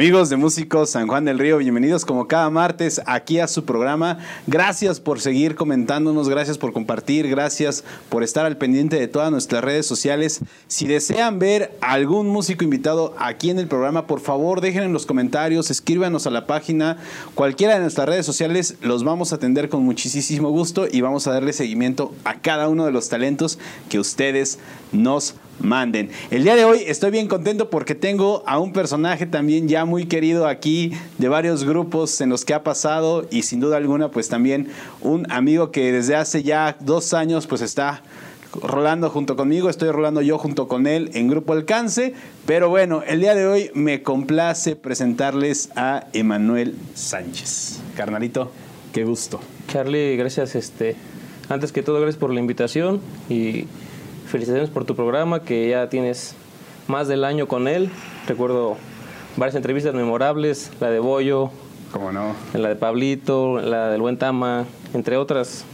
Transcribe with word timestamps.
Amigos 0.00 0.30
de 0.30 0.38
Músicos 0.38 0.88
San 0.88 1.08
Juan 1.08 1.26
del 1.26 1.38
Río, 1.38 1.58
bienvenidos 1.58 2.06
como 2.06 2.26
cada 2.26 2.48
martes 2.48 3.02
aquí 3.04 3.38
a 3.38 3.46
su 3.46 3.66
programa. 3.66 4.16
Gracias 4.46 4.98
por 4.98 5.20
seguir 5.20 5.56
comentándonos, 5.56 6.26
gracias 6.26 6.56
por 6.56 6.72
compartir, 6.72 7.28
gracias 7.28 7.84
por 8.08 8.22
estar 8.22 8.46
al 8.46 8.56
pendiente 8.56 8.98
de 8.98 9.08
todas 9.08 9.30
nuestras 9.30 9.62
redes 9.62 9.84
sociales. 9.84 10.40
Si 10.68 10.86
desean 10.86 11.38
ver 11.38 11.76
algún 11.82 12.28
músico 12.28 12.64
invitado 12.64 13.14
aquí 13.18 13.50
en 13.50 13.58
el 13.58 13.68
programa, 13.68 14.06
por 14.06 14.20
favor 14.20 14.62
dejen 14.62 14.84
en 14.84 14.94
los 14.94 15.04
comentarios, 15.04 15.70
escríbanos 15.70 16.26
a 16.26 16.30
la 16.30 16.46
página, 16.46 16.96
cualquiera 17.34 17.74
de 17.74 17.80
nuestras 17.80 18.08
redes 18.08 18.24
sociales, 18.24 18.76
los 18.80 19.04
vamos 19.04 19.32
a 19.32 19.36
atender 19.36 19.68
con 19.68 19.82
muchísimo 19.82 20.48
gusto 20.48 20.86
y 20.90 21.02
vamos 21.02 21.26
a 21.26 21.32
darle 21.32 21.52
seguimiento 21.52 22.14
a 22.24 22.40
cada 22.40 22.70
uno 22.70 22.86
de 22.86 22.92
los 22.92 23.10
talentos 23.10 23.58
que 23.90 23.98
ustedes 23.98 24.58
nos 24.92 25.34
manden. 25.60 26.10
El 26.30 26.44
día 26.44 26.56
de 26.56 26.64
hoy 26.64 26.82
estoy 26.86 27.10
bien 27.10 27.28
contento 27.28 27.70
porque 27.70 27.94
tengo 27.94 28.42
a 28.46 28.58
un 28.58 28.72
personaje 28.72 29.26
también 29.26 29.68
ya 29.68 29.84
muy 29.84 30.06
querido 30.06 30.46
aquí 30.46 30.92
de 31.18 31.28
varios 31.28 31.64
grupos 31.64 32.20
en 32.20 32.30
los 32.30 32.44
que 32.44 32.54
ha 32.54 32.62
pasado 32.62 33.26
y 33.30 33.42
sin 33.42 33.60
duda 33.60 33.76
alguna 33.76 34.10
pues 34.10 34.28
también 34.28 34.68
un 35.00 35.30
amigo 35.30 35.70
que 35.70 35.92
desde 35.92 36.16
hace 36.16 36.42
ya 36.42 36.76
dos 36.80 37.14
años 37.14 37.46
pues 37.46 37.62
está 37.62 38.02
rolando 38.62 39.10
junto 39.10 39.36
conmigo, 39.36 39.70
estoy 39.70 39.90
rolando 39.90 40.22
yo 40.22 40.38
junto 40.38 40.66
con 40.66 40.86
él 40.86 41.10
en 41.14 41.28
Grupo 41.28 41.52
Alcance, 41.52 42.14
pero 42.46 42.68
bueno, 42.68 43.02
el 43.06 43.20
día 43.20 43.34
de 43.34 43.46
hoy 43.46 43.70
me 43.74 44.02
complace 44.02 44.74
presentarles 44.74 45.70
a 45.76 46.08
Emanuel 46.12 46.76
Sánchez. 46.94 47.80
Carnalito, 47.96 48.50
qué 48.92 49.04
gusto. 49.04 49.40
Charlie, 49.68 50.16
gracias 50.16 50.56
este 50.56 50.96
antes 51.48 51.72
que 51.72 51.82
todo 51.82 52.00
gracias 52.00 52.18
por 52.18 52.32
la 52.32 52.40
invitación 52.40 53.00
y 53.28 53.66
felicitaciones 54.30 54.70
por 54.70 54.84
tu 54.84 54.94
programa, 54.94 55.42
que 55.42 55.68
ya 55.68 55.88
tienes 55.88 56.34
más 56.86 57.08
del 57.08 57.24
año 57.24 57.48
con 57.48 57.68
él. 57.68 57.90
Recuerdo 58.26 58.76
varias 59.36 59.56
entrevistas 59.56 59.94
memorables, 59.94 60.70
la 60.80 60.90
de 60.90 61.00
Bollo, 61.00 61.50
¿Cómo 61.92 62.12
no? 62.12 62.34
la 62.54 62.68
de 62.68 62.76
Pablito, 62.76 63.60
la 63.60 63.88
del 63.88 64.00
Buen 64.00 64.18
Tama, 64.18 64.66
entre 64.94 65.16
otras 65.16 65.64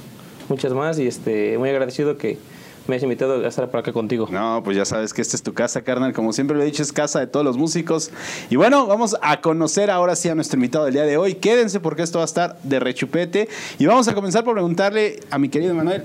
muchas 0.48 0.72
más. 0.72 0.98
Y 0.98 1.06
este, 1.06 1.58
muy 1.58 1.68
agradecido 1.68 2.16
que 2.16 2.38
me 2.86 2.94
hayas 2.94 3.02
invitado 3.02 3.44
a 3.44 3.48
estar 3.48 3.70
por 3.70 3.80
acá 3.80 3.92
contigo. 3.92 4.28
No, 4.30 4.62
pues 4.64 4.77
ya 4.77 4.84
sabes 4.84 5.12
que 5.12 5.20
esta 5.20 5.36
es 5.36 5.42
tu 5.42 5.52
casa, 5.52 5.82
carnal. 5.82 6.12
Como 6.12 6.32
siempre 6.32 6.56
lo 6.56 6.62
he 6.62 6.66
dicho, 6.66 6.82
es 6.82 6.92
casa 6.92 7.20
de 7.20 7.27
todos 7.27 7.44
los 7.44 7.58
músicos. 7.58 8.10
Y 8.48 8.56
bueno, 8.56 8.86
vamos 8.86 9.16
a 9.20 9.40
conocer 9.40 9.90
ahora 9.90 10.16
sí 10.16 10.28
a 10.28 10.34
nuestro 10.34 10.56
invitado 10.56 10.84
del 10.86 10.94
día 10.94 11.02
de 11.02 11.16
hoy. 11.16 11.34
Quédense 11.34 11.80
porque 11.80 12.02
esto 12.02 12.18
va 12.18 12.24
a 12.24 12.27
estar 12.27 12.56
de 12.62 12.80
rechupete. 12.80 13.48
Y 13.78 13.86
vamos 13.86 14.08
a 14.08 14.14
comenzar 14.14 14.44
por 14.44 14.54
preguntarle 14.54 15.20
a 15.30 15.38
mi 15.38 15.48
querido 15.48 15.74
Manuel. 15.74 16.04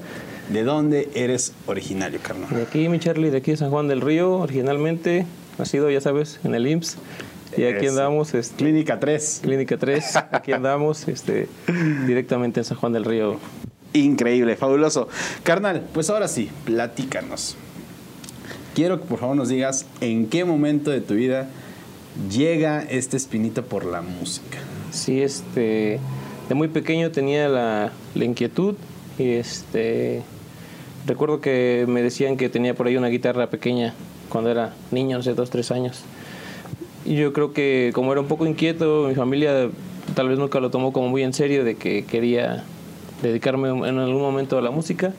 ¿De 0.50 0.64
dónde 0.64 1.10
eres 1.14 1.54
originario, 1.66 2.20
carnal? 2.22 2.50
De 2.50 2.64
aquí, 2.64 2.90
mi 2.90 3.00
Charlie, 3.00 3.30
de 3.30 3.38
aquí 3.38 3.52
de 3.52 3.58
San 3.58 3.70
Juan 3.70 3.88
del 3.88 4.02
Río, 4.02 4.34
originalmente, 4.34 5.26
nacido, 5.58 5.90
ya 5.90 6.02
sabes, 6.02 6.40
en 6.44 6.56
el 6.56 6.68
IMSS. 6.68 6.98
Y 7.58 7.64
aquí 7.66 7.86
Eso. 7.86 7.98
andamos, 7.98 8.34
este, 8.34 8.56
Clínica 8.56 9.00
3. 9.00 9.40
Clínica 9.44 9.78
3, 9.78 10.16
aquí 10.32 10.52
andamos, 10.54 11.08
este, 11.08 11.48
directamente 12.08 12.60
en 12.62 12.66
San 12.66 12.78
Juan 12.78 12.94
del 12.94 13.06
Río. 13.06 13.38
Increíble, 13.94 14.56
fabuloso. 14.56 15.10
Carnal, 15.44 15.84
pues 15.94 16.10
ahora 16.10 16.28
sí, 16.28 16.50
platícanos. 16.66 17.58
Quiero 18.74 19.02
que 19.02 19.06
por 19.06 19.20
favor 19.20 19.36
nos 19.36 19.50
digas 19.50 19.86
en 20.00 20.28
qué 20.28 20.46
momento 20.46 20.92
de 20.92 21.02
tu 21.02 21.14
vida 21.14 21.50
llega 22.30 22.82
este 22.84 23.18
espinito 23.18 23.66
por 23.66 23.86
la 23.86 24.02
música. 24.02 24.60
Sí, 24.92 25.22
este, 25.22 26.00
de 26.48 26.56
muy 26.56 26.70
pequeño 26.70 27.12
tenía 27.12 27.50
la, 27.50 27.92
la 28.16 28.26
inquietud 28.26 28.76
y 29.18 29.32
este, 29.32 30.24
recuerdo 31.06 31.42
que 31.42 31.86
me 31.88 32.02
decían 32.02 32.38
que 32.38 32.50
tenía 32.50 32.74
por 32.74 32.88
ahí 32.88 32.98
una 32.98 33.10
guitarra 33.10 33.50
pequeña 33.50 33.94
cuando 34.30 34.50
era 34.50 34.74
niño, 34.92 35.18
no 35.18 35.24
sé, 35.24 35.34
dos, 35.34 35.50
tres 35.50 35.72
años. 35.72 36.04
Y 37.06 37.16
yo 37.16 37.34
creo 37.34 37.54
que 37.54 37.92
como 37.94 38.12
era 38.12 38.22
un 38.22 38.28
poco 38.28 38.46
inquieto, 38.46 39.08
mi 39.08 39.16
familia 39.16 39.70
tal 40.16 40.30
vez 40.30 40.38
nunca 40.38 40.60
lo 40.60 40.70
tomó 40.70 40.94
como 40.94 41.10
muy 41.10 41.24
en 41.24 41.34
serio 41.34 41.64
de 41.64 41.76
que 41.76 42.06
quería 42.06 42.64
dedicarme 43.22 43.70
en 43.70 43.98
algún 43.98 44.22
momento 44.22 44.58
a 44.58 44.62
la 44.62 44.72
música. 44.72 45.14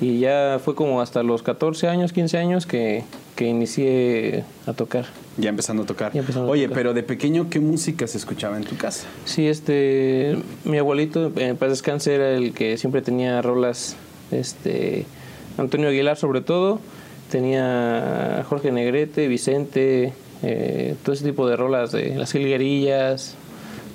Y 0.00 0.18
ya 0.18 0.60
fue 0.62 0.74
como 0.74 1.00
hasta 1.00 1.22
los 1.22 1.42
14 1.42 1.88
años, 1.88 2.12
15 2.12 2.38
años 2.38 2.66
que, 2.66 3.04
que 3.36 3.46
inicié 3.46 4.44
a 4.66 4.72
tocar. 4.72 5.06
Ya 5.36 5.48
empezando 5.50 5.82
a 5.82 5.86
tocar. 5.86 6.12
A 6.16 6.40
Oye, 6.42 6.64
tocar. 6.64 6.74
pero 6.76 6.94
de 6.94 7.02
pequeño, 7.02 7.48
¿qué 7.50 7.60
música 7.60 8.06
se 8.06 8.18
escuchaba 8.18 8.56
en 8.56 8.64
tu 8.64 8.76
casa? 8.76 9.06
Sí, 9.24 9.48
este, 9.48 10.36
mi 10.64 10.78
abuelito, 10.78 11.32
en 11.36 11.56
paz 11.56 11.70
descanse, 11.70 12.14
era 12.14 12.30
el 12.30 12.52
que 12.52 12.76
siempre 12.78 13.02
tenía 13.02 13.42
rolas, 13.42 13.96
este, 14.30 15.06
Antonio 15.58 15.88
Aguilar 15.88 16.16
sobre 16.16 16.40
todo, 16.40 16.80
tenía 17.30 18.44
Jorge 18.48 18.70
Negrete, 18.70 19.26
Vicente, 19.28 20.12
eh, 20.42 20.94
todo 21.02 21.14
ese 21.14 21.24
tipo 21.24 21.48
de 21.48 21.56
rolas 21.56 21.90
de 21.90 22.14
las 22.14 22.30
jilguerillas, 22.32 23.34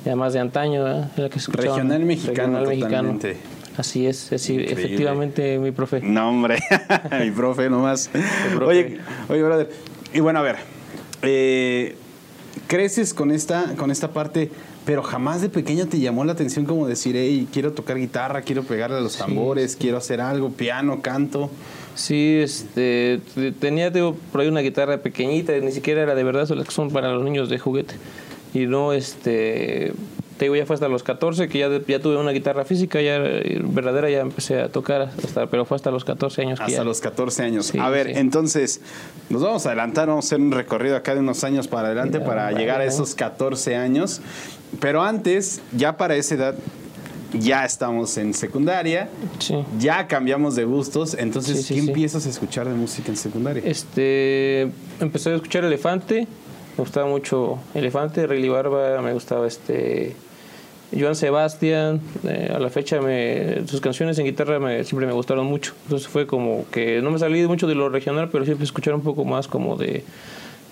ya 0.05 0.15
más 0.15 0.33
de 0.33 0.39
antaño, 0.39 0.83
¿verdad? 0.83 1.11
Era 1.17 1.29
que 1.29 1.39
se 1.39 1.51
escuchaban. 1.51 1.77
Regional 1.77 2.05
mexicano, 2.05 2.63
totalmente. 2.63 3.37
Así 3.77 4.07
es, 4.07 4.31
es 4.33 4.49
efectivamente 4.49 5.57
mi 5.57 5.71
profe. 5.71 6.01
No, 6.01 6.29
hombre, 6.29 6.59
mi 7.21 7.31
profe 7.31 7.69
nomás. 7.69 8.09
profe. 8.53 8.65
Oye, 8.65 8.97
oye, 9.29 9.41
brother. 9.43 9.69
Y 10.13 10.19
bueno, 10.19 10.39
a 10.39 10.41
ver, 10.41 10.57
eh, 11.21 11.95
creces 12.67 13.13
con 13.13 13.31
esta, 13.31 13.75
con 13.75 13.91
esta 13.91 14.11
parte, 14.11 14.49
pero 14.85 15.03
jamás 15.03 15.41
de 15.41 15.49
pequeño 15.49 15.87
te 15.87 15.99
llamó 15.99 16.23
la 16.25 16.31
atención 16.33 16.65
como 16.65 16.87
decir, 16.87 17.15
hey, 17.15 17.47
quiero 17.51 17.73
tocar 17.73 17.97
guitarra, 17.97 18.41
quiero 18.41 18.63
pegarle 18.63 18.97
a 18.97 19.01
los 19.01 19.17
tambores, 19.17 19.75
quiero 19.75 19.97
hacer 19.97 20.21
algo, 20.21 20.49
piano, 20.51 21.01
canto. 21.01 21.49
Sí, 21.95 22.39
este, 22.41 23.19
te- 23.35 23.51
tenía 23.51 23.89
digo, 23.89 24.15
por 24.31 24.41
ahí 24.41 24.47
una 24.47 24.61
guitarra 24.61 24.97
pequeñita, 24.99 25.53
ni 25.59 25.71
siquiera 25.71 26.01
era 26.03 26.15
de 26.15 26.23
verdad, 26.23 26.45
son 26.47 26.57
las 26.57 26.67
que 26.67 26.73
son 26.73 26.89
para 26.91 27.11
los 27.11 27.23
niños 27.23 27.49
de 27.49 27.59
juguete. 27.59 27.95
Y 28.53 28.65
no, 28.65 28.93
este, 28.93 29.91
te 30.39 30.45
digo, 30.45 30.55
ya 30.55 30.65
fue 30.65 30.73
hasta 30.73 30.87
los 30.87 31.03
14 31.03 31.47
que 31.49 31.59
ya, 31.59 31.69
ya 31.87 31.99
tuve 31.99 32.17
una 32.17 32.31
guitarra 32.31 32.65
física, 32.65 32.99
ya 33.01 33.17
eh, 33.17 33.59
verdadera, 33.63 34.09
ya 34.09 34.21
empecé 34.21 34.59
a 34.61 34.69
tocar, 34.69 35.11
hasta, 35.23 35.45
pero 35.47 35.65
fue 35.65 35.75
hasta 35.75 35.91
los 35.91 36.03
14 36.05 36.41
años 36.41 36.57
que 36.59 36.65
Hasta 36.65 36.77
ya- 36.77 36.83
los 36.83 37.01
14 37.01 37.43
años. 37.43 37.67
Sí, 37.67 37.77
a 37.77 37.89
ver, 37.89 38.07
sí. 38.07 38.13
entonces, 38.15 38.81
nos 39.29 39.43
vamos 39.43 39.65
a 39.65 39.69
adelantar, 39.69 40.07
vamos 40.07 40.25
a 40.25 40.27
hacer 40.27 40.39
un 40.39 40.51
recorrido 40.51 40.95
acá 40.95 41.13
de 41.13 41.19
unos 41.19 41.43
años 41.43 41.67
para 41.67 41.89
adelante 41.89 42.17
Ya, 42.19 42.25
para 42.25 42.43
vale, 42.45 42.57
llegar 42.57 42.81
a 42.81 42.85
esos 42.85 43.13
14 43.13 43.75
años. 43.75 44.21
Pero 44.79 45.03
antes, 45.03 45.61
ya 45.73 45.97
para 45.97 46.15
esa 46.15 46.35
edad, 46.35 46.55
ya 47.33 47.63
estamos 47.65 48.17
en 48.17 48.33
secundaria, 48.33 49.09
Sí. 49.39 49.55
ya 49.77 50.07
cambiamos 50.07 50.55
de 50.55 50.63
gustos. 50.65 51.15
Entonces, 51.19 51.57
Sí, 51.57 51.63
sí, 51.63 51.73
¿qué 51.75 51.79
empiezas 51.91 52.25
a 52.25 52.29
escuchar 52.29 52.67
de 52.67 52.73
música 52.73 53.09
en 53.09 53.17
secundaria? 53.17 53.61
Este, 53.65 54.63
empecé 54.99 55.31
a 55.31 55.35
escuchar 55.35 55.63
Elefante, 55.65 56.27
me 56.77 56.83
gustaba 56.83 57.07
mucho 57.07 57.59
Elefante, 57.73 58.25
Rayleigh 58.25 58.49
Barba, 58.49 59.01
me 59.01 59.11
gustaba 59.13 59.45
este 59.45 60.15
Joan 60.97 61.15
Sebastián, 61.15 62.01
eh, 62.27 62.51
a 62.53 62.59
la 62.59 62.69
fecha 62.69 62.99
me, 63.01 63.67
sus 63.67 63.79
canciones 63.81 64.17
en 64.17 64.25
guitarra 64.25 64.59
me- 64.59 64.83
siempre 64.83 65.05
me 65.05 65.13
gustaron 65.13 65.45
mucho, 65.45 65.73
entonces 65.83 66.07
fue 66.07 66.25
como 66.25 66.65
que 66.71 67.01
no 67.01 67.11
me 67.11 67.19
salí 67.19 67.45
mucho 67.47 67.67
de 67.67 67.75
lo 67.75 67.89
regional, 67.89 68.29
pero 68.31 68.43
siempre 68.45 68.63
escuchar 68.65 68.95
un 68.95 69.01
poco 69.01 69.23
más 69.23 69.47
como 69.47 69.75
de, 69.77 70.03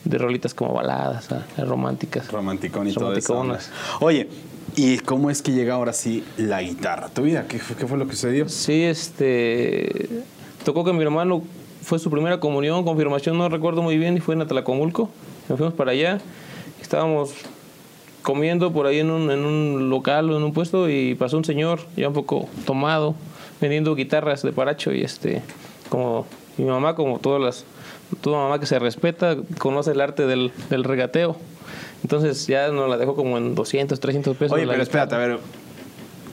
de 0.06 0.17
rolitas 0.17 0.53
como 0.56 0.73
baladas, 0.73 1.31
ah, 1.31 1.45
románticas. 1.63 2.31
Romanticón 2.31 2.88
y 2.88 2.94
todo 2.94 3.13
eso. 3.13 3.45
Oye, 4.00 4.27
¿y 4.75 4.97
cómo 5.00 5.29
es 5.29 5.41
que 5.44 5.51
llega 5.51 5.75
ahora 5.75 5.94
sí 5.94 6.23
la 6.38 6.62
guitarra? 6.63 7.09
¿Tu 7.09 7.21
vida? 7.24 7.45
¿Qué, 7.47 7.59
fue- 7.59 7.75
qué 7.75 7.86
fue 7.86 7.97
lo 8.00 8.06
que 8.07 8.13
sucedió? 8.13 8.50
Sí, 8.50 8.83
este. 8.83 10.09
Tocó 10.65 10.83
que 10.83 10.94
mi 10.94 11.03
hermano 11.03 11.44
fue 11.83 12.00
su 12.00 12.09
primera 12.09 12.39
comunión, 12.39 12.83
confirmación, 12.83 13.38
no 13.38 13.47
recuerdo 13.50 13.81
muy 13.83 13.97
bien, 13.97 14.18
y 14.18 14.19
fue 14.19 14.33
en 14.36 14.41
Atlacomulco. 14.41 15.09
Nos 15.47 15.57
fuimos 15.57 15.75
para 15.75 15.91
allá. 15.91 16.18
Estábamos 16.81 17.31
comiendo 18.27 18.74
por 18.74 18.88
ahí 18.88 19.00
en 19.00 19.09
un, 19.09 19.31
en 19.31 19.45
un 19.45 19.89
local 19.89 20.29
o 20.29 20.35
en 20.35 20.44
un 20.44 20.51
puesto 20.51 20.89
y 20.89 21.15
pasó 21.15 21.38
un 21.38 21.45
señor 21.45 21.79
ya 21.95 22.09
un 22.09 22.13
poco 22.13 22.50
tomado 22.65 23.15
vendiendo 23.62 23.95
guitarras 23.95 24.41
de 24.41 24.51
paracho 24.51 24.91
y 24.91 25.01
este 25.01 25.41
como 25.88 26.25
mi 26.57 26.65
mamá 26.65 26.94
como 26.94 27.19
todas 27.19 27.41
las 27.41 27.63
toda 28.19 28.39
mamá 28.39 28.59
que 28.59 28.65
se 28.65 28.79
respeta 28.79 29.38
conoce 29.59 29.91
el 29.91 30.01
arte 30.01 30.27
del, 30.27 30.51
del 30.69 30.83
regateo 30.83 31.38
entonces 32.03 32.47
ya 32.47 32.68
nos 32.68 32.89
la 32.89 32.97
dejó 32.97 33.15
como 33.15 33.38
en 33.38 33.56
200 33.56 33.97
300 33.97 34.35
pesos 34.35 34.51
Oye, 34.51 34.63
pero 34.68 34.83
guitarra. 34.83 34.83
espérate, 34.83 35.15
a 35.15 35.19
ver. 35.19 35.39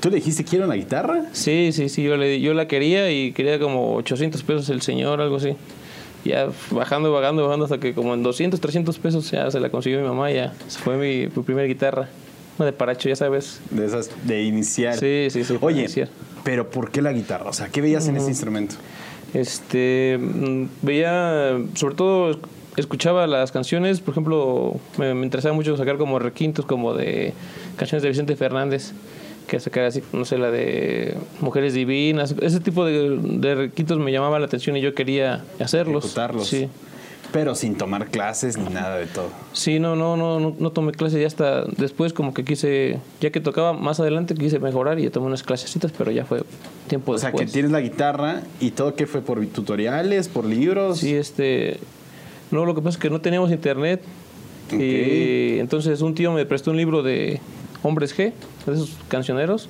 ¿Tú 0.01 0.11
le 0.11 0.17
dijiste 0.17 0.43
quiero 0.43 0.65
una 0.65 0.75
guitarra? 0.75 1.27
Sí, 1.31 1.71
sí, 1.73 1.89
sí, 1.89 2.03
yo, 2.03 2.17
le, 2.17 2.41
yo 2.41 2.55
la 2.55 2.67
quería 2.67 3.13
y 3.13 3.31
quería 3.31 3.61
como 3.61 3.95
800 3.95 4.43
pesos 4.43 4.69
el 4.69 4.83
señor, 4.83 5.21
algo 5.21 5.37
así. 5.37 5.55
Ya 6.25 6.49
bajando, 6.71 7.13
bajando, 7.13 7.45
bajando 7.45 7.65
hasta 7.67 7.79
que 7.79 7.95
como 7.95 8.15
en 8.15 8.23
200, 8.23 8.61
300 8.61 8.99
pesos 8.99 9.31
ya 9.31 9.51
se 9.51 9.61
la 9.61 9.71
consiguió 9.71 10.01
mi 10.01 10.07
mamá, 10.09 10.31
ya 10.31 10.55
se 10.69 10.79
fue 10.79 10.97
mi, 10.97 11.27
mi 11.35 11.43
primera 11.43 11.67
guitarra. 11.67 12.09
Una 12.59 12.67
de 12.67 12.73
paracho, 12.73 13.09
ya 13.09 13.17
sabes. 13.17 13.61
De 13.71 13.85
esas, 13.85 14.11
de 14.27 14.43
iniciar. 14.43 14.97
Sí, 14.97 15.27
sí, 15.31 15.45
sí. 15.45 15.59
Oye, 15.61 15.81
iniciar. 15.81 16.09
pero 16.45 16.71
¿por 16.71 16.91
qué 16.91 17.03
la 17.03 17.13
guitarra? 17.13 17.51
O 17.51 17.53
sea, 17.53 17.69
¿qué 17.69 17.81
veías 17.81 18.07
en 18.09 18.17
ese 18.17 18.29
instrumento? 18.29 18.77
Este, 19.35 20.19
mm, 20.21 20.67
veía, 20.83 21.59
sobre 21.75 21.97
todo 21.97 22.39
escuchaba 22.77 23.27
las 23.27 23.53
canciones, 23.53 24.01
por 24.01 24.13
ejemplo, 24.13 24.77
me, 24.97 25.15
me 25.15 25.25
interesaba 25.25 25.55
mucho 25.55 25.77
sacar 25.77 25.97
como 25.97 26.19
requintos 26.19 26.65
como 26.65 26.95
de 26.95 27.35
canciones 27.77 28.03
de 28.03 28.09
Vicente 28.09 28.37
Fernández, 28.37 28.93
que 29.47 29.61
sacar 29.61 29.85
así, 29.85 30.03
no 30.13 30.25
sé, 30.25 30.39
la 30.39 30.51
de 30.51 31.17
Mujeres 31.41 31.75
Divinas, 31.75 32.35
ese 32.41 32.61
tipo 32.61 32.85
de, 32.85 33.19
de 33.19 33.55
requintos 33.55 33.99
me 33.99 34.13
llamaba 34.13 34.39
la 34.39 34.47
atención 34.47 34.77
y 34.77 34.81
yo 34.81 34.95
quería 34.95 35.45
hacerlos. 35.61 36.05
Ejecutarlos. 36.05 36.47
Sí. 36.49 36.69
Pero 37.33 37.57
sin 37.57 37.75
tomar 37.77 38.11
clases 38.11 38.57
ni 38.57 38.73
nada 38.73 38.97
de 38.97 39.07
todo. 39.07 39.29
Sí, 39.53 39.81
no, 39.81 39.97
no, 39.97 40.17
no, 40.17 40.39
no, 40.39 40.55
no 40.57 40.71
tomé 40.71 40.93
clases 40.93 41.21
ya 41.21 41.27
hasta 41.27 41.65
después 41.65 42.13
como 42.13 42.33
que 42.33 42.45
quise, 42.45 43.01
ya 43.21 43.31
que 43.31 43.41
tocaba 43.41 43.73
más 43.73 43.99
adelante 43.99 44.35
quise 44.37 44.61
mejorar 44.61 45.01
y 45.01 45.03
ya 45.03 45.11
tomé 45.11 45.27
unas 45.27 45.43
clasecitas, 45.43 45.91
pero 45.99 46.13
ya 46.13 46.25
fue 46.25 46.43
tiempo 46.87 47.11
O 47.11 47.19
sea, 47.19 47.31
después. 47.31 47.47
que 47.49 47.53
tienes 47.53 47.73
la 47.73 47.81
guitarra 47.81 48.43
y 48.61 48.71
todo 48.71 48.95
que 48.95 49.09
fue 49.09 49.21
por 49.21 49.45
tutoriales, 49.49 50.29
por 50.29 50.45
libros. 50.45 50.99
Sí, 50.99 51.13
este, 51.13 51.79
no, 52.53 52.67
lo 52.67 52.75
que 52.77 52.83
pasa 52.83 52.99
es 52.99 53.03
que 53.03 53.11
no 53.11 53.21
teníamos 53.21 53.51
internet 53.51 54.01
y 54.71 55.59
entonces 55.59 56.01
un 56.03 56.15
tío 56.15 56.33
me 56.33 56.47
prestó 56.47 56.71
un 56.71 56.77
libro 56.77 57.03
de 57.03 57.41
Hombres 57.85 58.17
G, 58.19 58.33
de 58.67 58.73
esos 58.75 58.97
cancioneros. 59.09 59.69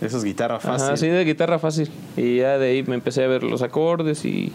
Eso 0.00 0.18
es 0.18 0.24
guitarra 0.24 0.60
fácil. 0.60 0.86
Ajá, 0.86 0.96
sí, 0.96 1.08
de 1.08 1.24
guitarra 1.24 1.58
fácil. 1.58 1.90
Y 2.16 2.36
ya 2.36 2.58
de 2.58 2.68
ahí 2.70 2.82
me 2.84 2.94
empecé 2.94 3.24
a 3.24 3.26
ver 3.26 3.42
los 3.42 3.62
acordes 3.62 4.24
y, 4.24 4.52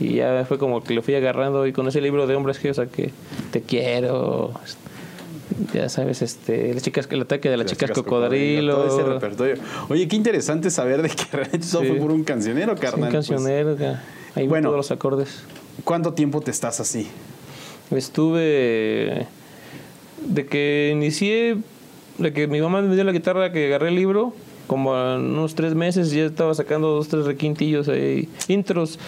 y 0.00 0.14
ya 0.16 0.44
fue 0.46 0.58
como 0.58 0.82
que 0.82 0.92
lo 0.94 1.02
fui 1.02 1.14
agarrando 1.14 1.66
y 1.66 1.72
con 1.72 1.86
ese 1.88 2.00
libro 2.00 2.26
de 2.26 2.34
hombres 2.34 2.58
que, 2.58 2.70
o 2.70 2.74
sea, 2.74 2.86
que 2.86 3.10
te 3.52 3.62
quiero, 3.62 4.52
ya 5.72 5.88
sabes, 5.88 6.22
este, 6.22 6.74
las 6.74 6.82
chicas, 6.82 7.06
el 7.10 7.20
ataque 7.22 7.48
de 7.50 7.56
las, 7.56 7.64
Las 7.66 7.72
chicas, 7.72 7.90
chicas 7.90 8.02
cocodrilo. 8.02 8.76
Todo 8.76 8.98
ese 9.00 9.08
repertorio. 9.08 9.54
Oye, 9.88 10.08
qué 10.08 10.16
interesante 10.16 10.70
saber 10.70 11.02
de 11.02 11.08
que 11.10 11.24
realmente 11.32 11.66
todo 11.70 11.82
Sí. 11.82 11.88
fue 11.88 11.96
por 11.98 12.10
un 12.10 12.24
cancionero, 12.24 12.74
carnal. 12.74 12.94
un 12.94 13.00
pues. 13.14 13.28
cancionero, 13.28 13.76
ya. 13.78 14.02
ahí 14.34 14.48
bueno. 14.48 14.68
todos 14.68 14.76
los 14.78 14.90
acordes. 14.90 15.44
¿Cuánto 15.84 16.14
tiempo 16.14 16.40
te 16.40 16.50
estás 16.50 16.80
así? 16.80 17.06
Estuve 17.90 19.26
de 20.26 20.46
que 20.46 20.90
inicié, 20.92 21.56
de 22.20 22.32
que 22.32 22.46
mi 22.46 22.60
mamá 22.60 22.82
me 22.82 22.94
dio 22.94 23.04
la 23.04 23.12
guitarra, 23.12 23.50
que 23.52 23.66
agarré 23.66 23.88
el 23.88 23.96
libro, 23.96 24.32
como 24.66 24.92
unos 25.16 25.54
tres 25.54 25.74
meses 25.74 26.10
ya 26.12 26.24
estaba 26.24 26.54
sacando 26.54 26.88
dos, 26.88 27.08
tres 27.08 27.24
requintillos 27.26 27.88
ahí, 27.88 28.28
intros. 28.48 28.98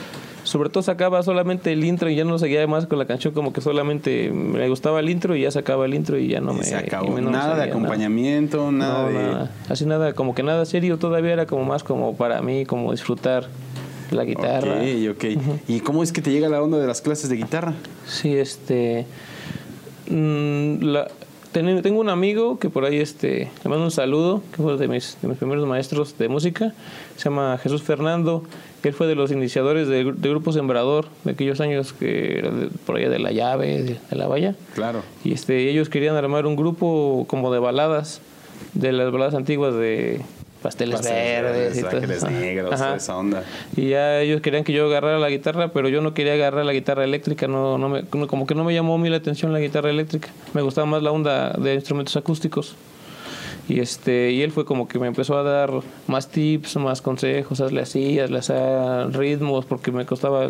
Sobre 0.45 0.71
todo 0.71 0.83
sacaba 0.83 1.23
solamente 1.23 1.73
el 1.73 1.85
intro 1.85 2.11
y 2.11 2.17
ya 2.17 2.25
no 2.25 2.37
seguía 2.37 2.67
más 2.67 2.87
con 2.87 2.99
la 2.99 3.05
canción, 3.07 3.33
como 3.33 3.53
que 3.53 3.61
solamente 3.61 4.33
me 4.33 4.69
gustaba 4.69 4.99
el 4.99 5.09
intro 5.09 5.37
y 5.37 5.43
ya 5.43 5.53
sacaba 5.53 5.85
el 5.87 5.95
intro 5.95 6.19
y 6.19 6.27
ya 6.27 6.41
no 6.41 6.53
Y 6.55 6.57
me... 6.57 6.65
se 6.65 6.75
acabó. 6.75 7.07
no 7.11 7.13
me 7.13 7.31
nada 7.31 7.55
de 7.55 7.63
acompañamiento, 7.71 8.73
nada 8.73 9.03
No, 9.05 9.09
de. 9.09 9.15
nada. 9.15 9.51
Así 9.69 9.87
nada, 9.87 10.15
como 10.15 10.35
que 10.35 10.43
nada 10.43 10.65
serio 10.65 10.99
todavía 10.99 11.33
era 11.35 11.47
como 11.47 11.65
más 11.65 11.85
como 11.85 12.17
para 12.17 12.43
mí, 12.43 12.67
como 12.67 12.91
disfrutar 12.91 13.47
la 14.11 14.25
guitarra. 14.25 14.79
Ok, 14.81 15.17
ok. 15.17 15.25
¿Y 15.69 15.79
cómo 15.79 16.03
es 16.03 16.11
que 16.11 16.21
te 16.21 16.33
llega 16.33 16.49
la 16.49 16.61
onda 16.61 16.79
de 16.79 16.89
las 16.89 17.01
clases 17.03 17.31
de 17.31 17.37
guitarra? 17.37 17.75
Sí, 18.09 18.35
este. 18.37 19.07
mm, 20.11 20.83
la- 20.83 21.09
tengo 21.53 22.01
un 22.01 22.09
amigo 22.09 22.59
que 22.59 22.71
por 22.71 22.85
ahí 22.85 22.99
este, 22.99 23.51
le 23.63 23.71
mando 23.71 23.85
un 23.85 23.91
saludo, 23.91 24.43
que 24.55 24.63
fue 24.63 24.77
de 24.77 24.89
mis, 24.89 25.19
de 25.21 25.29
mis 25.29 25.37
primeros 25.39 25.67
maestros 25.67 26.17
de 26.19 26.29
música. 26.29 26.73
Se 27.17 27.25
llama 27.25 27.59
Jesús 27.63 27.83
Fernando. 27.83 28.43
Él 28.83 28.93
fue 28.95 29.07
de 29.07 29.15
los 29.15 29.31
iniciadores 29.31 29.87
de, 29.87 30.05
gru- 30.07 30.15
de 30.15 30.29
Grupo 30.29 30.51
Sembrador, 30.53 31.07
de 31.25 31.33
aquellos 31.33 31.61
años 31.61 31.93
que 31.93 32.69
por 32.85 32.97
allá 32.97 33.11
de 33.11 33.19
la 33.21 33.31
llave, 33.31 33.83
de, 33.83 33.97
de 34.11 34.17
la 34.17 34.27
valla. 34.27 34.57
Claro. 34.75 35.03
Y 35.25 35.33
este, 35.33 35.71
ellos 35.71 35.89
querían 35.89 36.17
armar 36.17 36.47
un 36.47 36.57
grupo 36.57 37.25
como 37.29 37.53
de 37.53 37.61
baladas, 37.61 38.21
de 38.75 38.93
las 38.93 39.13
baladas 39.13 39.35
antiguas 39.35 39.75
de 39.75 40.23
Pasteles, 40.63 41.03
Verdes, 41.03 41.77
y 41.77 41.85
Ángeles. 41.85 42.25
Negros, 42.25 42.73
Ajá. 42.73 42.85
toda 42.85 42.97
esa 42.97 43.17
onda. 43.17 43.45
Y 43.77 43.91
ya 43.91 44.21
ellos 44.21 44.41
querían 44.41 44.65
que 44.65 44.73
yo 44.73 44.87
agarrara 44.87 45.19
la 45.19 45.29
guitarra, 45.29 45.73
pero 45.73 45.89
yo 45.89 46.01
no 46.01 46.15
quería 46.15 46.35
agarrar 46.35 46.65
la 46.65 46.73
guitarra 46.73 47.05
eléctrica, 47.05 47.49
no, 47.49 47.79
no 47.79 47.89
me, 47.89 48.05
como 48.05 48.47
que 48.47 48.55
no 48.55 48.65
me 48.65 48.73
llamó 48.73 48.95
a 48.95 48.99
mí 48.99 49.09
la 49.09 49.17
atención 49.17 49.53
la 49.53 49.59
guitarra 49.61 49.91
eléctrica. 49.91 50.29
Me 50.55 50.63
gustaba 50.63 50.87
más 50.87 51.03
la 51.03 51.11
onda 51.11 51.51
de 51.51 51.75
instrumentos 51.75 52.17
acústicos. 52.17 52.77
Y 53.69 53.81
este 53.81 54.33
y 54.33 54.43
él 54.43 54.51
fue 54.51 54.65
como 54.65 54.89
que 54.89 54.99
me 54.99 55.07
empezó 55.07 55.39
a 55.39 55.43
dar 55.43 55.71
más 56.07 56.29
tips, 56.29 56.77
más 56.77 57.01
consejos, 57.01 57.61
hazle 57.61 57.81
así, 57.81 58.19
hazle 58.19 58.39
así, 58.39 58.53
ritmos, 59.17 59.65
porque 59.65 59.93
me 59.93 60.05
costaba 60.05 60.49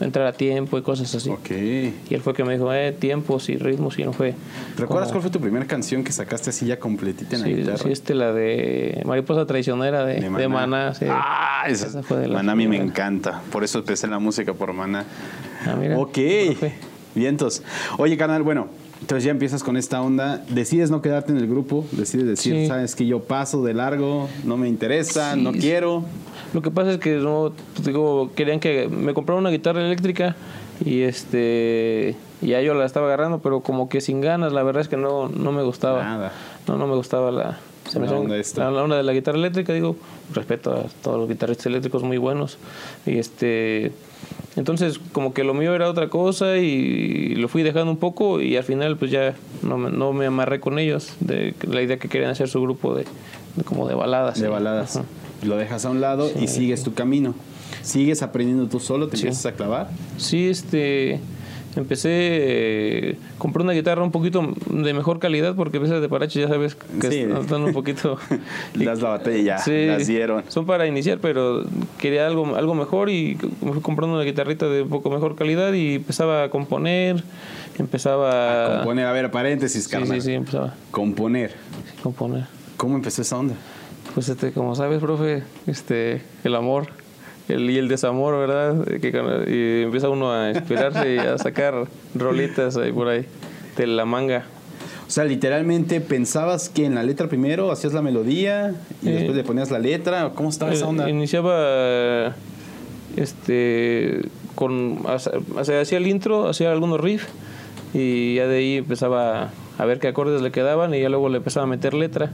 entrar 0.00 0.26
a 0.26 0.32
tiempo 0.32 0.78
y 0.78 0.82
cosas 0.82 1.14
así. 1.14 1.28
Ok. 1.30 1.50
Y 1.50 2.14
él 2.14 2.20
fue 2.22 2.34
que 2.34 2.42
me 2.44 2.54
dijo, 2.54 2.72
eh, 2.72 2.92
tiempos 2.92 3.48
y 3.48 3.56
ritmos, 3.56 3.98
y 3.98 4.04
no 4.04 4.12
fue. 4.12 4.34
¿Recuerdas 4.76 5.08
como- 5.08 5.20
cuál 5.20 5.22
fue 5.22 5.30
tu 5.30 5.40
primera 5.40 5.66
canción 5.66 6.02
que 6.02 6.12
sacaste 6.12 6.50
así 6.50 6.66
ya 6.66 6.78
completita 6.78 7.36
en 7.36 7.42
la 7.42 7.48
Sí, 7.48 7.54
guitarra? 7.54 7.78
sí, 7.78 7.92
este, 7.92 8.14
la 8.14 8.32
de 8.32 9.02
Mariposa 9.04 9.46
Traicionera 9.46 10.04
de, 10.04 10.20
de 10.20 10.48
Maná. 10.48 10.94
sí. 10.94 11.04
Ah, 11.08 11.64
esa, 11.68 11.86
Esa 11.86 12.02
fue 12.02 12.18
de 12.18 12.28
la 12.28 12.34
Maná 12.34 12.52
a 12.52 12.56
mí 12.56 12.66
me 12.66 12.78
encanta. 12.78 13.42
Por 13.52 13.62
eso 13.64 13.78
empecé 13.80 14.06
la 14.08 14.18
música 14.18 14.54
por 14.54 14.72
Maná. 14.72 15.04
Ah, 15.66 15.76
mira, 15.78 15.96
ok. 15.98 16.18
profe. 16.48 16.74
Vientos. 17.14 17.62
Oye, 17.98 18.16
canal, 18.16 18.42
bueno, 18.42 18.68
entonces 19.02 19.24
ya 19.24 19.30
empiezas 19.32 19.62
con 19.62 19.76
esta 19.76 20.00
onda. 20.00 20.42
Decides 20.48 20.90
no 20.90 21.02
quedarte 21.02 21.32
en 21.32 21.38
el 21.38 21.46
grupo. 21.46 21.84
Decides 21.92 22.26
decir, 22.26 22.54
Sí. 22.54 22.66
sabes 22.66 22.96
que 22.96 23.04
yo 23.06 23.20
paso 23.24 23.62
de 23.62 23.74
largo, 23.74 24.28
no 24.44 24.56
me 24.56 24.68
interesa, 24.68 25.34
Sí, 25.34 25.42
no 25.42 25.52
quiero. 25.52 26.04
Lo 26.54 26.62
que 26.62 26.70
pasa 26.70 26.92
es 26.92 26.98
que 26.98 27.16
no, 27.16 27.52
digo, 27.84 28.30
querían 28.34 28.60
que 28.60 28.88
me 28.88 29.12
comprara 29.14 29.38
una 29.38 29.50
guitarra 29.50 29.84
eléctrica 29.84 30.36
y 30.84 31.02
este 31.02 32.16
y 32.40 32.48
ya 32.48 32.60
yo 32.60 32.74
la 32.74 32.84
estaba 32.84 33.06
agarrando, 33.06 33.38
pero 33.40 33.60
como 33.60 33.88
que 33.88 34.00
sin 34.00 34.20
ganas, 34.20 34.52
la 34.52 34.62
verdad 34.62 34.82
es 34.82 34.88
que 34.88 34.96
no, 34.96 35.28
no 35.28 35.52
me 35.52 35.62
gustaba. 35.62 36.02
Nada. 36.02 36.32
No, 36.66 36.76
no 36.76 36.86
me 36.88 36.94
gustaba 36.96 37.30
la, 37.30 37.58
se 37.88 38.00
me 38.00 38.06
La 38.06 38.12
onda 38.16 38.36
la- 38.56 38.70
la 38.70 38.82
onda 38.82 38.96
de 38.96 39.02
la 39.04 39.12
guitarra 39.12 39.38
eléctrica, 39.38 39.72
digo, 39.72 39.96
respeto 40.34 40.72
a 40.72 40.84
todos 41.02 41.18
los 41.18 41.28
guitarristas 41.28 41.66
eléctricos 41.66 42.02
muy 42.02 42.18
buenos. 42.18 42.58
Y 43.06 43.18
este 43.18 43.92
entonces 44.56 45.00
como 45.12 45.32
que 45.32 45.44
lo 45.44 45.54
mío 45.54 45.74
era 45.74 45.88
otra 45.88 46.08
cosa 46.08 46.58
y 46.58 47.34
lo 47.36 47.48
fui 47.48 47.62
dejando 47.62 47.90
un 47.90 47.96
poco 47.98 48.40
y 48.40 48.56
al 48.56 48.64
final 48.64 48.96
pues 48.98 49.10
ya 49.10 49.34
no 49.62 49.78
me, 49.78 49.90
no 49.90 50.12
me 50.12 50.26
amarré 50.26 50.60
con 50.60 50.78
ellos 50.78 51.14
de 51.20 51.54
la 51.68 51.80
idea 51.82 51.98
que 51.98 52.08
querían 52.08 52.30
hacer 52.30 52.48
su 52.48 52.60
grupo 52.60 52.94
de, 52.94 53.04
de 53.56 53.64
como 53.64 53.88
de 53.88 53.94
baladas. 53.94 54.38
De 54.40 54.46
¿sí? 54.46 54.50
baladas. 54.52 54.96
Ajá. 54.96 55.06
Lo 55.42 55.56
dejas 55.56 55.84
a 55.86 55.90
un 55.90 56.00
lado 56.00 56.30
y 56.40 56.46
sigues 56.48 56.82
tu 56.84 56.94
camino. 56.94 57.34
Sigues 57.82 58.22
aprendiendo 58.22 58.68
tú 58.68 58.78
solo, 58.78 59.08
te 59.08 59.16
Sí. 59.16 59.22
empiezas 59.24 59.46
a 59.46 59.56
clavar. 59.56 59.90
Sí, 60.16 60.48
este. 60.48 61.18
Empecé. 61.74 62.10
eh, 62.12 63.18
compré 63.38 63.62
una 63.62 63.72
guitarra 63.72 64.02
un 64.02 64.10
poquito 64.10 64.52
de 64.70 64.92
mejor 64.92 65.18
calidad 65.18 65.54
porque 65.54 65.78
a 65.78 65.80
veces 65.80 66.00
de 66.00 66.08
parache 66.08 66.40
ya 66.40 66.48
sabes 66.48 66.74
que 66.74 67.10
Sí. 67.10 67.18
están 67.40 67.62
un 67.62 67.72
poquito. 67.72 68.18
Das 68.74 69.00
la 69.00 69.10
batalla 69.10 69.58
Sí, 69.58 69.86
las 69.86 70.06
dieron. 70.06 70.44
Son 70.48 70.66
para 70.66 70.86
iniciar, 70.86 71.18
pero 71.20 71.64
quería 71.98 72.26
algo, 72.26 72.56
algo 72.56 72.74
mejor 72.74 73.08
y 73.10 73.38
me 73.62 73.72
fui 73.72 73.80
comprando 73.82 74.14
una 74.16 74.24
guitarrita 74.24 74.66
de 74.68 74.82
un 74.82 74.88
poco 74.88 75.10
mejor 75.10 75.34
calidad 75.34 75.72
y 75.72 75.94
empezaba 75.96 76.44
a 76.44 76.50
componer. 76.50 77.22
Empezaba. 77.78 78.76
Componer, 78.76 79.06
a 79.06 79.12
ver, 79.12 79.30
paréntesis, 79.30 79.84
Sí, 79.84 79.90
carnal. 79.90 80.20
sí, 80.20 80.26
sí, 80.28 80.32
empezaba 80.34 80.74
Componer. 80.90 81.52
a 81.98 82.02
componer. 82.02 82.44
¿Cómo 82.76 82.96
empezó 82.96 83.22
esa 83.22 83.38
onda? 83.38 83.54
Pues 84.14 84.28
este, 84.28 84.52
como 84.52 84.74
sabes, 84.74 85.00
profe, 85.00 85.42
este, 85.66 86.20
el 86.44 86.54
amor 86.54 86.88
el, 87.48 87.68
y 87.70 87.78
el 87.78 87.88
desamor, 87.88 88.38
¿verdad? 88.38 88.84
Que, 89.00 89.08
y 89.48 89.82
empieza 89.84 90.08
uno 90.08 90.32
a 90.32 90.50
inspirarse 90.50 91.14
y 91.14 91.18
a 91.18 91.38
sacar 91.38 91.86
rolitas 92.14 92.76
ahí 92.76 92.92
por 92.92 93.08
ahí 93.08 93.26
de 93.76 93.86
la 93.86 94.04
manga. 94.04 94.44
O 95.06 95.10
sea, 95.14 95.24
literalmente 95.24 96.00
pensabas 96.00 96.68
que 96.70 96.86
en 96.86 96.94
la 96.94 97.02
letra 97.02 97.28
primero 97.28 97.70
hacías 97.70 97.92
la 97.92 98.00
melodía 98.00 98.74
y 99.02 99.06
Sí. 99.06 99.12
después 99.12 99.36
le 99.36 99.44
ponías 99.44 99.70
la 99.70 99.78
letra. 99.78 100.30
¿Cómo 100.34 100.48
estaba 100.48 100.72
esa 100.72 100.86
Eh, 100.86 100.88
onda? 100.88 101.10
Iniciaba 101.10 102.34
este 103.16 104.22
con 104.54 104.98
o 105.06 105.18
sea, 105.64 105.80
hacía 105.80 105.98
el 105.98 106.06
intro, 106.06 106.48
hacía 106.48 106.72
algunos 106.72 107.00
riffs 107.00 107.26
y 107.94 108.36
ya 108.36 108.46
de 108.46 108.56
ahí 108.58 108.76
empezaba 108.78 109.50
a 109.78 109.84
ver 109.84 109.98
qué 109.98 110.08
acordes 110.08 110.40
le 110.42 110.50
quedaban 110.50 110.94
y 110.94 111.00
ya 111.00 111.08
luego 111.08 111.28
le 111.28 111.38
empezaba 111.38 111.64
a 111.64 111.66
meter 111.66 111.94
letra. 111.94 112.30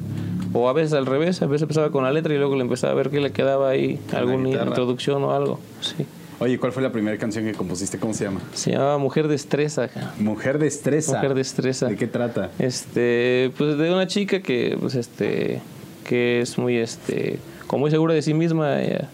O 0.53 0.69
a 0.69 0.73
veces 0.73 0.93
al 0.93 1.07
revés, 1.07 1.43
a 1.43 1.47
veces 1.47 1.63
empezaba 1.63 1.91
con 1.91 2.05
la 2.05 2.13
letra 2.13 2.35
y 2.35 2.39
luego 2.39 2.55
le 2.57 2.63
empezaba 2.63 2.93
a 2.93 2.97
ver 2.97 3.11
qué 3.11 3.21
le 3.21 3.33
quedaba 3.33 3.69
ahí, 3.69 4.01
alguna 4.13 4.51
introducción 4.51 5.23
o 5.25 5.33
algo. 5.33 5.61
Sí. 5.81 6.07
Oye, 6.41 6.59
¿cuál 6.59 6.71
fue 6.71 6.83
la 6.83 6.93
primera 6.93 7.19
canción 7.19 7.45
que 7.45 7.53
compusiste? 7.53 7.99
¿Cómo 7.99 8.15
se 8.15 8.25
llama? 8.25 8.41
Se 8.55 8.71
llamaba 8.71 8.99
Mujer 8.99 9.27
Destreza. 9.27 9.91
Mujer 10.21 10.59
Destreza. 10.59 11.17
Mujer 11.17 11.35
Destreza. 11.35 11.87
¿De 11.87 11.97
qué 11.97 12.07
trata? 12.07 12.51
Este, 12.61 13.51
pues 13.59 13.77
de 13.77 13.93
una 13.93 14.07
chica 14.07 14.41
que, 14.41 14.77
pues 14.81 14.95
este, 14.95 15.61
que 16.05 16.41
es 16.41 16.57
muy, 16.57 16.77
este, 16.77 17.41
como 17.67 17.81
muy 17.81 17.91
segura 17.91 18.15
de 18.15 18.23
sí 18.23 18.35
misma. 18.35 18.81
Ella 18.81 19.09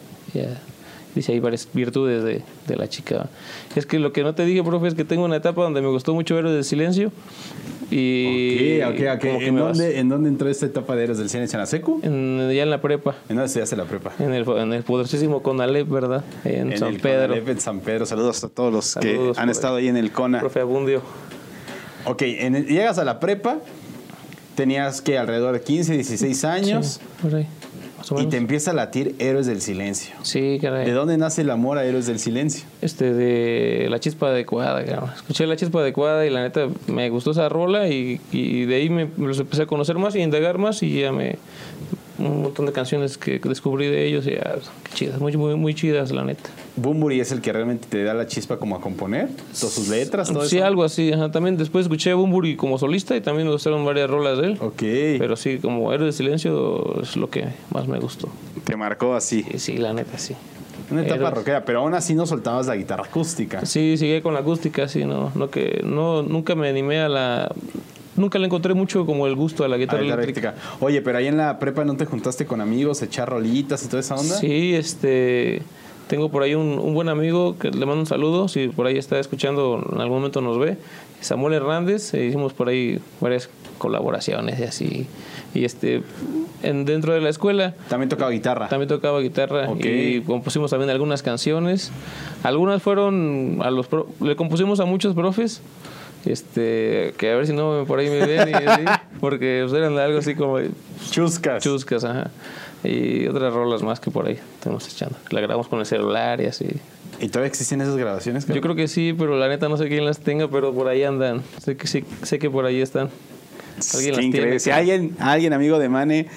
dice 1.14 1.32
hay 1.32 1.40
varias 1.40 1.68
virtudes 1.72 2.22
de, 2.24 2.42
de 2.66 2.76
la 2.76 2.88
chica. 2.88 3.28
Es 3.76 3.86
que 3.86 3.98
lo 3.98 4.12
que 4.12 4.22
no 4.22 4.34
te 4.34 4.44
dije, 4.44 4.62
profe, 4.62 4.88
es 4.88 4.94
que 4.94 5.04
tengo 5.04 5.24
una 5.24 5.36
etapa 5.36 5.62
donde 5.62 5.80
me 5.80 5.88
gustó 5.88 6.14
mucho 6.14 6.38
Héroes 6.38 6.54
del 6.54 6.64
Silencio. 6.64 7.12
Y 7.90 8.80
ok, 8.82 9.00
ok, 9.16 9.24
¿En 9.24 9.56
dónde, 9.56 9.98
¿En 9.98 10.08
dónde 10.08 10.28
entró 10.28 10.48
esta 10.48 10.66
etapa 10.66 10.96
de 10.96 11.04
Héroes 11.04 11.18
del 11.18 11.28
Cine? 11.28 11.44
¿En 11.44 11.58
la 11.58 11.66
secu? 11.66 12.00
en- 12.02 12.50
ya 12.52 12.62
en 12.62 12.70
la 12.70 12.80
prepa. 12.80 13.14
¿En 13.28 13.36
dónde 13.36 13.46
estudiaste 13.46 13.76
la 13.76 13.84
prepa? 13.84 14.12
En 14.18 14.32
el, 14.34 14.48
en 14.48 14.72
el 14.72 14.82
poderosísimo 14.82 15.42
Conalep, 15.42 15.88
¿verdad? 15.88 16.24
En, 16.44 16.76
San 16.78 16.94
el 16.94 17.00
Pedro. 17.00 17.28
Conalep 17.28 17.48
en 17.50 17.60
San 17.60 17.80
Pedro. 17.80 18.06
Saludos 18.06 18.42
a 18.44 18.48
todos 18.48 18.72
los 18.72 18.84
Saludos 18.86 19.36
que 19.36 19.42
han 19.42 19.50
estado 19.50 19.76
ahí 19.76 19.88
en 19.88 19.96
el 19.96 20.10
CONA. 20.12 20.40
Profe 20.40 20.60
Abundio. 20.60 21.02
Ok, 22.06 22.22
llegas 22.22 22.98
a 22.98 23.04
la 23.04 23.18
prepa, 23.20 23.58
tenías 24.56 25.00
que 25.00 25.16
alrededor 25.18 25.54
de 25.54 25.60
15, 25.62 25.94
16 25.94 26.44
años 26.44 26.86
Sí, 26.86 27.00
por 27.22 27.34
ahí, 27.34 27.46
más 28.12 28.22
o 28.22 28.24
y 28.24 28.26
te 28.26 28.36
empieza 28.36 28.70
a 28.70 28.74
latir 28.74 29.14
Héroes 29.18 29.46
del 29.46 29.60
Silencio. 29.60 30.14
Sí, 30.22 30.58
caray. 30.60 30.86
¿De 30.86 30.92
dónde 30.92 31.16
nace 31.16 31.42
el 31.42 31.50
amor 31.50 31.78
a 31.78 31.84
Héroes 31.84 32.06
del 32.06 32.18
Silencio? 32.18 32.64
Este, 32.82 33.12
de 33.12 33.88
la 33.90 34.00
chispa 34.00 34.28
adecuada, 34.28 34.84
cabrón. 34.84 35.10
Escuché 35.14 35.46
la 35.46 35.56
chispa 35.56 35.80
adecuada 35.80 36.26
y 36.26 36.30
la 36.30 36.42
neta 36.42 36.68
me 36.86 37.08
gustó 37.10 37.30
esa 37.30 37.48
rola 37.48 37.88
y, 37.88 38.20
y 38.32 38.64
de 38.64 38.74
ahí 38.76 38.90
me 38.90 39.08
los 39.16 39.38
empecé 39.38 39.62
a 39.62 39.66
conocer 39.66 39.98
más 39.98 40.14
y 40.16 40.20
a 40.20 40.22
indagar 40.22 40.58
más 40.58 40.82
y 40.82 41.00
ya 41.00 41.12
me... 41.12 41.38
un 42.18 42.42
montón 42.42 42.66
de 42.66 42.72
canciones 42.72 43.18
que 43.18 43.38
descubrí 43.38 43.86
de 43.86 44.06
ellos 44.06 44.26
y 44.26 44.32
ya, 44.32 44.56
chidas, 44.94 45.20
muy, 45.20 45.36
muy, 45.36 45.54
muy 45.56 45.74
chidas, 45.74 46.12
la 46.12 46.24
neta. 46.24 46.50
Bumburi 46.76 47.20
es 47.20 47.32
el 47.32 47.40
que 47.40 47.52
realmente 47.52 47.86
te 47.88 48.02
da 48.04 48.14
la 48.14 48.26
chispa 48.26 48.58
como 48.58 48.76
a 48.76 48.80
componer, 48.80 49.28
todas 49.58 49.74
sus 49.74 49.88
letras, 49.88 50.32
todo 50.32 50.44
Sí, 50.46 50.60
algo 50.60 50.84
así. 50.84 51.12
También 51.32 51.56
después 51.56 51.84
escuché 51.86 52.12
a 52.12 52.14
Bumburi 52.14 52.56
como 52.56 52.78
solista 52.78 53.16
y 53.16 53.20
también 53.20 53.46
me 53.46 53.52
gustaron 53.52 53.84
varias 53.84 54.10
rolas 54.10 54.38
de 54.38 54.46
él. 54.48 54.58
Ok. 54.60 54.82
Pero 55.18 55.36
sí, 55.36 55.58
como 55.58 55.92
Héroe 55.92 56.06
de 56.06 56.12
Silencio 56.12 57.00
es 57.02 57.16
lo 57.16 57.30
que 57.30 57.46
más 57.70 57.86
me 57.88 57.98
gustó. 57.98 58.28
Te 58.64 58.76
marcó 58.76 59.14
así. 59.14 59.44
Sí, 59.52 59.58
sí 59.58 59.76
la 59.76 59.92
neta, 59.92 60.18
sí. 60.18 60.34
Una 60.90 61.02
etapa 61.02 61.30
rockera, 61.30 61.64
pero 61.64 61.80
aún 61.80 61.94
así 61.94 62.14
no 62.14 62.26
soltabas 62.26 62.66
la 62.66 62.76
guitarra 62.76 63.04
acústica. 63.04 63.64
Sí, 63.64 63.96
seguí 63.96 64.20
con 64.20 64.34
la 64.34 64.40
acústica, 64.40 64.86
sí, 64.86 65.04
no, 65.04 65.32
no 65.34 65.50
que 65.50 65.80
no 65.84 66.22
nunca 66.22 66.54
me 66.54 66.68
animé 66.68 67.00
a 67.00 67.08
la 67.08 67.52
nunca 68.16 68.38
le 68.38 68.46
encontré 68.46 68.74
mucho 68.74 69.06
como 69.06 69.26
el 69.26 69.34
gusto 69.34 69.64
a 69.64 69.68
la 69.68 69.76
guitarra, 69.76 70.02
eléctrica. 70.02 70.54
Oye, 70.80 71.02
pero 71.02 71.18
ahí 71.18 71.26
en 71.26 71.36
la 71.36 71.58
prepa 71.58 71.84
no 71.84 71.96
te 71.96 72.06
juntaste 72.06 72.46
con 72.46 72.60
amigos, 72.60 73.02
echar 73.02 73.28
rolitas 73.28 73.84
y 73.84 73.88
toda 73.88 74.00
esa 74.00 74.14
onda? 74.16 74.36
Sí, 74.36 74.74
este 74.74 75.62
tengo 76.08 76.28
por 76.28 76.42
ahí 76.42 76.54
un, 76.54 76.78
un, 76.78 76.92
buen 76.92 77.08
amigo 77.08 77.56
que 77.58 77.70
le 77.70 77.86
mando 77.86 78.00
un 78.00 78.06
saludo, 78.06 78.46
si 78.48 78.68
por 78.68 78.86
ahí 78.86 78.98
está 78.98 79.18
escuchando, 79.18 79.82
en 79.90 80.00
algún 80.02 80.18
momento 80.18 80.42
nos 80.42 80.58
ve, 80.58 80.76
Samuel 81.22 81.54
Hernández, 81.54 82.12
e 82.12 82.26
hicimos 82.26 82.52
por 82.52 82.68
ahí 82.68 83.00
varias 83.20 83.48
colaboraciones 83.78 84.60
y 84.60 84.62
así. 84.64 85.06
Y 85.54 85.64
este, 85.64 86.02
en, 86.62 86.84
dentro 86.84 87.14
de 87.14 87.20
la 87.20 87.30
escuela. 87.30 87.74
También 87.88 88.08
tocaba 88.08 88.30
guitarra. 88.30 88.68
También 88.68 88.88
tocaba 88.88 89.20
guitarra 89.20 89.68
y 89.78 90.20
compusimos 90.20 90.70
también 90.70 90.90
algunas 90.90 91.22
canciones. 91.22 91.90
Algunas 92.42 92.82
fueron 92.82 93.60
a 93.62 93.70
los 93.70 93.88
le 94.20 94.36
compusimos 94.36 94.80
a 94.80 94.84
muchos 94.84 95.14
profes. 95.14 95.62
Este, 96.26 97.14
que 97.16 97.30
a 97.30 97.36
ver 97.36 97.46
si 97.46 97.52
no 97.52 97.84
por 97.86 97.98
ahí 97.98 98.08
me 98.08 98.26
ven 98.26 98.48
y 98.48 98.52
así, 98.52 98.84
porque 99.20 99.64
pues, 99.68 99.76
eran 99.76 99.98
algo 99.98 100.18
así 100.18 100.34
como 100.34 100.58
chuscas. 101.10 101.62
Chuscas, 101.62 102.04
ajá. 102.04 102.30
Y 102.82 103.26
otras 103.26 103.52
rolas 103.52 103.82
más 103.82 104.00
que 104.00 104.10
por 104.10 104.26
ahí 104.26 104.38
estamos 104.58 104.86
echando. 104.88 105.16
La 105.30 105.40
grabamos 105.40 105.68
con 105.68 105.80
el 105.80 105.86
celular 105.86 106.40
y 106.40 106.46
así. 106.46 106.66
¿Y 107.20 107.28
todavía 107.28 107.48
existen 107.48 107.80
esas 107.80 107.96
grabaciones? 107.96 108.46
Yo 108.46 108.60
creo 108.60 108.74
que 108.74 108.88
sí, 108.88 109.14
pero 109.16 109.38
la 109.38 109.48
neta 109.48 109.68
no 109.68 109.76
sé 109.76 109.88
quién 109.88 110.04
las 110.04 110.18
tenga, 110.20 110.48
pero 110.48 110.74
por 110.74 110.88
ahí 110.88 111.02
andan. 111.04 111.42
Sé 111.62 111.76
que 111.76 111.86
sí, 111.86 112.04
sé 112.22 112.38
que 112.38 112.50
por 112.50 112.66
ahí 112.66 112.80
están. 112.80 113.08
¿Alguien 113.94 114.16
las 114.16 114.30
tiene, 114.30 114.60
si 114.60 114.70
alguien, 114.70 115.16
alguien 115.18 115.52
amigo 115.52 115.78
de 115.78 115.88
Mane 115.88 116.28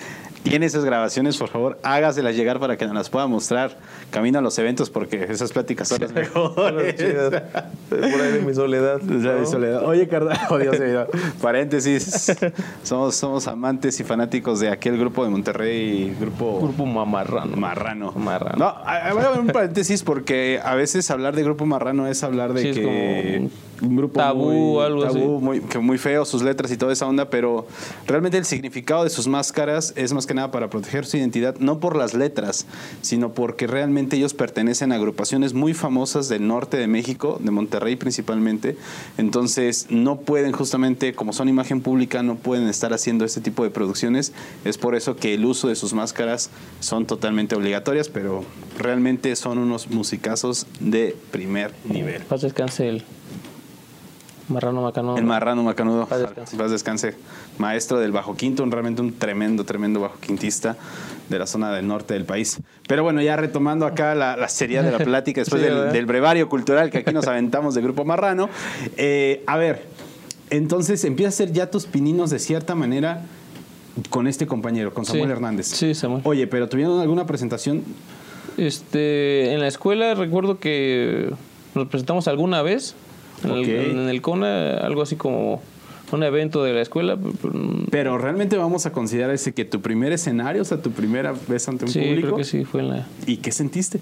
tiene 0.49 0.65
esas 0.65 0.85
grabaciones, 0.85 1.37
por 1.37 1.49
favor, 1.49 1.79
hágaselas 1.83 2.35
llegar 2.35 2.59
para 2.59 2.77
que 2.77 2.85
nos 2.85 2.93
las 2.93 3.09
pueda 3.09 3.27
mostrar 3.27 3.77
camino 4.11 4.39
a 4.39 4.41
los 4.41 4.57
eventos, 4.59 4.89
porque 4.89 5.23
esas 5.29 5.51
pláticas 5.51 5.87
son 5.87 6.01
las 6.01 6.13
mejores. 6.13 6.95
por 7.89 8.21
ahí 8.21 8.31
de 8.33 8.41
mi 8.45 8.53
soledad. 8.53 9.01
mi 9.01 9.45
soledad. 9.45 9.83
Oye, 9.85 10.07
carnal, 10.07 10.37
oh, 10.49 10.57
Dios 10.57 10.79
mío. 10.79 11.07
paréntesis, 11.41 12.35
somos, 12.83 13.15
somos 13.15 13.47
amantes 13.47 13.99
y 13.99 14.03
fanáticos 14.03 14.59
de 14.59 14.69
aquel 14.69 14.97
grupo 14.97 15.23
de 15.23 15.29
Monterrey, 15.29 16.15
grupo... 16.19 16.59
Grupo 16.61 16.85
Marrano. 16.85 17.55
Marrano. 17.55 18.11
Marrano. 18.13 18.57
No, 18.57 18.75
voy 19.13 19.23
a 19.23 19.29
ver 19.29 19.39
un 19.39 19.47
paréntesis 19.47 20.03
porque 20.03 20.59
a 20.63 20.75
veces 20.75 21.09
hablar 21.11 21.35
de 21.35 21.43
grupo 21.43 21.65
Marrano 21.65 22.07
es 22.07 22.23
hablar 22.23 22.53
de 22.53 22.71
que 22.71 23.49
un 23.81 23.96
grupo 23.96 24.19
tabú, 24.19 24.51
muy, 24.51 24.84
algo 24.84 25.03
así. 25.03 25.19
Muy, 25.19 25.62
que 25.62 25.79
muy 25.79 25.98
feo, 25.98 26.25
sus 26.25 26.41
letras 26.41 26.72
y 26.72 26.77
toda 26.77 26.93
esa 26.93 27.07
onda, 27.07 27.29
pero 27.29 27.67
realmente 28.05 28.38
el 28.38 28.46
significado 28.46 29.03
de 29.03 29.10
sus 29.10 29.27
máscaras 29.27 29.93
es 29.96 30.13
más 30.13 30.25
que 30.25 30.34
nada 30.34 30.51
para 30.51 30.69
proteger 30.69 31.05
su 31.05 31.17
identidad, 31.17 31.55
no 31.60 31.79
por 31.79 31.96
las 31.96 32.13
letras, 32.13 32.65
sino 33.01 33.34
porque 33.34 33.67
realmente 33.67 34.17
ellos 34.17 34.34
pertenecen 34.34 34.91
a 34.91 34.96
agrupaciones 34.96 35.53
muy 35.53 35.74
famosas 35.74 36.29
del 36.29 36.48
norte 36.48 36.77
de 36.77 36.88
México, 36.88 37.39
de 37.41 37.51
Monterrey 37.51 37.96
principalmente, 37.96 38.77
entonces 39.17 39.88
no 39.89 40.19
pueden 40.19 40.51
justamente, 40.51 41.13
como 41.13 41.34
son 41.34 41.50
imagen 41.50 41.81
pública, 41.81 42.24
no 42.24 42.36
pueden 42.36 42.67
estar 42.67 42.93
haciendo 42.93 43.25
este 43.25 43.41
tipo 43.41 43.63
de 43.63 43.69
producciones, 43.69 44.34
es 44.65 44.77
por 44.77 44.96
eso 44.96 45.15
que 45.15 45.34
el 45.34 45.46
uso 45.46 45.67
de 45.67 45.75
sus 45.75 45.93
máscaras 45.93 46.50
son 46.79 47.05
totalmente 47.05 47.55
obligatorias, 47.55 48.10
pero 48.10 48.43
realmente 48.77 49.36
son 49.36 49.57
unos 49.57 49.89
musicazos 49.89 50.67
de 50.79 51.15
primer 51.31 51.72
nivel. 51.86 52.24
Paz 52.24 52.41
descanse 52.41 52.89
el 52.89 53.03
Marrano 54.49 54.81
Macanudo. 54.81 55.17
El 55.17 55.25
Marrano 55.25 55.63
Macanudo. 55.63 56.05
Paz 56.05 56.19
descanse. 56.19 56.69
descanse. 56.69 57.15
Maestro 57.57 57.99
del 57.99 58.11
Bajo 58.11 58.35
Quinto, 58.35 58.65
realmente 58.65 59.01
un 59.01 59.13
tremendo, 59.13 59.65
tremendo 59.65 59.99
bajo 59.99 60.17
quintista 60.19 60.77
de 61.29 61.39
la 61.39 61.47
zona 61.47 61.71
del 61.73 61.87
norte 61.87 62.13
del 62.13 62.25
país. 62.25 62.59
Pero 62.87 63.03
bueno, 63.03 63.21
ya 63.21 63.35
retomando 63.35 63.85
acá 63.85 64.15
la, 64.15 64.37
la 64.37 64.47
seriedad 64.47 64.83
de 64.83 64.91
la 64.91 64.97
plática 65.03 65.41
después 65.41 65.61
del, 65.61 66.05
brevario 66.05 66.47
cultural 66.47 66.89
que 66.89 66.99
aquí 66.99 67.13
nos 67.13 67.27
aventamos 67.27 67.75
del 67.75 67.83
Grupo 67.83 68.05
Marrano. 68.05 68.49
Eh, 68.95 69.43
a 69.47 69.57
ver, 69.57 69.85
entonces 70.49 71.03
empiezas 71.03 71.33
a 71.33 71.43
hacer 71.43 71.53
ya 71.53 71.69
tus 71.69 71.85
pininos 71.85 72.29
de 72.29 72.39
cierta 72.39 72.75
manera 72.75 73.25
con 74.09 74.27
este 74.27 74.47
compañero, 74.47 74.93
con 74.93 75.05
Samuel 75.05 75.31
Hernández. 75.31 75.67
Sí, 75.67 75.93
Samuel. 75.93 76.21
Oye, 76.23 76.47
pero 76.47 76.69
¿tuvieron 76.69 77.01
alguna 77.01 77.25
presentación? 77.25 77.83
Este, 78.57 79.53
en 79.53 79.59
la 79.59 79.67
escuela 79.67 80.15
recuerdo 80.15 80.59
que 80.59 81.31
nos 81.75 81.87
presentamos 81.87 82.27
alguna 82.27 82.61
vez 82.61 82.95
en, 83.44 84.10
el, 84.10 84.22
CONA, 84.22 84.77
algo 84.77 85.01
así 85.01 85.15
como 85.15 85.62
un 86.12 86.24
evento 86.24 86.63
de 86.63 86.74
la 86.74 86.82
escuela. 86.82 87.17
Pero 87.91 88.17
realmente 88.17 88.58
vamos 88.58 88.86
a 88.86 88.91
considerar 88.91 89.32
ese 89.32 89.53
que 89.53 89.65
tu 89.65 89.82
primer 89.82 90.12
escenario, 90.12 90.62
o 90.62 90.65
sea, 90.65 90.82
tu 90.82 90.91
primera 90.91 91.34
vez 91.48 91.67
ante 91.67 91.86
un 91.86 91.91
sí, 91.91 92.00
público. 92.00 92.27
creo 92.27 92.38
que 92.38 92.44
sí, 92.44 92.65
fue 92.65 92.82
en 92.82 92.89
la... 92.89 93.08
¿Y 93.25 93.38
qué 93.38 93.51
sentiste? 93.51 94.00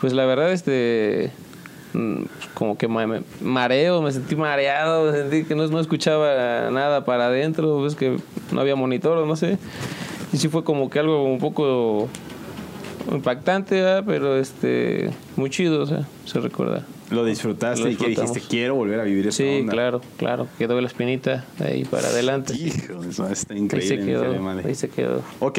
Pues 0.00 0.12
la 0.12 0.26
verdad, 0.26 0.52
este 0.52 1.30
mm, 1.94 2.22
como 2.54 2.76
que 2.76 2.88
me, 2.88 3.22
mareo, 3.40 4.02
me 4.02 4.12
sentí 4.12 4.36
mareado, 4.36 5.10
me 5.10 5.18
sentí 5.18 5.44
que 5.44 5.54
no, 5.54 5.66
no 5.68 5.80
escuchaba 5.80 6.70
nada 6.70 7.04
para 7.04 7.26
adentro, 7.26 7.82
ves 7.82 7.94
que 7.94 8.16
no 8.52 8.60
había 8.60 8.76
monitor, 8.76 9.26
no 9.26 9.36
sé. 9.36 9.58
Y 10.32 10.38
sí 10.38 10.48
fue 10.48 10.64
como 10.64 10.90
que 10.90 10.98
algo 10.98 11.24
un 11.24 11.38
poco 11.38 12.08
impactante, 13.10 14.02
pero 14.04 14.36
este 14.36 15.10
muy 15.36 15.50
chido, 15.50 15.82
o 15.82 15.86
sea, 15.86 16.06
se 16.24 16.40
recuerda. 16.40 16.84
Lo 17.10 17.24
disfrutaste 17.24 17.90
y 17.90 17.96
que 17.96 18.08
dijiste, 18.08 18.40
quiero 18.40 18.74
volver 18.74 19.00
a 19.00 19.04
vivir 19.04 19.28
esa 19.28 19.38
sí, 19.38 19.64
claro, 19.68 20.00
claro. 20.16 20.48
Quedó 20.58 20.80
la 20.80 20.88
espinita 20.88 21.44
ahí 21.60 21.84
para 21.84 22.08
adelante. 22.08 22.54
Hijo, 22.54 23.02
eso 23.04 23.28
está 23.28 23.54
increíble. 23.54 23.94
Ahí 23.94 23.98
se 23.98 24.06
quedó. 24.06 24.48
Ahí 24.64 24.74
se 24.74 24.88
quedó. 24.88 25.22
Ok. 25.40 25.58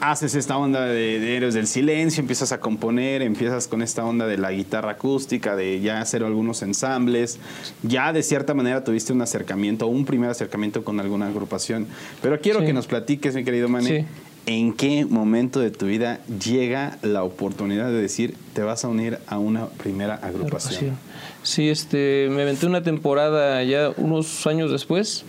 Haces 0.00 0.34
esta 0.34 0.58
onda 0.58 0.84
de, 0.84 1.18
de, 1.18 1.36
Héroes 1.36 1.54
del 1.54 1.66
Silencio, 1.66 2.20
empiezas 2.20 2.52
a 2.52 2.60
componer, 2.60 3.22
empiezas 3.22 3.68
con 3.68 3.80
esta 3.80 4.04
onda 4.04 4.26
de 4.26 4.36
la 4.36 4.50
guitarra 4.50 4.92
acústica, 4.92 5.56
de 5.56 5.80
ya 5.80 6.00
hacer 6.00 6.22
algunos 6.22 6.62
ensambles. 6.62 7.38
Ya 7.82 8.12
de 8.12 8.22
cierta 8.22 8.54
manera 8.54 8.84
tuviste 8.84 9.12
un 9.12 9.22
acercamiento, 9.22 9.86
un 9.86 10.04
primer 10.04 10.30
acercamiento 10.30 10.84
con 10.84 11.00
alguna 11.00 11.28
agrupación. 11.28 11.86
Pero 12.20 12.38
quiero 12.40 12.60
que 12.60 12.72
nos 12.72 12.86
platiques, 12.86 13.34
mi 13.34 13.44
querido 13.44 13.68
Mane, 13.68 14.00
sí. 14.00 14.06
¿En 14.46 14.74
qué 14.74 15.06
momento 15.06 15.60
de 15.60 15.70
tu 15.70 15.86
vida 15.86 16.20
llega 16.44 16.98
la 17.02 17.24
oportunidad 17.24 17.86
de 17.86 18.00
decir 18.00 18.34
te 18.52 18.62
vas 18.62 18.84
a 18.84 18.88
unir 18.88 19.18
a 19.26 19.38
una 19.38 19.68
primera 19.68 20.16
agrupación? 20.16 20.98
Sí, 21.42 21.70
este, 21.70 22.28
me 22.30 22.42
aventé 22.42 22.66
una 22.66 22.82
temporada 22.82 23.62
ya 23.64 23.90
unos 23.96 24.46
años 24.46 24.70
después. 24.70 25.24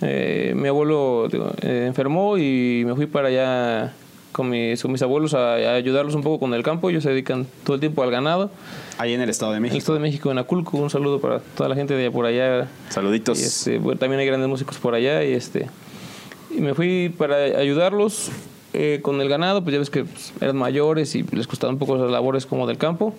Eh, 0.00 0.54
mi 0.56 0.68
abuelo 0.68 1.28
eh, 1.60 1.84
enfermó 1.86 2.38
y 2.38 2.84
me 2.86 2.94
fui 2.94 3.06
para 3.06 3.28
allá 3.28 3.92
con 4.32 4.48
mis, 4.48 4.80
con 4.80 4.92
mis 4.92 5.02
abuelos 5.02 5.34
a, 5.34 5.54
ayudarlos 5.54 6.14
un 6.14 6.22
poco 6.22 6.40
con 6.40 6.54
el 6.54 6.62
campo. 6.62 6.88
Ellos 6.88 7.02
se 7.02 7.10
dedican 7.10 7.46
todo 7.64 7.74
el 7.74 7.80
tiempo 7.80 8.02
al 8.02 8.10
ganado. 8.10 8.50
Ahí 8.96 9.12
en 9.12 9.20
el 9.20 9.28
Estado 9.28 9.52
de 9.52 9.60
México. 9.60 9.72
En 9.72 9.76
el 9.76 9.78
Estado 9.78 9.98
de 9.98 10.02
México, 10.02 10.30
en 10.30 10.38
Aculco. 10.38 10.78
Un 10.78 10.88
saludo 10.88 11.20
para 11.20 11.40
toda 11.40 11.68
la 11.68 11.74
gente 11.74 11.94
de 11.94 12.04
allá 12.04 12.12
por 12.12 12.24
allá. 12.24 12.68
Saluditos. 12.88 13.40
este, 13.40 13.78
también 13.98 14.20
hay 14.20 14.26
grandes 14.26 14.48
músicos 14.48 14.78
por 14.78 14.94
allá 14.94 15.22
y 15.22 15.34
este 15.34 15.66
y 16.56 16.60
me 16.60 16.74
fui 16.74 17.12
para 17.16 17.36
ayudarlos 17.36 18.30
eh, 18.74 19.00
con 19.02 19.20
el 19.20 19.28
ganado, 19.28 19.62
pues 19.62 19.72
ya 19.72 19.78
ves 19.78 19.90
que 19.90 20.04
pues, 20.04 20.32
eran 20.40 20.56
mayores 20.56 21.14
y 21.14 21.22
les 21.22 21.46
costaban 21.46 21.76
un 21.76 21.78
poco 21.78 21.96
las 21.96 22.10
labores 22.10 22.44
como 22.44 22.66
del 22.66 22.76
campo. 22.76 23.14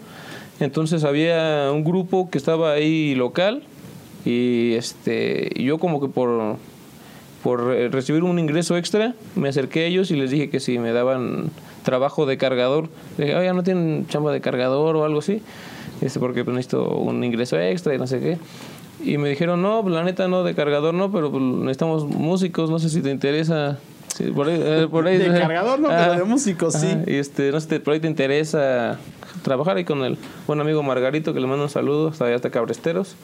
Entonces 0.60 1.04
había 1.04 1.72
un 1.74 1.84
grupo 1.84 2.30
que 2.30 2.38
estaba 2.38 2.74
ahí 2.74 3.16
local 3.16 3.64
y 4.26 4.74
este 4.74 5.52
yo 5.56 5.78
como 5.78 6.02
que 6.02 6.08
por 6.08 6.58
por 7.44 7.64
recibir 7.68 8.24
un 8.24 8.40
ingreso 8.40 8.76
extra 8.76 9.14
me 9.36 9.50
acerqué 9.50 9.82
a 9.82 9.86
ellos 9.86 10.10
y 10.12 10.16
les 10.16 10.32
dije 10.32 10.50
que 10.50 10.60
si 10.60 10.80
me 10.80 10.92
daban 10.92 11.52
trabajo 11.84 12.26
de 12.26 12.38
cargador, 12.38 12.90
dije, 13.18 13.36
oye, 13.36 13.54
no 13.54 13.64
tienen 13.64 14.08
chamba 14.08 14.34
de 14.34 14.42
cargador 14.42 14.96
o 14.96 15.06
algo 15.06 15.20
así, 15.20 15.42
este 16.02 16.20
porque 16.20 16.44
pues, 16.44 16.56
necesito 16.56 16.90
un 16.90 17.24
ingreso 17.24 17.60
extra 17.60 17.94
y 17.94 17.98
no 17.98 18.08
sé 18.08 18.20
qué. 18.20 18.38
Y 19.04 19.18
me 19.18 19.30
dijeron, 19.30 19.62
no, 19.62 19.82
pues, 19.84 19.94
la 19.94 20.04
neta 20.04 20.28
no, 20.28 20.44
de 20.44 20.56
cargador 20.56 20.94
no, 20.94 21.12
pero 21.12 21.30
pues, 21.30 21.44
necesitamos 21.44 22.06
músicos, 22.06 22.72
no 22.72 22.80
sé 22.80 22.90
si 22.90 23.02
te 23.02 23.12
interesa 23.12 23.78
por 24.36 24.48
ahí, 24.48 24.60
eh, 24.64 24.88
por 24.90 25.08
ahí, 25.08 25.18
de 25.18 25.28
cargador, 25.28 25.80
no, 25.80 25.90
pero 25.90 26.14
de 26.14 26.24
músicos, 26.24 26.74
sí. 26.74 26.88
Y 27.08 27.16
este, 27.16 27.52
no 27.52 27.60
sé, 27.60 27.80
por 27.80 27.94
ahí 27.94 28.00
te 28.00 28.08
interesa 28.08 29.00
trabajar 29.44 29.78
ahí 29.78 29.86
con 29.86 30.04
el 30.04 30.18
buen 30.48 30.60
amigo 30.60 30.82
Margarito, 30.84 31.34
que 31.34 31.40
le 31.40 31.48
mando 31.48 31.64
un 31.64 31.70
saludo, 31.70 32.10
hasta 32.10 32.26
allá 32.26 32.36
hasta 32.36 32.50
Cabresteros. 32.50 33.16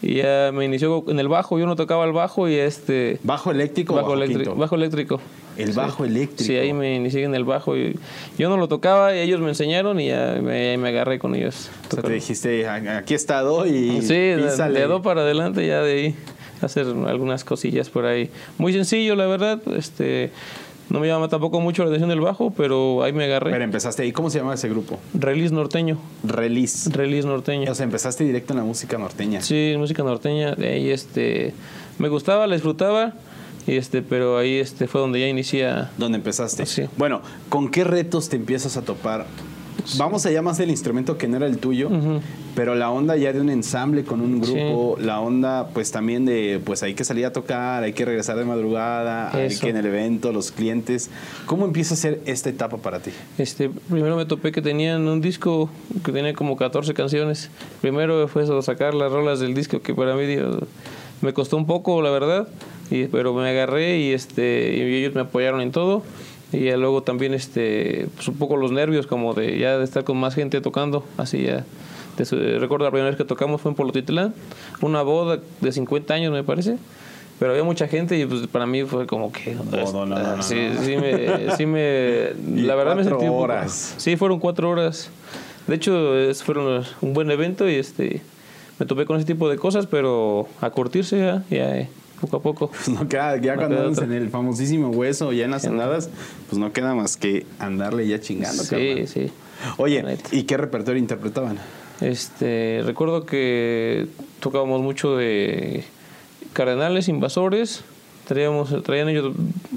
Y 0.00 0.14
ya 0.14 0.50
me 0.54 0.64
inició 0.64 1.04
en 1.08 1.18
el 1.18 1.26
bajo, 1.26 1.58
yo 1.58 1.66
no 1.66 1.74
tocaba 1.74 2.04
el 2.04 2.12
bajo 2.12 2.48
y 2.48 2.54
este... 2.54 3.18
¿Bajo 3.24 3.50
eléctrico 3.50 3.94
bajo, 3.94 4.10
bajo 4.10 4.22
eléctrico? 4.22 4.54
Bajo 4.54 4.74
eléctrico. 4.76 5.20
El 5.56 5.72
bajo 5.72 6.04
eléctrico. 6.04 6.44
Sí, 6.44 6.54
ahí 6.54 6.72
me 6.72 6.94
inicié 6.94 7.24
en 7.24 7.34
el 7.34 7.44
bajo. 7.44 7.76
Y 7.76 7.98
yo 8.38 8.48
no 8.48 8.56
lo 8.56 8.68
tocaba 8.68 9.14
y 9.16 9.18
ellos 9.18 9.40
me 9.40 9.48
enseñaron 9.48 9.98
y 9.98 10.06
ya 10.06 10.38
me, 10.40 10.78
me 10.78 10.88
agarré 10.90 11.18
con 11.18 11.34
ellos. 11.34 11.68
O 11.90 11.94
sea, 11.94 12.02
te 12.04 12.12
dijiste, 12.12 12.68
aquí 12.68 13.14
he 13.14 13.16
estado 13.16 13.66
y... 13.66 14.00
Sí, 14.02 14.14
de 14.14 14.86
dos 14.86 15.02
para 15.02 15.22
adelante 15.22 15.66
ya 15.66 15.82
de 15.82 15.92
ahí 15.92 16.16
hacer 16.62 16.86
algunas 17.06 17.44
cosillas 17.44 17.88
por 17.90 18.04
ahí. 18.06 18.30
Muy 18.58 18.72
sencillo, 18.72 19.14
la 19.16 19.26
verdad. 19.26 19.60
Este, 19.76 20.30
No 20.90 21.00
me 21.00 21.06
llama 21.06 21.28
tampoco 21.28 21.60
mucho 21.60 21.82
la 21.82 21.88
atención 21.90 22.08
del 22.08 22.20
bajo, 22.20 22.50
pero 22.56 23.02
ahí 23.02 23.12
me 23.12 23.24
agarré. 23.24 23.50
Pero 23.50 23.62
empezaste 23.64 24.02
ahí. 24.04 24.12
¿Cómo 24.12 24.30
se 24.30 24.38
llama 24.38 24.54
ese 24.54 24.70
grupo? 24.70 24.98
Release 25.12 25.52
norteño. 25.54 25.98
Release. 26.24 26.88
Release 26.90 27.28
norteño. 27.28 27.70
O 27.70 27.74
sea, 27.74 27.84
empezaste 27.84 28.24
directo 28.24 28.54
en 28.54 28.58
la 28.60 28.64
música 28.64 28.96
norteña. 28.96 29.42
Sí, 29.42 29.74
música 29.76 30.02
norteña. 30.02 30.54
De 30.54 30.68
ahí 30.68 30.90
este, 30.90 31.52
me 31.98 32.08
gustaba, 32.08 32.46
la 32.46 32.54
disfrutaba. 32.54 33.12
Y 33.66 33.76
este, 33.76 34.00
pero 34.00 34.38
ahí 34.38 34.54
este 34.56 34.86
fue 34.88 35.02
donde 35.02 35.20
ya 35.20 35.28
inicia. 35.28 35.90
¿Dónde 35.98 36.16
empezaste? 36.16 36.64
Sí. 36.64 36.84
Bueno, 36.96 37.20
¿con 37.50 37.70
qué 37.70 37.84
retos 37.84 38.30
te 38.30 38.36
empiezas 38.36 38.78
a 38.78 38.82
topar? 38.82 39.26
Vamos 39.96 40.26
allá 40.26 40.42
más 40.42 40.58
del 40.58 40.70
instrumento 40.70 41.16
que 41.16 41.28
no 41.28 41.36
era 41.36 41.46
el 41.46 41.58
tuyo, 41.58 41.90
pero 42.54 42.74
la 42.74 42.90
onda 42.90 43.16
ya 43.16 43.32
de 43.32 43.40
un 43.40 43.48
ensamble 43.50 44.04
con 44.04 44.20
un 44.20 44.40
grupo, 44.40 44.96
la 45.00 45.20
onda 45.20 45.68
pues 45.72 45.90
también 45.90 46.24
de 46.24 46.60
pues 46.64 46.82
hay 46.82 46.94
que 46.94 47.04
salir 47.04 47.24
a 47.26 47.32
tocar, 47.32 47.82
hay 47.82 47.92
que 47.92 48.04
regresar 48.04 48.36
de 48.36 48.44
madrugada, 48.44 49.30
hay 49.32 49.56
que 49.56 49.70
en 49.70 49.76
el 49.76 49.86
evento, 49.86 50.32
los 50.32 50.50
clientes. 50.50 51.10
¿Cómo 51.46 51.64
empieza 51.64 51.94
a 51.94 51.96
ser 51.96 52.20
esta 52.26 52.50
etapa 52.50 52.76
para 52.78 53.00
ti? 53.00 53.10
Este, 53.38 53.70
primero 53.88 54.16
me 54.16 54.26
topé 54.26 54.52
que 54.52 54.62
tenían 54.62 55.06
un 55.08 55.20
disco 55.20 55.70
que 56.04 56.12
tenía 56.12 56.34
como 56.34 56.56
14 56.56 56.94
canciones. 56.94 57.50
Primero 57.80 58.28
fue 58.28 58.42
eso, 58.44 58.60
sacar 58.62 58.94
las 58.94 59.10
rolas 59.10 59.40
del 59.40 59.54
disco 59.54 59.80
que 59.80 59.94
para 59.94 60.14
mí 60.14 60.26
Dios, 60.26 60.58
me 61.20 61.32
costó 61.32 61.56
un 61.56 61.66
poco, 61.66 62.02
la 62.02 62.10
verdad, 62.10 62.48
y, 62.90 63.06
pero 63.06 63.34
me 63.34 63.48
agarré 63.48 63.98
y 63.98 64.12
este 64.12 64.74
y 64.76 64.94
ellos 64.94 65.14
me 65.14 65.22
apoyaron 65.22 65.60
en 65.60 65.72
todo. 65.72 66.02
Y 66.52 66.64
ya 66.64 66.76
luego 66.76 67.02
también 67.02 67.34
este 67.34 68.08
pues 68.16 68.28
un 68.28 68.36
poco 68.36 68.56
los 68.56 68.72
nervios 68.72 69.06
como 69.06 69.34
de 69.34 69.58
ya 69.58 69.76
de 69.78 69.84
estar 69.84 70.04
con 70.04 70.16
más 70.16 70.34
gente 70.34 70.60
tocando, 70.60 71.04
así 71.18 71.42
ya 71.42 71.64
de 72.16 72.24
su- 72.24 72.36
recuerdo 72.58 72.84
la 72.86 72.90
primera 72.90 73.10
vez 73.10 73.16
que 73.18 73.24
tocamos 73.24 73.60
fue 73.60 73.70
en 73.70 73.74
Polotitlán, 73.76 74.34
una 74.80 75.02
boda 75.02 75.38
de 75.60 75.72
50 75.72 76.14
años 76.14 76.32
me 76.32 76.42
parece. 76.44 76.76
Pero 77.38 77.52
había 77.52 77.62
mucha 77.62 77.86
gente 77.86 78.18
y 78.18 78.26
pues 78.26 78.48
para 78.48 78.66
mí 78.66 78.82
fue 78.82 79.06
como 79.06 79.30
que... 79.30 79.54
No, 79.54 80.04
no, 80.04 80.06
no, 80.06 80.42
sí, 80.42 80.56
no. 80.74 80.82
sí 80.82 80.96
me... 80.96 81.54
Sí 81.56 81.66
me 81.66 82.32
la 82.56 82.74
verdad 82.74 82.96
me 82.96 83.04
sentí 83.04 83.26
horas. 83.28 83.94
Sí, 83.96 84.16
fueron 84.16 84.40
cuatro 84.40 84.68
horas. 84.70 85.08
De 85.68 85.76
hecho, 85.76 85.92
fueron 86.44 86.84
un 87.00 87.12
buen 87.14 87.30
evento 87.30 87.68
y 87.70 87.74
este 87.76 88.22
me 88.80 88.86
topé 88.86 89.04
con 89.06 89.18
ese 89.18 89.26
tipo 89.26 89.48
de 89.48 89.56
cosas, 89.56 89.86
pero 89.86 90.48
a 90.60 90.70
curtirse 90.70 91.18
ya, 91.18 91.44
ya 91.48 91.76
eh, 91.78 91.88
poco 92.20 92.36
a 92.36 92.42
poco. 92.42 92.68
Pues 92.70 92.88
no 92.88 93.08
queda, 93.08 93.36
ya 93.36 93.54
No 93.54 93.62
cuando 93.62 93.86
andas 93.86 94.04
en 94.04 94.12
el 94.12 94.30
famosísimo 94.30 94.88
hueso, 94.90 95.32
ya 95.32 95.44
en 95.44 95.50
las 95.50 95.64
andadas, 95.64 96.10
pues 96.48 96.58
no 96.58 96.72
queda 96.72 96.94
más 96.94 97.16
que 97.16 97.46
andarle 97.58 98.06
ya 98.06 98.20
chingando. 98.20 98.62
Sí, 98.62 98.70
carnal. 98.70 99.08
sí. 99.08 99.30
Oye. 99.76 100.18
¿y 100.30 100.44
qué 100.44 100.56
repertorio 100.56 101.00
interpretaban? 101.00 101.58
Este, 102.00 102.82
recuerdo 102.84 103.26
que 103.26 104.06
tocábamos 104.40 104.82
mucho 104.82 105.16
de 105.16 105.84
cardenales, 106.52 107.08
invasores, 107.08 107.82
traíamos, 108.28 108.82
traían 108.84 109.08
ellos 109.08 109.34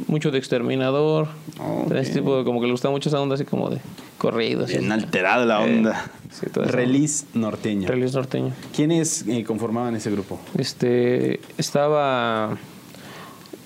mucho 0.07 0.29
de 0.29 0.37
exterminador, 0.37 1.29
Ok. 1.57 1.93
ese 1.93 2.13
tipo 2.15 2.37
de, 2.37 2.43
como 2.43 2.59
que 2.59 2.67
les 2.67 2.73
gustaba 2.73 2.91
mucho 2.91 3.07
esa 3.07 3.19
onda 3.21 3.35
así 3.35 3.45
como 3.45 3.69
de 3.69 3.79
corridos. 4.17 4.65
así. 4.69 4.77
Bien 4.77 4.91
alterada 4.91 5.45
la 5.45 5.65
Eh, 5.65 5.77
onda. 5.77 6.11
sí, 6.29 6.45
esa 6.51 6.71
Release 6.71 7.25
norteño. 7.33 7.87
Release 7.87 8.13
norteño. 8.15 8.51
¿Quiénes 8.75 9.25
eh, 9.27 9.43
conformaban 9.45 9.95
ese 9.95 10.11
grupo? 10.11 10.37
Este, 10.57 11.39
estaba 11.57 12.57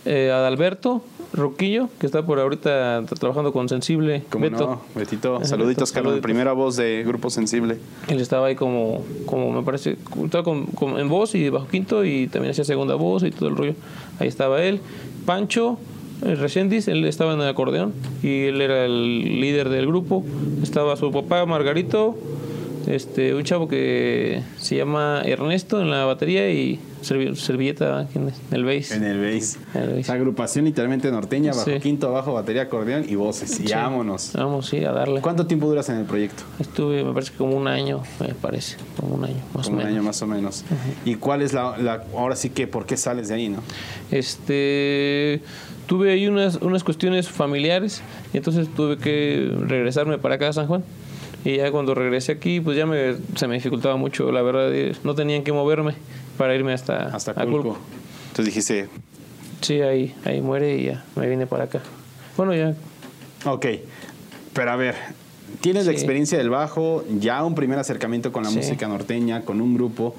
eh, 0.06 0.32
Adalberto 0.32 1.04
Roquillo, 1.34 1.90
que 2.00 2.06
está 2.06 2.26
por 2.26 2.40
ahorita 2.40 3.02
tra- 3.04 3.20
trabajando 3.20 3.52
con 3.52 3.68
Sensible. 3.70 4.24
¿Cómo 4.30 4.44
Beto. 4.44 4.66
no? 4.68 4.82
Betito, 5.00 5.44
saluditos, 5.44 5.94
Beto. 5.94 6.22
Primera 6.22 6.54
voz 6.54 6.76
de 6.78 7.04
Grupo 7.06 7.30
Sensible. 7.30 7.78
Él 8.08 8.22
estaba 8.22 8.48
ahí 8.48 8.56
como, 8.56 9.04
como 9.26 9.52
me 9.52 9.62
parece, 9.64 9.98
estaba 10.24 10.44
con- 10.44 10.66
con- 10.68 11.00
en 11.00 11.10
voz 11.10 11.36
y 11.36 11.50
bajo 11.50 11.68
quinto 11.68 12.06
y 12.06 12.28
también 12.28 12.52
hacía 12.52 12.64
segunda 12.64 12.96
voz 12.96 13.24
y 13.24 13.32
todo 13.32 13.50
el 13.50 13.56
rollo. 13.56 13.74
Ahí 14.20 14.28
estaba 14.28 14.64
él. 14.64 14.80
Pancho 15.26 15.78
eh, 16.26 16.36
Reséndiz, 16.36 16.88
él 16.88 17.04
estaba 17.06 17.34
en 17.34 17.42
el 17.42 17.48
acordeón 17.50 17.94
y 18.24 18.46
él 18.46 18.62
era 18.62 18.86
el 18.86 19.40
líder 19.42 19.68
del 19.70 19.88
grupo. 19.88 20.24
Estaba 20.64 20.96
su 20.96 21.12
papá 21.12 21.46
Margarito, 21.46 22.16
este, 22.88 23.34
un 23.36 23.44
chavo 23.44 23.68
que 23.68 24.42
se 24.58 24.76
llama 24.78 25.22
Ernesto 25.26 25.82
en 25.82 25.90
la 25.92 26.06
batería 26.06 26.50
y 26.52 26.80
servilleta 27.06 28.08
en 28.16 28.32
el 28.52 28.66
bass. 28.66 28.92
En 28.92 29.04
el 29.04 29.20
bass. 29.20 29.66
En 29.76 29.82
el 29.84 29.94
bass. 29.94 30.00
Esa 30.00 30.14
agrupación 30.14 30.66
literalmente 30.66 31.10
norteña, 31.12 31.52
bajo 31.52 31.66
Sí. 31.66 31.80
quinto, 31.80 32.12
bajo 32.12 32.34
batería, 32.34 32.64
acordeón 32.64 33.06
y 33.08 33.16
voces. 33.16 33.60
Y 33.60 33.68
Sí. 33.68 33.74
vámonos. 33.74 34.32
Vamos, 34.34 34.66
sí, 34.68 34.84
a 34.84 34.92
darle. 34.92 35.22
¿Cuánto 35.22 35.46
tiempo 35.48 35.68
duras 35.68 35.88
en 35.90 35.98
el 35.98 36.06
proyecto? 36.06 36.44
Estuve, 36.60 37.04
me 37.04 37.14
parece 37.14 37.32
que 37.32 37.38
como 37.38 37.56
un 37.56 37.68
año, 37.68 38.02
me 38.20 38.34
parece, 38.34 38.78
como 39.00 39.16
un 39.16 39.26
año, 39.26 39.36
más 39.54 39.66
Como 39.68 39.68
o 39.68 39.70
un 39.72 39.78
menos. 39.78 39.92
año 39.94 40.04
más 40.04 40.22
o 40.22 40.28
menos. 40.28 40.66
¿Y 41.06 41.16
cuál 41.16 41.42
es 41.42 41.54
la, 41.54 41.78
la- 41.78 42.04
ahora 42.18 42.36
sí 42.36 42.50
que, 42.50 42.68
por 42.68 42.86
qué 42.86 42.98
sales 42.98 43.28
de 43.30 43.36
ahí, 43.36 43.50
no? 43.50 43.62
Este, 44.12 45.42
tuve 45.88 46.12
ahí 46.12 46.28
unas, 46.28 46.56
unas 46.58 46.84
cuestiones 46.84 47.30
familiares 47.30 48.02
y 48.34 48.38
entonces 48.38 48.68
tuve 48.76 48.98
que 48.98 49.52
regresarme 49.68 50.18
para 50.18 50.36
acá 50.36 50.50
a 50.50 50.54
San 50.54 50.68
Juan. 50.68 50.84
Y 51.44 51.58
ya 51.58 51.70
cuando 51.72 51.94
regresé 51.94 52.32
aquí, 52.32 52.60
pues 52.60 52.76
ya 52.76 52.88
me, 52.88 53.16
se 53.36 53.48
me 53.48 53.54
dificultaba 53.54 53.96
mucho, 53.98 54.32
la 54.32 54.42
verdad, 54.42 54.74
eh, 54.74 54.94
no 55.04 55.14
tenían 55.14 55.44
que 55.44 55.54
moverme 55.54 55.94
para 56.38 56.56
irme 56.56 56.74
hasta, 56.74 57.08
Hasta. 57.16 57.34
Culco. 57.46 57.78
Entonces 58.30 58.46
dijiste, 58.54 58.90
Sí, 59.62 59.82
ahí, 59.82 60.14
ahí 60.26 60.42
muere 60.42 60.78
y 60.78 60.86
ya 60.86 61.04
me 61.16 61.28
vine 61.28 61.48
para 61.48 61.64
acá. 61.66 61.82
Bueno, 62.38 62.54
ya, 62.54 62.76
ok, 63.46 63.66
pero 64.54 64.72
a 64.72 64.76
ver, 64.76 64.96
tienes 65.62 65.86
la 65.86 65.92
experiencia 65.94 66.38
del 66.38 66.50
bajo, 66.50 67.04
ya 67.20 67.44
un 67.44 67.56
primer 67.56 67.80
acercamiento 67.80 68.32
con 68.32 68.44
la 68.44 68.50
Sí. 68.50 68.58
música 68.58 68.88
norteña, 68.88 69.42
con 69.42 69.62
un 69.62 69.74
grupo. 69.76 70.16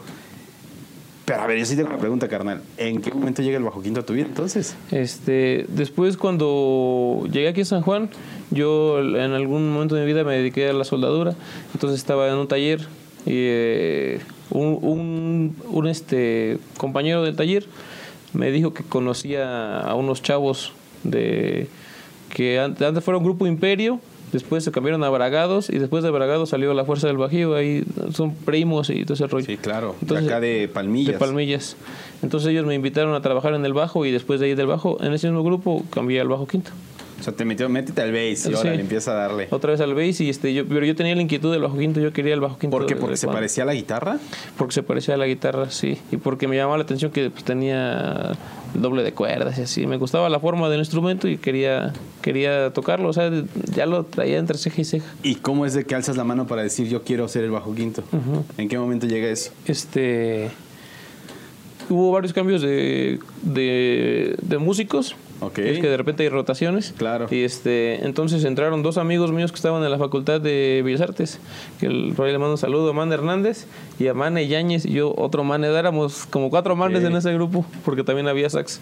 Pero 1.26 1.40
a 1.42 1.46
ver, 1.48 1.58
yo 1.58 1.64
sí 1.66 1.74
tengo 1.74 1.88
una 1.90 1.98
pregunta, 1.98 2.28
carnal. 2.28 2.62
¿En 2.76 3.00
qué 3.02 3.12
momento 3.12 3.42
llega 3.42 3.56
el 3.58 3.64
bajo 3.64 3.82
quinto 3.82 3.98
a 4.00 4.06
tu 4.06 4.12
vida 4.12 4.26
entonces? 4.26 4.76
Este, 4.92 5.66
después 5.68 6.16
cuando 6.16 7.24
llegué 7.30 7.48
aquí 7.48 7.62
a 7.62 7.64
San 7.64 7.82
Juan, 7.82 8.10
yo 8.52 9.00
en 9.00 9.32
algún 9.32 9.72
momento 9.72 9.96
de 9.96 10.02
mi 10.02 10.06
vida 10.06 10.22
me 10.22 10.34
dediqué 10.36 10.68
a 10.68 10.72
la 10.72 10.84
soldadura, 10.84 11.34
entonces 11.74 11.98
estaba 11.98 12.28
en 12.28 12.36
un 12.36 12.46
taller 12.46 12.86
y 13.26 13.32
eh, 13.34 14.20
un, 14.50 14.78
un, 14.82 15.56
un, 15.68 15.86
este, 15.88 16.58
compañero 16.76 17.22
del 17.22 17.36
taller 17.36 17.66
me 18.32 18.50
dijo 18.50 18.72
que 18.72 18.82
conocía 18.84 19.80
a 19.80 19.94
unos 19.94 20.22
chavos 20.22 20.72
de 21.04 21.68
que 22.32 22.58
an- 22.60 22.76
antes 22.82 23.02
fueron 23.02 23.24
grupo 23.24 23.46
Imperio, 23.46 23.98
después 24.32 24.62
se 24.64 24.70
cambiaron 24.72 25.02
a 25.04 25.08
Bragados 25.10 25.70
y 25.70 25.78
después 25.78 26.04
de 26.04 26.10
Bragados 26.10 26.50
salió 26.50 26.74
la 26.74 26.84
Fuerza 26.84 27.06
del 27.06 27.16
Bajío, 27.16 27.54
ahí 27.54 27.84
son 28.12 28.34
primos 28.34 28.90
y 28.90 29.04
todo 29.04 29.14
ese 29.14 29.26
rollo. 29.26 29.46
Sí, 29.46 29.56
claro. 29.56 29.94
Entonces, 30.02 30.26
de 30.26 30.32
acá 30.32 30.40
de 30.40 30.68
Palmillas. 30.72 31.12
De 31.14 31.18
Palmillas. 31.18 31.76
Entonces 32.22 32.50
ellos 32.50 32.66
me 32.66 32.74
invitaron 32.74 33.14
a 33.14 33.22
trabajar 33.22 33.54
en 33.54 33.64
el 33.64 33.72
bajo 33.72 34.04
y 34.04 34.10
después 34.10 34.40
de 34.40 34.46
ahí 34.46 34.54
del 34.54 34.66
bajo, 34.66 34.98
en 35.02 35.12
ese 35.12 35.28
mismo 35.28 35.42
grupo, 35.44 35.84
cambié 35.90 36.20
al 36.20 36.28
bajo 36.28 36.46
quinto. 36.46 36.70
O 37.18 37.22
sea, 37.22 37.32
te 37.32 37.44
metió, 37.44 37.68
métete 37.68 38.02
al 38.02 38.12
bass 38.12 38.46
y 38.46 38.54
ahora 38.54 38.74
le 38.74 38.80
empieza 38.82 39.12
a 39.12 39.14
darle. 39.14 39.48
Otra 39.50 39.70
vez 39.72 39.80
al 39.80 39.94
bass 39.94 40.20
y 40.20 40.28
este, 40.28 40.52
yo, 40.52 40.66
pero 40.68 40.84
yo 40.84 40.94
tenía 40.94 41.14
la 41.14 41.22
inquietud 41.22 41.50
del 41.50 41.62
bajo 41.62 41.78
quinto, 41.78 41.98
yo 41.98 42.12
quería 42.12 42.34
el 42.34 42.40
bajo 42.40 42.58
quinto. 42.58 42.76
¿Por 42.76 42.86
qué? 42.86 42.94
¿Porque 42.94 43.16
se 43.16 43.26
cuando- 43.26 43.38
parecía 43.38 43.62
a 43.64 43.66
la 43.66 43.74
guitarra? 43.74 44.18
Porque 44.58 44.74
se 44.74 44.82
parecía 44.82 45.14
a 45.14 45.16
la 45.16 45.26
guitarra, 45.26 45.70
sí. 45.70 45.98
Y 46.12 46.18
porque 46.18 46.46
me 46.46 46.56
llamaba 46.56 46.76
la 46.76 46.84
atención 46.84 47.10
que 47.10 47.30
pues, 47.30 47.42
tenía 47.44 48.36
el 48.74 48.82
doble 48.82 49.02
de 49.02 49.12
cuerdas 49.12 49.58
y 49.58 49.62
así. 49.62 49.86
Me 49.86 49.96
gustaba 49.96 50.28
la 50.28 50.38
forma 50.40 50.68
del 50.68 50.80
instrumento 50.80 51.26
y 51.26 51.38
quería, 51.38 51.94
quería 52.20 52.70
tocarlo. 52.74 53.08
O 53.08 53.12
sea, 53.14 53.30
ya 53.74 53.86
lo 53.86 54.04
traía 54.04 54.36
entre 54.38 54.58
ceja 54.58 54.82
y 54.82 54.84
ceja. 54.84 55.06
¿Y 55.22 55.36
cómo 55.36 55.64
es 55.64 55.72
de 55.72 55.84
que 55.84 55.94
alzas 55.94 56.16
la 56.18 56.24
mano 56.24 56.46
para 56.46 56.62
decir 56.62 56.86
yo 56.88 57.02
quiero 57.02 57.26
ser 57.28 57.44
el 57.44 57.50
bajo 57.50 57.74
quinto? 57.74 58.02
¿En 58.58 58.68
qué 58.68 58.78
momento 58.78 59.06
llega 59.06 59.28
eso? 59.28 59.52
Este. 59.66 60.50
Hubo 61.88 62.10
varios 62.10 62.32
cambios 62.32 62.62
de, 62.62 63.20
de, 63.42 64.34
de 64.42 64.58
músicos. 64.58 65.14
Ok. 65.40 65.58
Es 65.58 65.80
que 65.80 65.88
de 65.88 65.96
repente 65.96 66.22
hay 66.22 66.28
rotaciones. 66.28 66.94
Claro. 66.96 67.26
Y 67.30 67.42
este, 67.42 68.06
entonces 68.06 68.44
entraron 68.44 68.82
dos 68.82 68.96
amigos 68.96 69.32
míos 69.32 69.52
que 69.52 69.56
estaban 69.56 69.82
en 69.84 69.90
la 69.90 69.98
Facultad 69.98 70.40
de 70.40 70.82
Bellas 70.84 71.02
Artes. 71.02 71.38
Que 71.78 71.86
el, 71.86 72.14
por 72.16 72.26
ahí 72.26 72.32
le 72.32 72.38
mando 72.38 72.52
un 72.52 72.58
saludo 72.58 72.90
a 72.90 72.92
Mane 72.92 73.14
Hernández 73.14 73.66
y 73.98 74.08
a 74.08 74.14
Mane 74.14 74.48
Yáñez 74.48 74.86
y 74.86 74.92
yo, 74.92 75.14
otro 75.16 75.44
Mane. 75.44 75.66
Éramos 75.66 76.26
como 76.26 76.48
cuatro 76.48 76.74
manes 76.76 77.02
Ok. 77.02 77.10
en 77.10 77.16
ese 77.16 77.32
grupo, 77.34 77.66
porque 77.84 78.02
también 78.02 78.28
había 78.28 78.48
sax. 78.48 78.80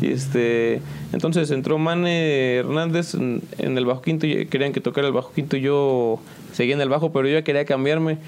Y 0.00 0.12
este, 0.12 0.80
entonces 1.12 1.50
entró 1.50 1.76
Mane 1.78 2.56
Hernández 2.56 3.14
en, 3.14 3.42
en 3.58 3.76
el 3.76 3.84
bajo 3.84 4.00
quinto 4.00 4.26
y 4.26 4.46
querían 4.46 4.72
que 4.72 4.80
tocara 4.80 5.06
el 5.06 5.12
bajo 5.12 5.32
quinto 5.32 5.56
y 5.56 5.60
yo 5.60 6.18
seguía 6.52 6.74
en 6.74 6.80
el 6.80 6.88
bajo, 6.88 7.12
pero 7.12 7.28
yo 7.28 7.34
ya 7.34 7.44
quería 7.44 7.64
cambiarme. 7.64 8.18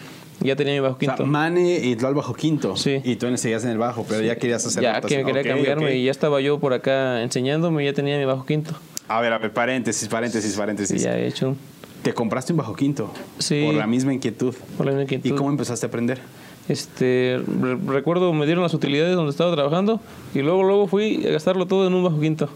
Ya 0.40 0.56
tenía 0.56 0.74
mi 0.74 0.80
bajo 0.80 0.96
O 0.96 0.98
sea, 0.98 1.14
quinto. 1.14 1.26
Mane 1.26 1.90
entró 1.92 2.08
al 2.08 2.14
bajo 2.14 2.34
quinto. 2.34 2.76
Sí. 2.76 3.00
Y 3.04 3.16
tú 3.16 3.34
seguías 3.36 3.64
en 3.64 3.70
el 3.70 3.78
bajo, 3.78 4.04
pero 4.08 4.22
ya 4.22 4.36
querías 4.36 4.64
hacer 4.66 4.82
ya 4.82 4.90
que 4.94 4.96
rotación. 4.96 5.20
me 5.24 5.26
quería 5.32 5.42
Ok, 5.42 5.56
cambiarme 5.56 5.86
ok. 5.86 5.92
y 5.94 6.04
ya 6.04 6.10
estaba 6.10 6.40
yo 6.40 6.58
por 6.58 6.72
acá 6.72 7.22
enseñándome, 7.22 7.84
ya 7.84 7.92
tenía 7.92 8.18
mi 8.18 8.24
bajo 8.24 8.44
quinto. 8.44 8.74
A 9.08 9.20
ver, 9.20 9.32
a 9.32 9.38
ver, 9.38 9.52
paréntesis, 9.52 10.08
paréntesis, 10.08 10.54
Y 10.54 10.56
paréntesis. 10.58 11.02
ya 11.02 11.16
he 11.18 11.26
hecho 11.26 11.54
Te 12.02 12.12
compraste 12.14 12.52
un 12.52 12.56
bajo 12.56 12.74
quinto. 12.74 13.12
Sí. 13.38 13.62
Por 13.66 13.74
la 13.74 13.86
misma 13.86 14.12
inquietud. 14.14 14.54
por 14.76 14.86
la 14.86 15.00
inquietud. 15.02 15.28
¿Y 15.28 15.32
cómo 15.32 15.50
empezaste 15.50 15.86
a 15.86 15.88
aprender? 15.88 16.20
Este, 16.68 17.40
re- 17.60 17.76
recuerdo 17.88 18.32
me 18.32 18.46
dieron 18.46 18.62
las 18.62 18.72
utilidades 18.74 19.14
donde 19.16 19.30
estaba 19.30 19.52
trabajando 19.52 20.00
y 20.34 20.40
luego 20.42 20.62
luego 20.62 20.86
fui 20.86 21.24
a 21.26 21.30
gastarlo 21.30 21.66
todo 21.66 21.86
en 21.86 21.94
un 21.94 22.04
bajo 22.04 22.20
quinto. 22.20 22.48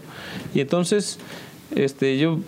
Y 0.53 0.61
entonces 0.61 1.19
este 1.75 2.17
yo 2.17 2.39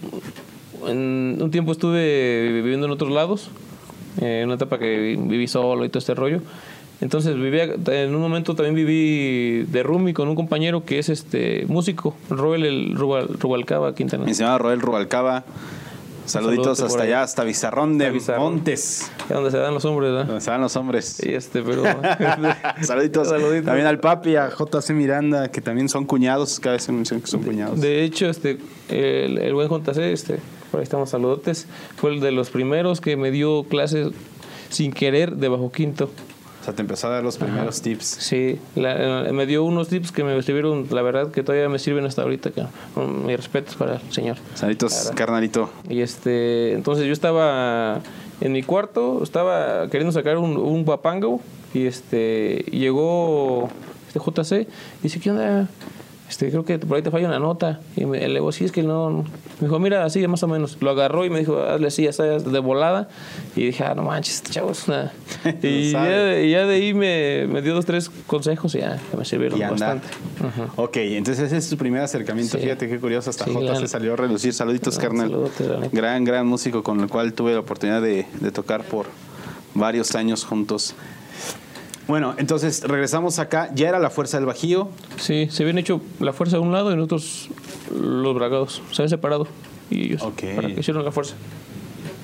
en 0.88 1.38
un 1.42 1.52
tiempo 1.52 1.72
estuve 1.74 2.50
viviendo 2.54 2.86
en 2.86 2.92
otros 2.94 3.12
lados, 3.12 3.50
eh, 4.22 4.40
en 4.42 4.46
una 4.48 4.56
etapa 4.56 4.78
que 4.80 4.98
vi- 5.00 5.16
viví 5.16 5.48
solo 5.48 5.86
y 5.86 5.90
todo 5.90 6.00
este 6.00 6.16
rollo. 6.16 6.42
Entonces 7.02 7.36
vivía, 7.36 7.64
en 7.66 8.14
un 8.14 8.22
momento 8.22 8.56
también 8.56 8.76
viví 8.76 9.64
de 9.64 9.84
roomie 9.84 10.14
con 10.14 10.28
un 10.28 10.36
compañero 10.36 10.84
que 10.84 11.00
es 11.00 11.08
este 11.10 11.66
músico, 11.68 12.16
Roel 12.30 12.66
el 12.66 12.96
Rubal, 12.96 13.30
Rubalcaba 13.40 13.96
Quintana. 13.96 14.26
Mi 14.26 14.34
señor 14.34 14.62
Roel 14.62 14.82
Rubalcaba. 14.82 15.46
Saluditos 16.26 16.80
hasta 16.82 17.04
allá, 17.04 17.24
hasta 17.24 17.44
Bizarrón 17.44 17.98
de 17.98 18.12
Bizarrón. 18.12 18.44
Montes, 18.56 19.10
Es 19.24 19.30
donde 19.34 19.50
se 19.50 19.58
dan 19.58 19.74
los 19.74 19.84
hombres, 19.86 20.12
¿verdad? 20.12 20.26
donde 20.28 20.42
se 20.42 20.52
van 20.52 20.62
los 20.62 20.76
hombres. 20.76 21.20
Y 21.26 21.30
este, 21.34 21.64
pero... 21.64 21.82
Saluditos, 22.84 23.30
Saluditos. 23.30 23.66
también 23.66 23.88
al 23.88 24.00
papi, 24.00 24.36
a 24.36 24.50
JC 24.50 24.92
Miranda, 24.92 25.50
que 25.50 25.60
también 25.62 25.90
son 25.90 26.06
cuñados, 26.06 26.60
cada 26.60 26.74
vez 26.74 26.84
se 26.84 26.92
mencionan 26.92 27.22
que 27.24 27.28
son 27.32 27.42
cuñados. 27.42 27.82
De 27.82 28.04
hecho, 28.04 28.28
este, 28.30 28.60
el, 28.90 29.40
el 29.40 29.54
buen 29.56 29.70
JC, 29.70 29.98
este, 30.14 30.40
por 30.72 30.80
ahí 30.80 30.84
estamos 30.84 31.10
saludotes, 31.10 31.68
fue 31.98 32.12
el 32.14 32.20
de 32.20 32.32
los 32.32 32.50
primeros 32.50 33.02
que 33.02 33.18
me 33.18 33.32
dio 33.32 33.64
clases 33.64 34.10
sin 34.70 34.92
querer 34.94 35.36
de 35.38 35.48
bajo 35.50 35.72
quinto. 35.72 36.10
O 36.62 36.64
sea, 36.66 36.76
te 36.76 36.82
empezó 36.82 37.08
a 37.08 37.12
dar 37.12 37.24
los 37.24 37.38
primeros 37.38 37.82
tips. 37.82 38.06
Sí, 38.06 38.60
la- 38.76 39.28
eh, 39.30 39.32
me 39.32 39.46
dio 39.46 39.64
unos 39.64 39.88
tips 39.88 40.12
que 40.12 40.24
me 40.26 40.40
sirvieron, 40.44 40.88
la 40.92 41.02
verdad, 41.02 41.32
que 41.32 41.42
todavía 41.42 41.70
me 41.70 41.80
sirven 41.80 42.06
hasta 42.06 42.22
ahorita. 42.22 42.52
Que, 42.52 42.66
con 42.94 43.26
mis 43.26 43.38
respetos 43.38 43.76
para 43.76 43.96
el 43.96 44.12
señor. 44.14 44.36
Saluditos, 44.56 45.12
carnalito. 45.16 45.70
Y 45.90 46.02
este, 46.02 46.74
entonces 46.74 47.06
yo 47.06 47.14
estaba 47.14 48.02
en 48.42 48.52
mi 48.52 48.62
cuarto, 48.62 49.24
estaba 49.24 49.88
queriendo 49.90 50.12
sacar 50.12 50.38
un, 50.38 50.58
un 50.58 50.84
guapango 50.84 51.40
y 51.74 51.86
este, 51.86 52.66
llegó 52.72 53.70
este 54.08 54.20
JC 54.20 54.68
y 55.00 55.04
dice, 55.04 55.20
¿qué 55.22 55.32
onda? 55.32 55.68
Este, 56.30 56.50
creo 56.52 56.64
que 56.64 56.78
por 56.78 56.96
ahí 56.98 57.02
te 57.02 57.10
falla 57.10 57.28
una 57.28 57.40
nota. 57.40 57.80
Y 57.96 58.06
me, 58.06 58.20
le 58.20 58.36
digo, 58.36 58.52
sí, 58.52 58.64
es 58.64 58.72
que 58.72 58.84
no. 58.84 59.10
no". 59.10 59.24
Me 59.60 59.68
dijo, 59.68 59.80
mira, 59.80 60.06
así 60.06 60.26
más 60.28 60.44
o 60.44 60.48
menos. 60.48 60.78
Lo 60.80 60.92
agarró 60.92 61.26
y 61.26 61.30
me 61.32 61.40
dijo, 61.40 61.60
hazle 61.62 61.88
así, 61.88 62.04
ya 62.04 62.14
sabes, 62.14 62.46
de 62.50 62.60
volada. 62.60 63.10
Y 63.56 63.66
dije, 63.66 63.84
ah, 63.84 63.96
no 63.96 64.04
manches, 64.04 64.36
este 64.36 64.52
chavo 64.52 64.72
es 64.72 64.88
una... 64.88 65.12
y, 65.64 65.92
ya, 65.92 66.40
y 66.40 66.52
ya 66.52 66.66
de 66.68 66.76
ahí 66.76 66.94
me, 66.94 67.48
me 67.48 67.62
dio 67.64 67.74
dos, 67.74 67.86
tres 67.86 68.10
consejos 68.28 68.76
y 68.76 68.80
ya 68.80 69.00
me 69.18 69.26
sirvieron 69.26 69.60
bastante. 69.60 70.08
Ujú. 70.40 70.84
Ok, 70.84 70.98
entonces 70.98 71.46
ese 71.48 71.58
es 71.58 71.68
tu 71.70 71.78
primer 71.78 72.02
acercamiento. 72.04 72.58
Sí. 72.58 72.64
Fíjate 72.64 72.88
qué 72.88 73.00
curioso, 73.00 73.32
hasta 73.32 73.46
Sí, 73.46 73.52
JC 73.52 73.64
gran- 73.64 73.88
salió 73.88 74.14
a 74.14 74.16
relucir. 74.16 74.54
Saluditos, 74.54 75.00
carnal. 75.00 75.32
neta. 75.32 75.90
Gran, 75.92 76.24
gran 76.26 76.46
músico 76.46 76.84
con 76.84 77.00
el 77.00 77.08
cual 77.10 77.34
tuve 77.34 77.54
la 77.54 77.60
oportunidad 77.60 78.02
de, 78.04 78.28
de 78.40 78.52
tocar 78.52 78.84
por 78.84 79.08
varios 79.74 80.14
años 80.16 80.46
juntos. 80.46 80.94
Bueno, 82.10 82.34
entonces 82.40 82.82
regresamos 82.84 83.38
acá. 83.38 83.70
Ya 83.76 83.88
era 83.88 84.00
la 84.00 84.10
fuerza 84.10 84.38
del 84.38 84.48
Bajío. 84.48 84.90
Sí, 85.18 85.48
se 85.52 85.62
habían 85.64 85.78
hecho 85.78 86.02
la 86.20 86.34
fuerza 86.34 86.58
de 86.58 86.64
un 86.64 86.72
lado 86.74 86.92
y 86.92 86.96
nosotros 86.96 87.50
los 87.96 88.34
bragados. 88.34 88.82
Se 88.92 89.04
habían 89.04 89.10
separado. 89.10 89.48
Y 89.92 90.06
ellos 90.06 90.24
Ok. 90.24 90.44
para 90.56 90.68
que 90.70 90.80
hicieron 90.80 91.06
la 91.06 91.12
fuerza. 91.12 91.36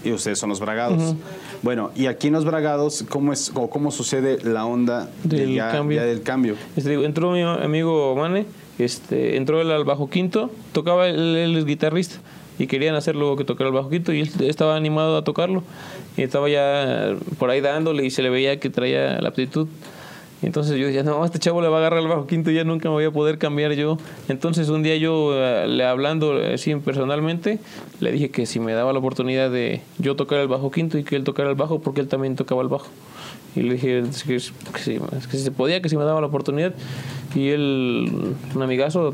y 0.03 0.11
ustedes 0.11 0.37
son 0.39 0.49
los 0.49 0.59
bragados. 0.59 1.15
Bueno, 1.63 1.91
y 1.95 2.05
aquí 2.07 2.27
en 2.27 2.33
los 2.33 2.45
bragados, 2.45 3.03
¿cómo 3.09 3.31
es 3.33 3.51
o 3.55 3.69
cómo 3.71 3.89
sucede 3.91 4.37
la 4.43 4.65
onda 4.65 5.09
de 5.23 5.37
Del 5.41 5.53
ya, 5.55 5.71
cambio. 5.71 5.97
ya 5.97 6.05
del 6.05 6.21
cambio? 6.21 6.55
Este, 6.75 6.91
digo, 6.91 7.03
entró 7.03 7.31
mi 7.31 7.41
amigo 7.41 8.15
Mane, 8.15 8.45
este, 8.77 9.35
entró 9.37 9.61
él 9.61 9.71
al 9.71 9.83
bajo 9.83 10.07
quinto, 10.09 10.51
tocaba, 10.73 11.07
él, 11.07 11.35
él 11.35 11.57
es 11.57 11.65
guitarrista 11.65 12.17
y 12.59 12.67
querían 12.67 12.95
hacerlo 12.95 13.35
que 13.35 13.43
tocara 13.43 13.69
el 13.69 13.75
bajo 13.75 13.89
quinto 13.89 14.13
y 14.13 14.21
él 14.21 14.31
estaba 14.41 14.75
animado 14.75 15.17
a 15.17 15.23
tocarlo 15.23 15.63
y 16.17 16.23
estaba 16.23 16.49
ya 16.49 17.15
por 17.37 17.49
ahí 17.49 17.61
dándole 17.61 18.05
y 18.05 18.09
se 18.09 18.21
le 18.21 18.29
veía 18.29 18.59
que 18.59 18.69
traía 18.69 19.19
la 19.21 19.29
aptitud. 19.29 19.67
Entonces 20.41 20.77
yo 20.77 20.85
decía, 20.87 21.01
no, 21.03 21.23
este 21.25 21.39
chavo 21.39 21.61
le 21.61 21.69
va 21.69 21.77
a 21.77 21.79
agarrar 21.79 22.01
el 22.01 22.07
bajo 22.07 22.27
quinto 22.27 22.51
ya 22.51 22.63
nunca 22.63 22.89
me 22.89 22.95
voy 22.95 23.05
a 23.05 23.11
poder 23.11 23.37
cambiar 23.37 23.73
yo. 23.73 23.97
Entonces 24.27 24.69
un 24.69 24.83
día 24.83 24.95
yo, 24.97 25.31
eh, 25.33 25.67
le 25.67 25.85
hablando 25.85 26.39
eh, 26.39 26.53
así 26.53 26.75
personalmente, 26.75 27.59
le 27.99 28.11
dije 28.11 28.29
que 28.29 28.45
si 28.45 28.59
me 28.59 28.73
daba 28.73 28.93
la 28.93 28.99
oportunidad 28.99 29.49
de 29.49 29.81
yo 29.97 30.15
tocar 30.15 30.39
el 30.39 30.47
bajo 30.47 30.71
quinto 30.71 30.97
y 30.97 31.03
que 31.03 31.15
él 31.15 31.23
tocara 31.23 31.49
el 31.49 31.55
bajo, 31.55 31.79
porque 31.79 32.01
él 32.01 32.07
también 32.07 32.35
tocaba 32.35 32.61
el 32.61 32.67
bajo. 32.67 32.87
Y 33.55 33.61
le 33.61 33.73
dije 33.75 33.99
es 33.99 34.23
que, 34.23 34.35
es- 34.35 34.51
que 34.73 34.79
si, 34.81 34.93
es 35.17 35.27
que 35.27 35.37
si 35.37 35.43
se 35.43 35.51
podía, 35.51 35.81
que 35.81 35.89
si 35.89 35.95
me 35.97 36.03
daba 36.03 36.19
la 36.21 36.27
oportunidad. 36.27 36.73
Y 37.35 37.49
él, 37.49 38.35
un 38.55 38.61
amigazo, 38.61 39.11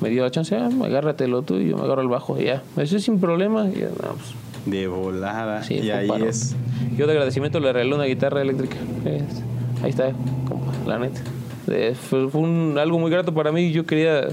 me 0.00 0.08
dio 0.10 0.22
la 0.22 0.30
chance, 0.30 0.54
ah, 0.56 0.68
agárratelo 0.84 1.42
tú 1.42 1.56
y 1.56 1.68
yo 1.70 1.76
me 1.76 1.82
agarro 1.84 2.02
el 2.02 2.08
bajo. 2.08 2.40
Y 2.40 2.44
ya, 2.44 2.62
me 2.76 2.82
dice, 2.84 3.00
sin 3.00 3.18
problema. 3.20 3.68
Y 3.68 3.80
ya, 3.80 3.86
no, 3.88 4.14
pues, 4.14 4.34
De 4.66 4.86
volada. 4.86 5.62
sí, 5.62 5.74
y 5.74 5.90
ahí 5.90 6.08
es. 6.26 6.54
Yo 6.96 7.06
de 7.06 7.12
agradecimiento 7.12 7.58
le 7.60 7.72
regalé 7.72 7.94
una 7.94 8.04
guitarra 8.04 8.42
eléctrica. 8.42 8.76
Es- 9.04 9.82
ahí 9.82 9.90
está, 9.90 10.12
compa, 10.48 10.72
la 10.86 10.98
neta. 10.98 11.20
Eh, 11.68 11.94
fue 12.00 12.28
fue 12.28 12.40
un- 12.42 12.76
algo 12.78 12.98
muy 12.98 13.10
grato 13.10 13.32
para 13.34 13.50
mí. 13.50 13.72
Yo 13.72 13.86
quería 13.86 14.28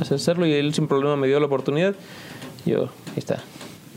hacerlo 0.00 0.46
y 0.46 0.52
él 0.52 0.74
sin 0.74 0.86
problema 0.86 1.16
me 1.16 1.26
dio 1.26 1.40
la 1.40 1.46
oportunidad. 1.46 1.94
Yo, 2.66 2.84
ahí 3.08 3.18
está. 3.18 3.42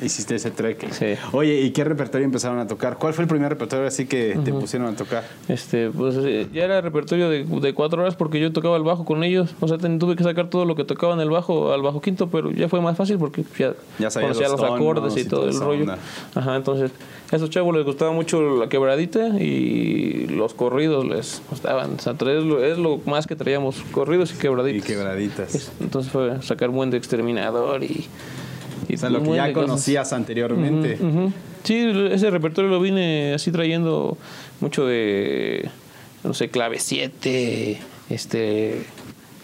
Hiciste 0.02 0.36
ese 0.36 0.52
trek. 0.52 0.92
Sí. 0.92 1.06
Oye, 1.32 1.62
¿y 1.62 1.72
qué 1.72 1.84
repertorio 1.84 2.26
empezaron 2.26 2.58
a 2.60 2.68
tocar? 2.68 2.98
¿Cuál 2.98 3.14
fue 3.14 3.24
el 3.24 3.28
primer 3.28 3.50
repertorio 3.50 3.86
así 3.88 4.06
que 4.08 4.38
te 4.44 4.52
pusieron 4.52 4.94
a 4.94 4.96
tocar? 4.96 5.24
Este, 5.48 5.90
pues 5.92 6.16
eh, 6.18 6.48
ya 6.54 6.64
era 6.66 6.82
repertorio 6.82 7.30
de, 7.30 7.44
de 7.44 7.74
cuatro 7.74 8.02
horas 8.02 8.16
porque 8.16 8.40
yo 8.40 8.52
tocaba 8.52 8.78
el 8.78 8.84
bajo 8.84 9.06
con 9.06 9.24
ellos. 9.24 9.54
O 9.60 9.68
sea, 9.68 9.78
tuve 9.78 10.16
que 10.16 10.24
sacar 10.24 10.50
todo 10.50 10.66
lo 10.66 10.76
que 10.76 10.84
tocaba 10.84 11.14
en 11.14 11.20
el 11.20 11.30
bajo 11.30 11.72
al 11.72 11.82
bajo 11.82 12.02
quinto, 12.02 12.30
pero 12.30 12.52
ya 12.52 12.68
fue 12.68 12.82
más 12.82 12.98
fácil 12.98 13.18
porque 13.18 13.44
ya, 13.58 13.74
Ya 14.00 14.10
conocía 14.10 14.50
los 14.50 14.60
los, 14.60 14.72
acordes 14.72 15.18
y 15.18 15.20
y 15.22 15.26
todo 15.26 15.48
el 15.48 15.60
rollo. 15.60 15.82
onda. 15.82 15.98
Ajá, 16.36 16.56
entonces 16.56 16.92
a 17.32 17.36
esos 17.36 17.50
chavos 17.50 17.76
les 17.76 17.86
gustaba 17.86 18.12
mucho 18.12 18.42
la 18.58 18.68
quebradita 18.68 19.28
y 19.40 20.28
los 20.28 20.54
corridos 20.54 21.06
les 21.06 21.42
gustaban. 21.50 21.92
O 21.96 22.00
sea, 22.00 22.14
es 22.14 22.44
lo, 22.44 22.64
es 22.64 22.78
lo 22.78 22.98
más 23.06 23.28
que 23.28 23.36
traíamos, 23.36 23.78
corridos 23.92 24.32
y 24.32 24.36
Y 24.36 24.38
quebraditas. 24.40 24.86
quebraditas. 24.88 25.56
Es- 25.56 25.72
Entonces 25.80 26.12
fue 26.12 26.42
sacar 26.42 26.70
buen 26.70 26.90
de 26.90 26.98
exterminador 26.98 27.84
y... 27.84 28.08
O 28.96 28.98
sea, 28.98 29.10
lo 29.10 29.22
que 29.24 29.36
ya 29.36 29.52
cosas. 29.54 29.70
conocías 29.70 30.14
anteriormente. 30.14 30.98
Sí, 31.64 31.92
ese 32.12 32.30
repertorio 32.32 32.70
lo 32.70 32.80
vine 32.82 33.34
así 33.34 33.52
trayendo 33.52 34.18
mucho 34.60 34.86
de, 34.86 35.70
no 36.24 36.34
sé, 36.34 36.50
clave 36.50 36.80
7, 36.80 37.80
este, 38.10 38.84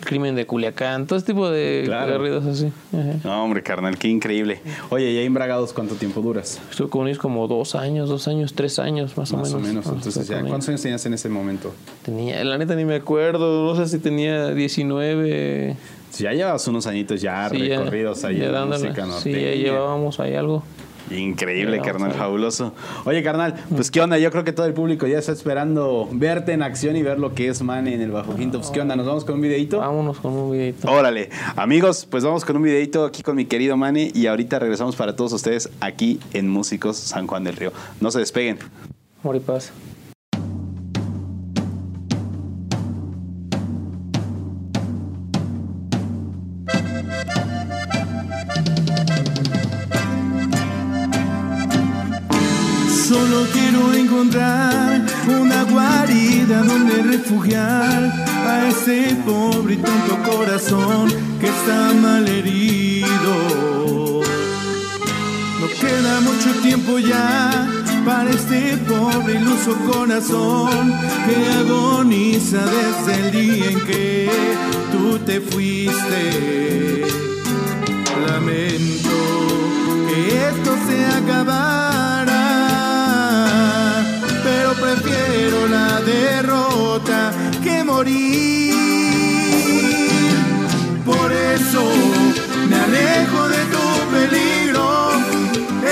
crimen 0.02 0.36
de 0.36 0.46
Culiacán, 0.46 1.06
todo 1.08 1.18
ese 1.18 1.26
tipo 1.28 1.50
de 1.50 1.84
Claro. 1.86 2.24
así. 2.50 2.72
Ajá. 2.94 3.20
No, 3.24 3.44
hombre, 3.44 3.62
carnal, 3.64 3.98
qué 3.98 4.08
increíble. 4.08 4.62
Oye, 4.90 5.12
¿y 5.12 5.18
ahí 5.18 5.26
en 5.26 5.34
Bragados 5.34 5.74
cuánto 5.74 5.96
tiempo 5.96 6.22
duras? 6.22 6.60
Estuve 6.72 6.90
con 6.90 7.08
ellos 7.08 7.20
como 7.20 7.48
dos 7.48 7.76
años, 7.76 8.08
dos 8.10 8.28
años, 8.28 8.54
tres 8.54 8.80
años 8.80 9.18
más, 9.18 9.32
Más 9.34 9.52
o 9.54 9.58
o 9.58 9.60
menos. 9.60 9.68
menos. 9.68 9.88
Ah, 9.88 9.94
Entonces, 9.96 10.28
ya, 10.28 10.42
¿cuántos 10.42 10.70
años 10.70 10.82
tenías 10.82 11.06
en 11.06 11.14
ese 11.14 11.30
momento? 11.30 11.74
Tenía, 12.04 12.44
la 12.44 12.58
neta 12.58 12.76
ni 12.76 12.86
me 12.86 12.96
acuerdo, 12.96 13.66
no 13.66 13.76
sé 13.76 13.90
si 13.92 14.00
tenía 14.02 14.52
19. 14.54 15.76
Ya 16.18 16.32
llevas 16.34 16.68
unos 16.68 16.88
añitos 16.88 17.22
ya 17.22 17.50
sí, 17.50 17.68
ya- 17.68 17.78
recorridos 17.80 18.24
ahí 18.24 18.38
ya 18.38 18.46
en 18.48 18.52
dándole. 18.54 18.84
música 18.84 19.04
Sí, 19.04 19.10
norteña. 19.10 19.40
ya 19.40 19.56
llevábamos 19.56 20.20
ahí 20.20 20.36
algo. 20.36 20.64
Increíble, 21.10 21.80
carnal, 21.80 22.12
fabuloso. 22.12 22.74
Oye, 23.06 23.24
carnal, 23.24 23.56
pues 23.74 23.90
qué 23.92 24.02
onda, 24.02 24.18
yo 24.18 24.30
creo 24.30 24.44
que 24.44 24.52
todo 24.52 24.66
el 24.66 24.74
público 24.74 25.08
ya 25.08 25.18
está 25.20 25.32
esperando 25.32 26.10
verte 26.12 26.52
en 26.52 26.62
acción 26.62 26.98
y 26.98 27.02
ver 27.04 27.18
lo 27.18 27.34
que 27.34 27.48
es 27.48 27.62
Mane 27.62 27.94
en 27.94 28.02
el 28.02 28.12
Bajo 28.12 28.36
Quinto. 28.36 28.60
Pues 28.60 28.72
qué 28.72 28.82
onda, 28.82 28.98
¿nos 28.98 29.06
vamos 29.06 29.24
con 29.24 29.36
un 29.36 29.42
videito? 29.42 29.80
Vámonos 29.80 30.18
con 30.18 30.34
un 30.34 30.52
videito. 30.52 30.92
Órale, 30.92 31.30
amigos, 31.56 32.06
pues 32.12 32.26
vamos 32.26 32.44
con 32.44 32.58
un 32.58 32.64
videito 32.64 33.06
aquí 33.06 33.24
con 33.24 33.38
mi 33.38 33.46
querido 33.46 33.78
Mane 33.78 34.12
y 34.14 34.28
ahorita 34.28 34.60
regresamos 34.60 34.98
para 34.98 35.16
todos 35.16 35.32
ustedes 35.32 35.70
aquí 35.80 36.20
en 36.34 36.50
Músicos 36.50 36.98
San 36.98 37.26
Juan 37.26 37.46
del 37.46 37.56
Río. 37.56 37.72
No 38.02 38.12
se 38.12 38.20
despeguen. 38.20 38.60
Amor 39.24 39.40
guarida 56.48 56.64
donde 56.64 57.04
refugiar 57.04 58.04
a 58.48 58.68
ese 58.68 59.16
pobre 59.26 59.74
y 59.74 59.78
tonto 59.78 60.32
corazón 60.32 61.10
que 61.40 61.48
está 61.48 61.94
mal 62.02 62.28
herido. 62.28 63.08
No 65.60 65.68
queda 65.80 66.22
mucho 66.22 66.52
tiempo 66.62 67.00
ya 67.00 67.68
para 68.06 68.30
este 68.30 68.78
pobre 68.78 69.36
iluso 69.36 69.76
corazón 69.92 70.94
que 71.26 71.36
agoniza 71.60 72.64
desde 72.66 73.14
el 73.20 73.32
día 73.32 73.72
en 73.72 73.80
que 73.86 74.30
tú 74.92 75.20
te 75.20 75.42
fuiste. 75.42 77.04
Lamento 78.28 79.18
que 80.10 80.20
esto 80.50 80.72
se 80.88 80.98
acabara, 81.06 81.77
la 85.70 86.02
derrota 86.02 87.32
que 87.64 87.84
morir. 87.84 88.74
Por 91.06 91.32
eso 91.32 91.84
me 92.70 92.76
alejo 92.76 93.48
de 93.50 93.62
tu 93.74 93.86
peligro, 94.16 95.12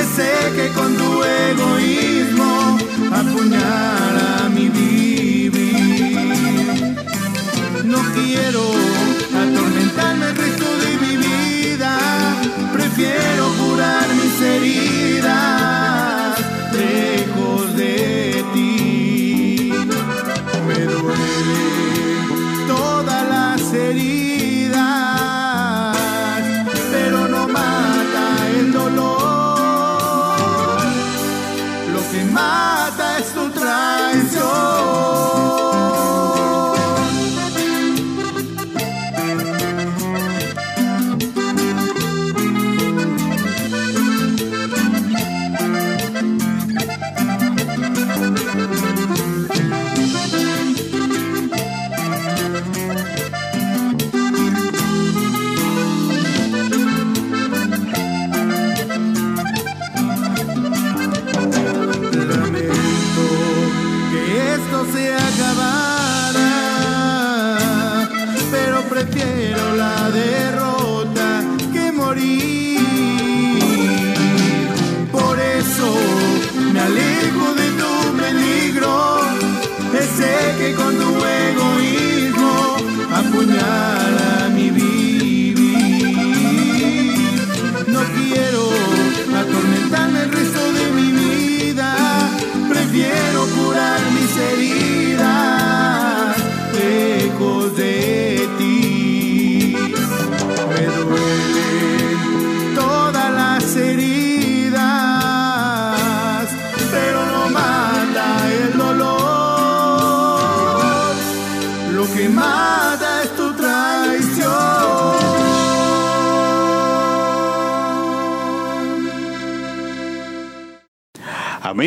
ese 0.01 0.31
que 0.55 0.67
con 0.69 0.95
tu 0.95 1.23
egoísmo 1.23 2.77
apuñala 3.11 4.49
mi 4.53 4.69
vivir. 4.69 5.51
No 7.83 7.99
quiero 8.13 8.84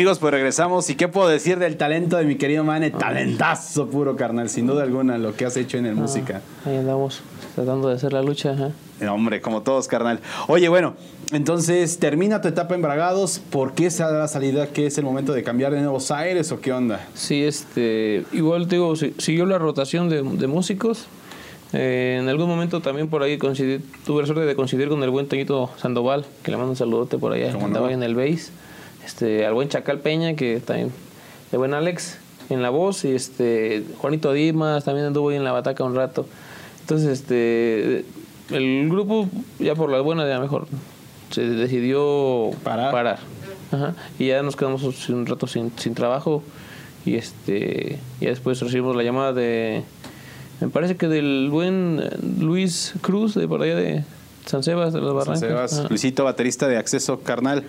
Amigos, 0.09 0.21
pues 0.21 0.33
regresamos. 0.33 0.89
¿Y 0.89 0.95
qué 0.95 1.07
puedo 1.07 1.27
decir 1.27 1.59
del 1.59 1.77
talento 1.77 2.17
de 2.17 2.23
mi 2.25 2.33
querido 2.35 2.63
Mane? 2.63 2.89
Talentazo 2.89 3.89
puro, 3.91 4.15
carnal. 4.15 4.49
Sin 4.49 4.65
duda 4.65 4.81
alguna, 4.81 5.19
lo 5.19 5.35
que 5.35 5.45
has 5.45 5.55
hecho 5.55 5.77
en 5.77 5.85
el 5.85 5.93
música. 5.93 6.41
Ahí 6.65 6.77
andamos 6.77 7.21
tratando 7.53 7.89
de 7.89 7.93
hacer 7.93 8.11
la 8.13 8.23
lucha. 8.23 8.71
Eh, 8.99 9.07
Hombre, 9.07 9.39
como 9.39 9.61
todos, 9.61 9.87
carnal. 9.87 10.19
Oye, 10.47 10.67
bueno, 10.67 10.95
entonces 11.31 11.99
termina 11.99 12.41
tu 12.41 12.47
etapa 12.47 12.73
en 12.73 12.81
Bragados. 12.81 13.37
¿Por 13.51 13.73
qué 13.73 13.91
se 13.91 14.01
da 14.01 14.11
la 14.11 14.27
salida? 14.27 14.65
¿Qué 14.65 14.87
es 14.87 14.97
el 14.97 15.03
momento 15.05 15.31
de 15.31 15.43
cambiar 15.43 15.73
de 15.73 15.81
nuevos 15.81 16.09
aires 16.09 16.51
o 16.51 16.59
qué 16.59 16.73
onda? 16.73 17.05
Sí, 17.13 17.43
este, 17.43 18.25
igual 18.31 18.67
te 18.67 18.77
digo, 18.77 18.95
si- 18.95 19.13
siguió 19.19 19.45
la 19.45 19.59
rotación 19.59 20.09
de, 20.09 20.23
de 20.23 20.47
músicos. 20.47 21.05
Eh, 21.71 22.17
en 22.19 22.27
algún 22.29 22.47
momento 22.49 22.81
también 22.81 23.09
por 23.09 23.21
ahí 23.21 23.37
coincidí- 23.37 23.79
tuve 24.07 24.21
la 24.23 24.25
suerte 24.25 24.43
de 24.45 24.55
coincidir 24.55 24.89
con 24.89 25.03
el 25.03 25.11
buen 25.11 25.27
Toñito 25.27 25.69
Sandoval, 25.77 26.25
que 26.41 26.49
le 26.49 26.57
mando 26.57 26.71
un 26.71 26.75
saludote 26.77 27.19
por 27.19 27.31
allá, 27.31 27.49
¿Cómo 27.51 27.59
no? 27.59 27.65
andaba 27.67 27.87
ahí 27.89 27.93
en 27.93 28.01
el 28.01 28.15
bass. 28.15 28.51
Este, 29.05 29.45
al 29.45 29.53
buen 29.53 29.69
Chacal 29.69 29.99
Peña, 29.99 30.35
que 30.35 30.59
también, 30.59 30.91
el 31.51 31.57
buen 31.57 31.73
Alex 31.73 32.17
en 32.49 32.61
la 32.61 32.69
voz, 32.69 33.05
y 33.05 33.11
este, 33.11 33.83
Juanito 33.97 34.33
Dimas 34.33 34.83
también 34.85 35.07
anduvo 35.07 35.29
ahí 35.29 35.37
en 35.37 35.43
la 35.43 35.51
bataca 35.51 35.83
un 35.83 35.95
rato. 35.95 36.25
Entonces, 36.81 37.19
este, 37.19 38.05
el 38.51 38.89
grupo, 38.89 39.27
ya 39.59 39.75
por 39.75 39.89
la 39.91 40.01
buena, 40.01 40.27
ya 40.27 40.39
mejor, 40.39 40.67
se 41.31 41.41
decidió 41.41 42.51
Parar. 42.63 43.19
Ajá. 43.71 43.93
Y 44.17 44.27
ya 44.27 44.41
nos 44.41 44.55
quedamos 44.55 44.83
un 45.09 45.25
rato 45.25 45.47
sin, 45.47 45.71
sin 45.77 45.93
trabajo. 45.93 46.43
Y 47.05 47.15
este 47.15 47.99
ya 48.19 48.29
después 48.29 48.59
recibimos 48.59 48.95
la 48.95 49.03
llamada 49.03 49.33
de. 49.33 49.83
Me 50.59 50.67
parece 50.67 50.97
que 50.97 51.07
del 51.07 51.49
buen 51.49 52.03
Luis 52.39 52.93
Cruz, 53.01 53.35
de 53.35 53.47
por 53.47 53.61
allá 53.61 53.75
de 53.75 54.03
San 54.45 54.63
Sebas, 54.63 54.91
de 54.91 54.99
las 54.99 55.09
San 55.09 55.15
Barrancas. 55.15 55.39
Sebas, 55.39 55.79
Ajá. 55.79 55.89
Luisito, 55.89 56.23
baterista 56.25 56.67
de 56.67 56.77
Acceso 56.77 57.21
Carnal. 57.21 57.63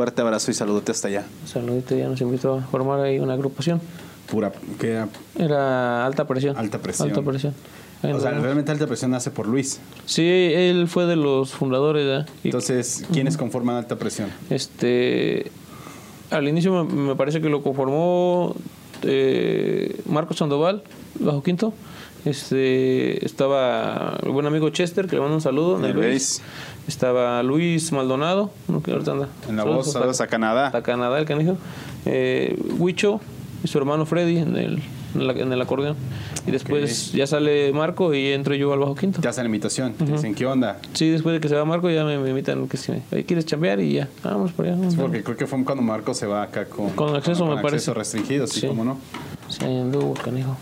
Fuerte 0.00 0.22
abrazo 0.22 0.50
y 0.50 0.54
saludote 0.54 0.92
hasta 0.92 1.08
allá. 1.08 1.26
Saludito, 1.44 1.94
ya 1.94 2.08
nos 2.08 2.18
invitó 2.22 2.54
a 2.54 2.62
formar 2.62 3.00
ahí 3.00 3.18
una 3.18 3.34
agrupación. 3.34 3.82
Pura, 4.30 4.50
que 4.78 4.92
era- 4.92 5.08
Era 5.38 6.06
alta 6.06 6.26
presión. 6.26 6.56
Alta 6.56 6.78
presión. 6.78 7.10
Alta 7.10 7.20
presión. 7.20 7.52
Ahí 8.02 8.10
o 8.14 8.18
sea, 8.18 8.30
realmente 8.30 8.72
alta 8.72 8.86
presión 8.86 9.10
nace 9.10 9.30
por 9.30 9.46
Luis. 9.46 9.78
Sí, 10.06 10.22
él 10.24 10.88
fue 10.88 11.04
de 11.04 11.16
los 11.16 11.50
fundadores. 11.52 12.24
Y, 12.42 12.48
Entonces, 12.48 13.04
¿quiénes 13.12 13.36
conforman 13.36 13.76
alta 13.76 13.96
presión? 13.96 14.30
Este, 14.48 15.52
al 16.30 16.48
inicio 16.48 16.82
me, 16.86 17.14
parece 17.14 17.42
que 17.42 17.50
lo 17.50 17.62
conformó 17.62 18.56
eh, 19.02 20.00
Marcos 20.06 20.38
Sandoval, 20.38 20.82
bajo 21.18 21.42
quinto. 21.42 21.74
Este, 22.24 23.24
estaba 23.24 24.18
el 24.22 24.30
buen 24.30 24.46
amigo 24.46 24.70
Chester, 24.70 25.06
que 25.06 25.16
le 25.16 25.20
mando 25.20 25.36
un 25.36 25.42
saludo. 25.42 25.84
El 25.84 25.94
bass. 25.94 26.40
Estaba 26.88 27.42
Luis 27.42 27.92
Maldonado, 27.92 28.50
uno 28.68 28.82
que 28.82 28.90
ahorita 28.92 29.12
anda. 29.12 29.28
En 29.48 29.56
la 29.56 29.64
voz, 29.64 29.92
saludos 29.92 30.20
a 30.20 30.26
Canadá. 30.26 30.66
hasta 30.66 30.82
Canadá, 30.82 31.18
el 31.18 31.24
canijo. 31.24 31.56
Eh, 32.06 32.58
Huicho 32.78 33.20
y 33.62 33.68
su 33.68 33.78
hermano 33.78 34.06
Freddy 34.06 34.38
en 34.38 34.56
el, 34.56 34.82
en, 35.14 35.26
la- 35.26 35.32
en 35.34 35.52
el 35.52 35.60
acordeón. 35.60 35.96
Y 36.46 36.50
después 36.50 37.12
ya 37.12 37.26
sale 37.26 37.72
Marco 37.72 38.12
y 38.14 38.28
entro 38.32 38.54
yo 38.54 38.72
al 38.72 38.78
bajo 38.80 38.94
quinto. 38.96 39.20
Te 39.20 39.28
hacen 39.28 39.44
la 39.44 39.48
invitación. 39.48 39.92
Te 39.92 40.04
dicen, 40.04 40.34
¿qué 40.34 40.46
onda? 40.46 40.78
Sí, 40.94 41.10
después 41.10 41.34
de 41.34 41.40
que 41.40 41.48
se 41.48 41.54
va 41.54 41.64
Marco 41.64 41.88
ya 41.90 42.04
me, 42.04 42.18
me 42.18 42.30
invitan 42.30 42.66
que 42.66 42.76
si 42.76 42.92
me, 42.92 43.24
¿quieres 43.24 43.44
chambear? 43.46 43.78
Y 43.80 43.92
ya, 43.92 44.08
vamos 44.24 44.50
por 44.52 44.64
allá. 44.66 44.74
vamos. 44.76 44.96
Porque 44.96 45.22
creo 45.22 45.36
que 45.36 45.46
fue 45.46 45.62
cuando 45.64 45.82
Marco 45.82 46.12
se 46.14 46.26
va 46.26 46.42
acá 46.42 46.64
con, 46.64 46.90
Con 46.90 47.14
acceso, 47.14 47.46
me 47.46 47.62
parece. 47.62 47.92
restringido, 47.94 48.46
sí, 48.46 48.60
Sí. 48.60 48.66
cómo 48.66 48.84
no. 48.84 48.98
Sí, 49.48 49.64
anduvo, 49.64 50.14
canijo. 50.14 50.56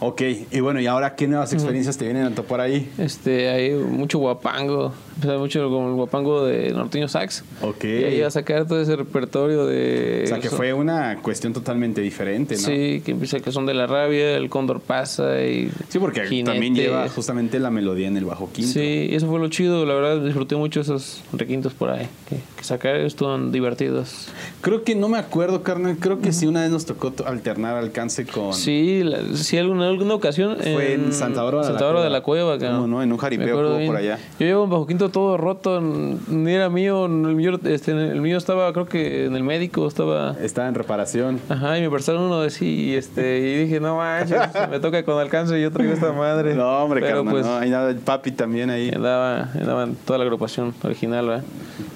Ok, 0.00 0.20
y 0.50 0.58
bueno, 0.58 0.80
¿y 0.80 0.86
ahora 0.88 1.14
qué 1.14 1.28
nuevas 1.28 1.52
experiencias 1.52 1.96
te 1.96 2.04
vienen 2.04 2.24
a 2.24 2.30
topar 2.34 2.60
ahí? 2.60 2.90
Este, 2.98 3.48
hay 3.48 3.70
mucho 3.74 4.18
guapango. 4.18 4.92
Sea, 5.22 5.38
mucho 5.38 5.68
como 5.70 5.88
el 5.88 5.94
guapango 5.94 6.44
de 6.44 6.70
Norteño 6.72 7.08
Sax. 7.08 7.44
Ok. 7.62 7.84
Y 7.84 8.04
ahí 8.04 8.20
a 8.22 8.30
sacar 8.30 8.66
todo 8.66 8.80
ese 8.80 8.96
repertorio 8.96 9.66
de. 9.66 10.22
O 10.24 10.26
sea, 10.26 10.38
que 10.40 10.50
fue 10.50 10.72
una 10.72 11.18
cuestión 11.22 11.52
totalmente 11.52 12.00
diferente, 12.00 12.54
¿no? 12.56 12.60
Sí, 12.60 13.02
que 13.04 13.12
empieza 13.12 13.40
que 13.40 13.52
son 13.52 13.66
de 13.66 13.74
la 13.74 13.86
rabia, 13.86 14.36
el 14.36 14.48
cóndor 14.50 14.80
pasa 14.80 15.42
y. 15.44 15.70
Sí, 15.88 15.98
porque 15.98 16.26
Jinete. 16.26 16.50
también 16.52 16.74
lleva 16.74 17.08
justamente 17.08 17.58
la 17.60 17.70
melodía 17.70 18.08
en 18.08 18.16
el 18.16 18.24
bajo 18.24 18.50
quinto. 18.52 18.72
Sí, 18.72 19.08
eso 19.12 19.26
fue 19.28 19.38
lo 19.38 19.48
chido. 19.48 19.86
La 19.86 19.94
verdad, 19.94 20.24
disfruté 20.24 20.56
mucho 20.56 20.80
esos 20.80 21.22
requintos 21.32 21.72
por 21.72 21.90
ahí. 21.90 22.08
Que, 22.28 22.36
que 22.56 22.64
sacar 22.64 22.96
estuvieron 22.96 23.52
divertidos. 23.52 24.28
Creo 24.60 24.82
que 24.84 24.94
no 24.94 25.08
me 25.08 25.18
acuerdo, 25.18 25.62
carnal. 25.62 25.96
Creo 25.98 26.20
que 26.20 26.32
sí 26.32 26.46
una 26.46 26.62
vez 26.62 26.70
nos 26.70 26.86
tocó 26.86 27.12
to- 27.12 27.26
alternar 27.26 27.76
alcance 27.76 28.26
con. 28.26 28.54
Sí, 28.54 29.02
la- 29.04 29.36
sí, 29.36 29.56
alguna, 29.58 29.88
alguna 29.88 30.14
ocasión. 30.14 30.56
Fue 30.56 30.94
en 30.94 31.12
Santa 31.12 31.42
Bárbara 31.42 31.66
Santa 31.66 31.84
Bárbara 31.84 32.04
de 32.12 32.22
Cueva. 32.22 32.52
la 32.56 32.58
Cueva. 32.58 32.72
¿Cómo 32.76 32.86
no? 32.86 33.02
En 33.02 33.12
un 33.12 33.18
jaripeo 33.18 33.86
por 33.86 33.96
allá. 33.96 34.18
Yo 34.38 34.46
llevo 34.46 34.64
un 34.64 34.70
bajo 34.70 34.86
quinto 34.86 35.08
todo 35.12 35.36
roto, 35.36 35.80
ni 35.80 36.52
era 36.52 36.68
mío, 36.68 37.06
el 37.06 37.10
mío, 37.10 37.58
este, 37.64 37.92
el 37.92 38.20
mío 38.20 38.38
estaba, 38.38 38.72
creo 38.72 38.86
que 38.86 39.26
en 39.26 39.36
el 39.36 39.44
médico, 39.44 39.86
estaba. 39.86 40.34
Estaba 40.40 40.68
en 40.68 40.74
reparación. 40.74 41.40
Ajá, 41.48 41.78
y 41.78 41.82
me 41.82 41.90
prestaron 41.90 42.22
uno 42.22 42.40
de 42.40 42.50
sí, 42.50 42.86
y, 42.86 42.94
este, 42.94 43.38
y 43.38 43.64
dije, 43.64 43.78
no 43.80 43.96
manches, 43.96 44.40
me 44.70 44.80
toca 44.80 45.04
con 45.04 45.18
alcance 45.18 45.58
y 45.58 45.62
yo 45.62 45.70
traigo 45.70 45.92
esta 45.92 46.12
madre. 46.12 46.54
No, 46.54 46.82
hombre, 46.82 47.00
Pero 47.00 47.24
pues, 47.24 47.46
no, 47.46 47.56
ahí 47.56 47.70
nada, 47.70 47.90
el 47.90 47.98
papi 47.98 48.32
también 48.32 48.70
ahí. 48.70 48.90
andaba, 48.94 49.50
andaba 49.54 49.84
en 49.84 49.94
toda 49.94 50.18
la 50.18 50.24
agrupación 50.24 50.74
original, 50.82 51.26
¿verdad? 51.26 51.44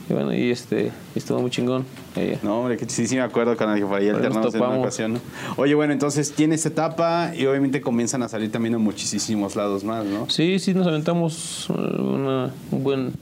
Y 0.09 0.13
bueno, 0.13 0.33
y 0.33 0.51
este, 0.51 0.93
estuvo 1.17 1.41
muy 1.41 1.51
chingón. 1.51 1.85
Eh, 2.15 2.39
No, 2.43 2.61
hombre, 2.61 2.77
que 2.77 2.89
sí, 2.89 3.09
sí 3.09 3.17
me 3.17 3.23
acuerdo, 3.23 3.57
carnal, 3.57 3.79
que 3.79 3.85
por 3.87 3.99
ahí 3.99 4.09
alternamos 4.09 4.55
en 4.55 4.63
una 4.63 4.79
ocasión. 4.79 5.15
¿no? 5.15 5.21
Oye, 5.57 5.75
bueno, 5.75 5.93
entonces 5.93 6.33
tienes 6.33 6.65
etapa 6.65 7.33
y 7.35 7.45
obviamente 7.47 7.81
comienzan 7.81 8.23
a 8.23 8.29
salir 8.29 8.53
también 8.53 8.75
en 8.75 8.81
muchísimos 8.83 9.57
lados 9.57 9.83
más, 9.83 10.05
¿no? 10.05 10.31
Sí, 10.31 10.61
sí, 10.61 10.75
nos 10.75 10.87
aventamos 10.87 11.69
eh, 11.71 11.73
una, 12.01 12.53
un 12.71 12.85
buen, 12.85 13.13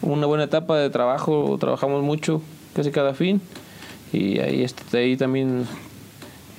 una 0.00 0.26
buena 0.26 0.44
etapa 0.44 0.78
de 0.78 0.88
trabajo, 0.88 1.58
trabajamos 1.60 2.02
mucho, 2.02 2.40
casi 2.74 2.90
cada 2.90 3.12
fin, 3.12 3.42
y 4.12 4.38
ahí, 4.38 4.62
este, 4.62 4.96
ahí 4.96 5.16
también 5.18 5.66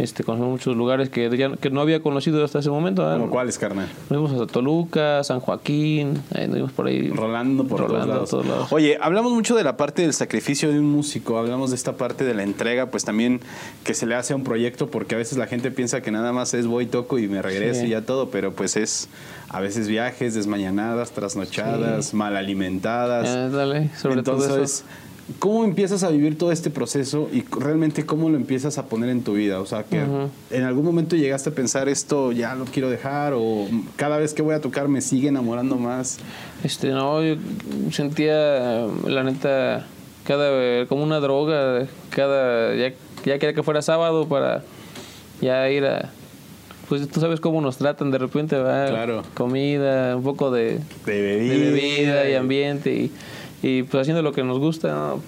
este, 0.01 0.23
conocemos 0.23 0.51
muchos 0.51 0.75
lugares 0.75 1.09
que, 1.09 1.29
ya, 1.37 1.55
que 1.55 1.69
no 1.69 1.81
había 1.81 2.01
conocido 2.01 2.43
hasta 2.43 2.59
ese 2.59 2.69
momento. 2.69 3.03
¿verdad? 3.03 3.19
¿Como 3.19 3.31
cuáles, 3.31 3.57
carnal? 3.57 3.87
Nos 3.87 4.07
fuimos 4.07 4.31
hasta 4.33 4.47
Toluca, 4.47 5.23
San 5.23 5.39
Joaquín, 5.39 6.13
nos 6.33 6.47
fuimos 6.49 6.71
por 6.73 6.87
ahí. 6.87 7.09
Rolando 7.09 7.65
por 7.65 7.81
Rolando 7.81 7.99
todos 7.99 8.07
lados. 8.15 8.29
todos 8.29 8.45
lados. 8.47 8.73
Oye, 8.73 8.97
hablamos 9.01 9.31
mucho 9.33 9.55
de 9.55 9.63
la 9.63 9.77
parte 9.77 10.01
del 10.01 10.13
sacrificio 10.13 10.71
de 10.71 10.79
un 10.79 10.85
músico, 10.89 11.37
hablamos 11.37 11.69
de 11.69 11.75
esta 11.75 11.93
parte 11.97 12.23
de 12.25 12.33
la 12.33 12.43
entrega, 12.43 12.87
pues 12.87 13.05
también 13.05 13.39
que 13.83 13.93
se 13.93 14.05
le 14.05 14.15
hace 14.15 14.33
a 14.33 14.35
un 14.35 14.43
proyecto, 14.43 14.87
porque 14.87 15.15
a 15.15 15.17
veces 15.17 15.37
la 15.37 15.47
gente 15.47 15.71
piensa 15.71 16.01
que 16.01 16.11
nada 16.11 16.33
más 16.33 16.53
es 16.53 16.67
voy, 16.67 16.85
toco 16.87 17.19
y 17.19 17.27
me 17.27 17.41
regreso 17.41 17.81
Sí. 17.81 17.87
y 17.87 17.89
ya 17.91 18.01
todo, 18.01 18.29
pero 18.29 18.51
pues 18.53 18.75
es 18.75 19.07
a 19.49 19.59
veces 19.61 19.87
viajes, 19.87 20.33
desmañanadas, 20.33 21.11
trasnochadas, 21.11 22.13
mal 22.13 22.35
alimentadas. 22.37 23.27
Ah, 23.29 23.49
dale, 23.49 23.89
sobre 23.97 24.23
todo 24.23 24.35
Entonces, 24.43 24.79
eso. 24.79 24.83
¿Cómo 25.39 25.63
empiezas 25.63 26.03
a 26.03 26.10
vivir 26.10 26.38
todo 26.38 26.51
este 26.51 26.69
proceso 26.69 27.29
y 27.31 27.43
realmente 27.57 28.05
cómo 28.05 28.29
lo 28.29 28.36
empiezas 28.38 28.77
a 28.77 28.86
poner 28.86 29.10
en 29.10 29.23
tu 29.23 29.34
vida? 29.34 29.60
O 29.60 29.65
sea, 29.65 29.84
que 29.84 30.01
Ujú. 30.03 30.29
en 30.51 30.63
algún 30.63 30.84
momento 30.86 31.15
llegaste 31.15 31.49
a 31.49 31.53
pensar 31.53 31.88
esto 31.89 32.31
ya 32.31 32.55
lo 32.55 32.65
quiero 32.65 32.89
dejar 32.89 33.34
o 33.36 33.67
cada 33.95 34.17
vez 34.17 34.34
que 34.34 34.41
voy 34.41 34.55
a 34.55 34.62
tocar 34.62 34.88
me 34.88 35.01
sigue 35.01 35.29
enamorando 35.29 35.75
más. 35.77 36.17
Este, 36.63 36.89
no, 36.89 37.23
yo 37.23 37.36
sentía, 37.91 38.86
la 39.05 39.23
neta, 39.23 39.86
cada, 40.25 40.86
como 40.88 41.03
una 41.03 41.19
droga, 41.19 41.88
cada, 42.10 42.75
ya, 42.75 42.89
ya 43.25 43.39
quería 43.39 43.53
que 43.53 43.63
fuera 43.63 43.81
sábado 43.81 44.27
para 44.27 44.63
ya 45.41 45.69
ir 45.69 45.86
a, 45.86 46.12
pues 46.89 47.07
tú 47.10 47.19
sabes 47.19 47.39
cómo 47.39 47.62
nos 47.62 47.77
tratan 47.77 48.12
de 48.12 48.17
repente, 48.17 48.55
¿verdad? 48.57 48.89
Claro. 48.89 49.23
Comida, 49.34 50.15
un 50.17 50.23
poco 50.23 50.51
de, 50.51 50.79
De 51.05 51.13
de 51.21 51.21
bebida. 51.21 51.55
bebida 51.71 52.29
y 52.29 52.34
ambiente 52.36 52.93
y, 52.93 53.12
y 53.63 53.84
pues 53.84 54.02
haciendo 54.02 54.21
lo 54.21 54.32
que 54.32 54.43
nos 54.43 54.60
gusta, 54.60 54.89
no, 54.89 55.19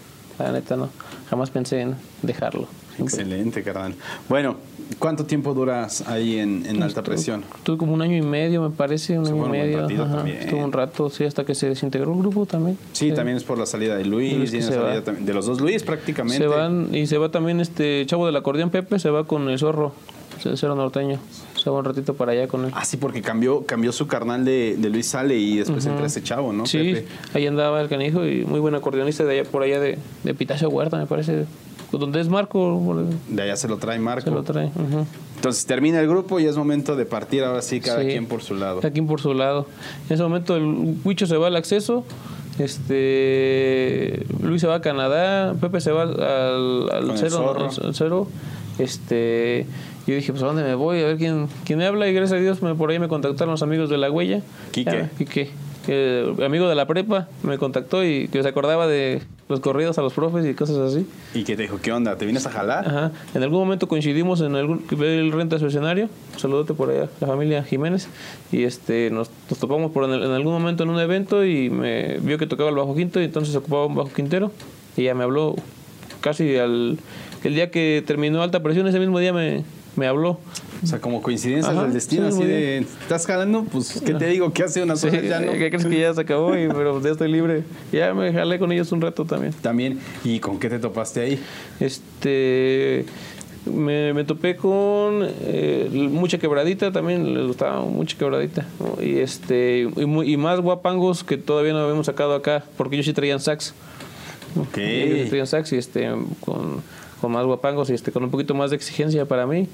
la 0.43 0.51
neta 0.51 0.75
no, 0.75 0.89
jamás 1.29 1.49
pensé 1.49 1.81
en 1.81 1.95
dejarlo. 2.21 2.67
Excelente, 2.99 3.63
carnal. 3.63 3.95
Bueno, 4.29 4.57
¿cuánto 4.99 5.25
tiempo 5.25 5.55
duras 5.55 6.07
ahí 6.07 6.37
en, 6.37 6.63
en 6.67 6.83
alta 6.83 7.01
presión? 7.01 7.43
Estuve 7.57 7.77
como 7.77 7.91
un 7.93 8.03
año 8.03 8.15
y 8.15 8.21
medio, 8.21 8.61
me 8.61 8.69
parece, 8.69 9.17
un 9.17 9.25
año 9.25 9.47
y 9.47 9.49
medio. 9.49 9.87
también. 10.05 10.37
Estuve 10.37 10.63
un 10.63 10.71
rato, 10.71 11.09
sí, 11.09 11.23
hasta 11.23 11.43
que 11.43 11.55
se 11.55 11.69
desintegró 11.69 12.13
el 12.13 12.19
grupo 12.19 12.45
también. 12.45 12.77
Sí, 12.91 13.11
también 13.11 13.37
es 13.37 13.43
por 13.43 13.57
la 13.57 13.65
salida 13.65 13.95
de 13.97 14.05
Luis, 14.05 14.51
salida 14.51 15.01
también- 15.03 15.25
de 15.25 15.33
los 15.33 15.47
dos 15.47 15.59
Luis 15.59 15.81
prácticamente. 15.81 16.37
Se 16.37 16.45
van 16.47 16.89
y 16.93 17.07
se 17.07 17.17
va 17.17 17.29
también 17.29 17.59
este 17.59 18.05
chavo 18.05 18.27
del 18.27 18.35
acordeón 18.35 18.69
Pepe, 18.69 18.99
se 18.99 19.09
va 19.09 19.25
con 19.25 19.49
el 19.49 19.57
zorro, 19.57 19.93
el 20.45 20.55
zorro 20.57 20.75
norteño. 20.75 21.17
Se 21.63 21.69
va 21.69 21.79
un 21.79 21.85
ratito 21.85 22.13
para 22.15 22.33
allá 22.33 22.47
con 22.47 22.65
él. 22.65 22.71
Ah, 22.75 22.83
sí, 22.83 22.97
porque 22.97 23.21
cambió, 23.21 23.65
cambió 23.65 23.91
su 23.93 24.05
carnal 24.07 24.43
de, 24.43 24.75
de 24.77 24.89
Luis 24.89 25.07
Sale 25.07 25.37
y 25.37 25.57
después 25.57 25.85
entra 25.85 26.05
ese 26.05 26.21
chavo, 26.21 26.51
¿no? 26.51 26.65
sí, 26.65 26.77
Pepe? 26.93 27.05
ahí 27.33 27.47
andaba 27.47 27.79
el 27.79 27.87
canijo 27.87 28.25
y 28.25 28.43
muy 28.43 28.59
buen 28.59 28.75
acordeonista 28.75 29.23
de 29.23 29.39
allá 29.39 29.49
por 29.49 29.63
allá 29.63 29.79
de, 29.79 29.97
de 30.23 30.33
Pitacio 30.33 30.69
Huerta, 30.69 30.97
me 30.97 31.05
parece. 31.05 31.45
Donde 31.93 32.19
es 32.21 32.27
Marco, 32.27 33.05
De 33.29 33.41
allá 33.43 33.55
se 33.55 33.67
lo 33.67 33.77
trae 33.77 33.99
Marco. 33.99 34.27
se 34.27 34.31
lo 34.31 34.41
trae. 34.43 34.71
Entonces 35.35 35.65
termina 35.67 35.99
el 35.99 36.07
grupo 36.07 36.39
y 36.39 36.45
es 36.47 36.57
momento 36.57 36.95
de 36.95 37.05
partir 37.05 37.43
ahora 37.43 37.61
sí, 37.61 37.79
cada 37.79 38.01
Sí. 38.01 38.07
quien 38.07 38.25
por 38.25 38.41
su 38.41 38.55
lado. 38.55 38.79
Cada 38.81 38.91
quien 38.91 39.05
por 39.05 39.21
su 39.21 39.33
lado. 39.35 39.67
En 40.09 40.15
ese 40.15 40.23
momento 40.23 40.55
el 40.55 40.95
Huicho 41.05 41.27
se 41.27 41.37
va 41.37 41.47
al 41.47 41.55
acceso. 41.55 42.03
Este 42.57 44.25
Luis 44.41 44.61
se 44.61 44.67
va 44.67 44.75
a 44.75 44.81
Canadá, 44.81 45.53
Pepe 45.59 45.81
se 45.81 45.91
va 45.91 46.03
al, 46.03 46.89
al 46.91 47.11
cero, 47.17 47.55
al 47.83 47.95
cero. 47.95 48.27
Este, 48.79 49.67
yo 50.07 50.15
dije, 50.15 50.31
pues 50.31 50.43
a 50.43 50.47
dónde 50.47 50.63
me 50.63 50.75
voy, 50.75 51.01
a 51.01 51.05
ver 51.05 51.17
quién, 51.17 51.47
quién 51.65 51.79
me 51.79 51.85
habla 51.85 52.07
y 52.07 52.13
gracias 52.13 52.39
a 52.39 52.41
Dios 52.41 52.61
me, 52.61 52.75
por 52.75 52.89
ahí 52.91 52.99
me 52.99 53.07
contactaron 53.07 53.51
los 53.51 53.63
amigos 53.63 53.89
de 53.89 53.97
la 53.97 54.11
huella. 54.11 54.41
Quique. 54.71 54.91
Ya, 54.91 55.09
Quique, 55.17 55.49
que, 55.85 56.33
amigo 56.45 56.67
de 56.69 56.75
la 56.75 56.87
prepa, 56.87 57.27
me 57.43 57.57
contactó 57.57 58.03
y 58.05 58.27
que 58.29 58.41
se 58.41 58.47
acordaba 58.49 58.87
de 58.87 59.21
los 59.49 59.59
corridos 59.59 59.97
a 59.97 60.01
los 60.01 60.13
profes 60.13 60.45
y 60.45 60.53
cosas 60.53 60.77
así. 60.77 61.05
¿Y 61.33 61.43
qué 61.43 61.55
te 61.57 61.63
dijo? 61.63 61.77
¿Qué 61.81 61.91
onda? 61.91 62.15
¿Te 62.17 62.23
vienes 62.25 62.45
a 62.47 62.51
jalar? 62.51 62.87
Ajá. 62.87 63.11
En 63.33 63.43
algún 63.43 63.59
momento 63.59 63.87
coincidimos 63.89 64.39
en 64.41 64.55
algún 64.55 64.79
que 64.79 64.95
el 64.95 65.31
renta 65.33 65.59
su 65.59 65.67
escenario. 65.67 66.07
Saludote 66.37 66.73
por 66.73 66.89
allá, 66.89 67.09
la 67.19 67.27
familia 67.27 67.63
Jiménez. 67.63 68.07
Y 68.51 68.63
este 68.63 69.09
nos, 69.11 69.29
nos 69.49 69.59
topamos 69.59 69.91
por 69.91 70.05
en, 70.05 70.11
el- 70.11 70.23
en 70.23 70.31
algún 70.31 70.53
momento 70.53 70.83
en 70.83 70.89
un 70.89 70.99
evento 70.99 71.45
y 71.45 71.69
me 71.69 72.17
vio 72.19 72.37
que 72.37 72.47
tocaba 72.47 72.69
el 72.69 72.75
bajo 72.77 72.95
quinto 72.95 73.19
y 73.21 73.25
entonces 73.25 73.53
ocupaba 73.55 73.85
un 73.85 73.95
bajo 73.95 74.09
quintero. 74.13 74.51
Y 74.95 75.03
ya 75.03 75.13
me 75.15 75.23
habló 75.23 75.55
casi 76.21 76.55
al 76.57 76.97
el 77.43 77.55
día 77.55 77.69
que 77.71 78.01
terminó 78.07 78.41
alta 78.41 78.63
presión, 78.63 78.87
ese 78.87 78.99
mismo 78.99 79.19
día 79.19 79.33
me, 79.33 79.65
me 79.95 80.07
habló. 80.07 80.39
O 80.83 80.87
sea, 80.87 80.99
como 80.99 81.21
coincidencias 81.21 81.73
Ajá, 81.73 81.83
del 81.83 81.93
destino, 81.93 82.29
sí, 82.29 82.37
así 82.37 82.45
de, 82.45 82.77
¿estás 82.79 83.25
jalando? 83.25 83.63
Pues, 83.63 84.01
¿qué 84.05 84.13
te 84.13 84.27
digo? 84.27 84.51
¿Qué 84.51 84.63
hace 84.63 84.83
unas 84.83 84.99
Sí, 84.99 85.09
ya 85.09 85.39
no? 85.39 85.53
¿Qué 85.53 85.69
crees 85.69 85.85
que 85.85 85.99
ya 85.99 86.13
se 86.13 86.21
acabó? 86.21 86.57
Y, 86.57 86.67
pero 86.67 87.01
ya 87.01 87.11
estoy 87.11 87.31
libre. 87.31 87.63
Ya 87.91 88.13
me 88.13 88.33
jalé 88.33 88.59
con 88.59 88.71
ellos 88.71 88.91
un 88.91 89.01
rato 89.01 89.23
también. 89.23 89.53
También, 89.61 89.99
¿y 90.23 90.39
con 90.39 90.59
qué 90.59 90.69
te 90.69 90.79
topaste 90.79 91.21
ahí? 91.21 91.39
Este 91.79 93.05
me, 93.65 94.13
me 94.13 94.23
topé 94.23 94.55
con 94.55 95.25
eh, 95.41 95.89
mucha 96.11 96.37
quebradita 96.37 96.91
también 96.91 97.33
les 97.33 97.47
gustaba 97.47 97.81
mucha 97.81 98.17
quebradita 98.17 98.67
¿no? 98.79 99.01
y 99.01 99.19
este 99.19 99.87
y, 99.95 100.37
más 100.37 100.59
guapangos 100.59 101.23
que 101.23 101.37
todavía 101.37 101.71
no 101.73 101.79
habíamos 101.79 102.07
sacado 102.07 102.35
acá 102.35 102.65
porque 102.77 102.95
ellos 102.95 103.05
sí 103.05 103.13
traían 103.13 103.39
sax 103.39 103.73
Ok. 104.59 104.77
ellos 104.77 105.19
sí 105.23 105.29
traían 105.29 105.47
sax 105.47 105.71
y 105.73 105.77
este 105.77 106.09
con, 106.41 106.81
con 107.23 107.31
más 107.31 107.45
guapangos 107.45 107.89
y 107.89 107.93
este 107.93 108.11
con 108.11 108.21
un 108.25 108.29
poquito 108.29 108.53
más 108.53 108.69
de 108.69 108.75
exigencia 108.75 109.25
para 109.25 109.47
mí 109.47 109.69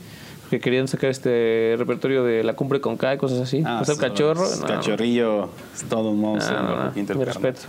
que 0.51 0.59
querían 0.59 0.87
sacar 0.87 1.09
este 1.09 1.73
repertorio 1.79 2.23
de 2.23 2.43
la 2.43 2.53
cumbre 2.53 2.79
con 2.79 2.95
K 2.95 3.15
y 3.15 3.17
cosas 3.17 3.39
así 3.39 3.63
Ah, 3.65 3.79
o 3.81 3.85
sea, 3.85 3.95
el 3.95 3.99
cachorro 3.99 4.45
es 4.45 4.59
no, 4.59 4.67
Cachorrillo, 4.67 5.49
es 5.73 5.83
todo 5.89 6.11
un 6.11 6.19
monstruo. 6.21 6.61
no, 6.61 6.85
no, 6.85 7.15
mi 7.15 7.25
respeto, 7.25 7.59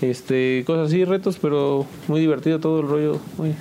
este 0.00 0.64
cosas 0.66 0.88
así 0.88 1.04
retos 1.04 1.38
pero 1.40 1.86
muy 2.08 2.18
divertido 2.18 2.58
todo 2.58 2.80
el 2.80 2.88
rollo 2.88 3.20
muy 3.38 3.54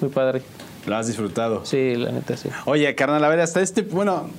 muy 0.00 0.10
padre 0.10 0.40
Lo 0.86 0.96
has 0.96 1.06
disfrutado. 1.06 1.66
Sí, 1.66 1.94
la 1.96 2.10
neta, 2.10 2.34
sí. 2.38 2.48
Oye, 2.64 2.94
carnal, 2.94 3.22
a 3.22 3.28
ver, 3.28 3.40
hasta 3.40 3.60
este, 3.60 3.82
bueno, 3.82 4.30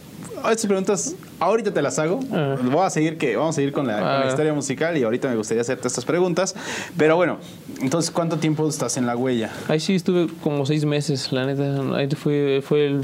estas 0.52 0.66
preguntas 0.68 1.16
ahorita 1.40 1.74
te 1.74 1.82
las 1.82 1.98
hago. 2.00 2.20
Ajá. 2.32 2.58
Voy 2.64 2.84
a 2.86 2.90
seguir 2.90 3.18
que 3.18 3.36
vamos 3.36 3.56
a 3.56 3.58
seguir 3.58 3.72
con 3.72 3.88
la, 3.88 3.94
con 3.96 4.04
la 4.04 4.22
Ah. 4.24 4.28
historia 4.28 4.54
musical 4.54 4.98
y 4.98 5.04
ahorita 5.04 5.30
me 5.30 5.36
gustaría 5.36 5.62
hacerte 5.62 5.88
estas 5.88 6.06
preguntas. 6.06 6.56
Pero 6.98 7.16
bueno, 7.16 7.38
entonces, 7.82 8.12
¿cuánto 8.12 8.38
tiempo 8.38 8.68
estás 8.68 8.98
en 8.98 9.06
la 9.06 9.16
huella? 9.16 9.52
Ahí 9.68 9.80
sí 9.80 9.96
estuve 9.96 10.28
como 10.42 10.66
seis 10.66 10.86
meses, 10.86 11.32
la 11.32 11.46
neta. 11.46 11.96
Ahí 11.96 12.10
fue, 12.16 12.62
fue 12.66 12.88
el 12.88 13.02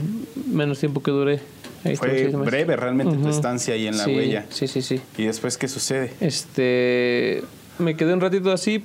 menos 0.52 0.80
tiempo 0.80 1.02
que 1.02 1.12
duré. 1.12 1.40
Ahí 1.86 1.96
Fue 1.96 2.28
breve 2.28 2.76
realmente 2.76 3.14
tu 3.14 3.20
Ujú. 3.22 3.30
estancia 3.30 3.74
ahí 3.74 3.88
en 3.88 3.98
la 3.98 4.04
Sí, 4.04 4.14
huella. 4.16 4.46
Sí, 4.50 4.68
sí, 4.68 4.82
sí. 4.82 5.00
¿Y 5.18 5.24
después 5.24 5.58
qué 5.58 5.70
sucede? 5.70 6.12
Este, 6.20 7.42
me 7.78 7.96
quedé 7.96 8.14
un 8.14 8.20
ratito 8.20 8.52
así, 8.52 8.84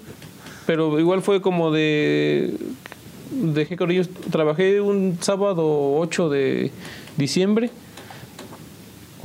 pero 0.66 0.98
igual 1.00 1.20
fue 1.22 1.40
como 1.42 1.72
de... 1.72 2.54
Dejé 3.32 3.76
con 3.76 3.90
ellos, 3.90 4.08
trabajé 4.30 4.80
un 4.80 5.18
sábado 5.20 5.96
8 5.96 6.28
de 6.28 6.70
diciembre 7.16 7.70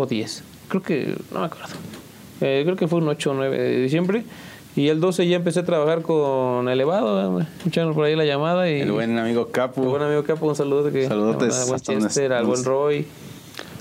o 0.03 0.05
10, 0.05 0.43
creo 0.67 0.81
que, 0.81 1.15
no 1.31 1.39
me 1.39 1.45
acuerdo. 1.45 1.75
Eh, 2.41 2.61
creo 2.63 2.75
que 2.75 2.87
fue 2.87 2.99
un 2.99 3.07
8 3.07 3.31
o 3.31 3.33
9 3.33 3.57
de 3.57 3.81
diciembre. 3.81 4.23
Y 4.75 4.87
el 4.87 4.99
12 4.99 5.27
ya 5.27 5.35
empecé 5.35 5.61
a 5.61 5.65
trabajar 5.65 6.03
con 6.03 6.69
Elevado, 6.69 7.41
escucharon 7.41 7.93
por 7.93 8.05
ahí 8.05 8.15
la 8.15 8.23
llamada 8.23 8.69
y... 8.69 8.81
El 8.81 8.91
buen 8.91 9.17
amigo 9.17 9.47
Capu. 9.49 9.81
Mi 9.81 9.87
buen 9.87 10.03
amigo 10.03 10.23
Capo, 10.23 10.47
un 10.47 10.55
saludo 10.55 10.91
que 10.91 11.07
Saludotes 11.07 11.59
al 11.59 11.67
buen 11.67 11.81
Chester, 11.81 12.31
al 12.31 12.45
buen. 12.45 12.63
Roy, 12.63 13.05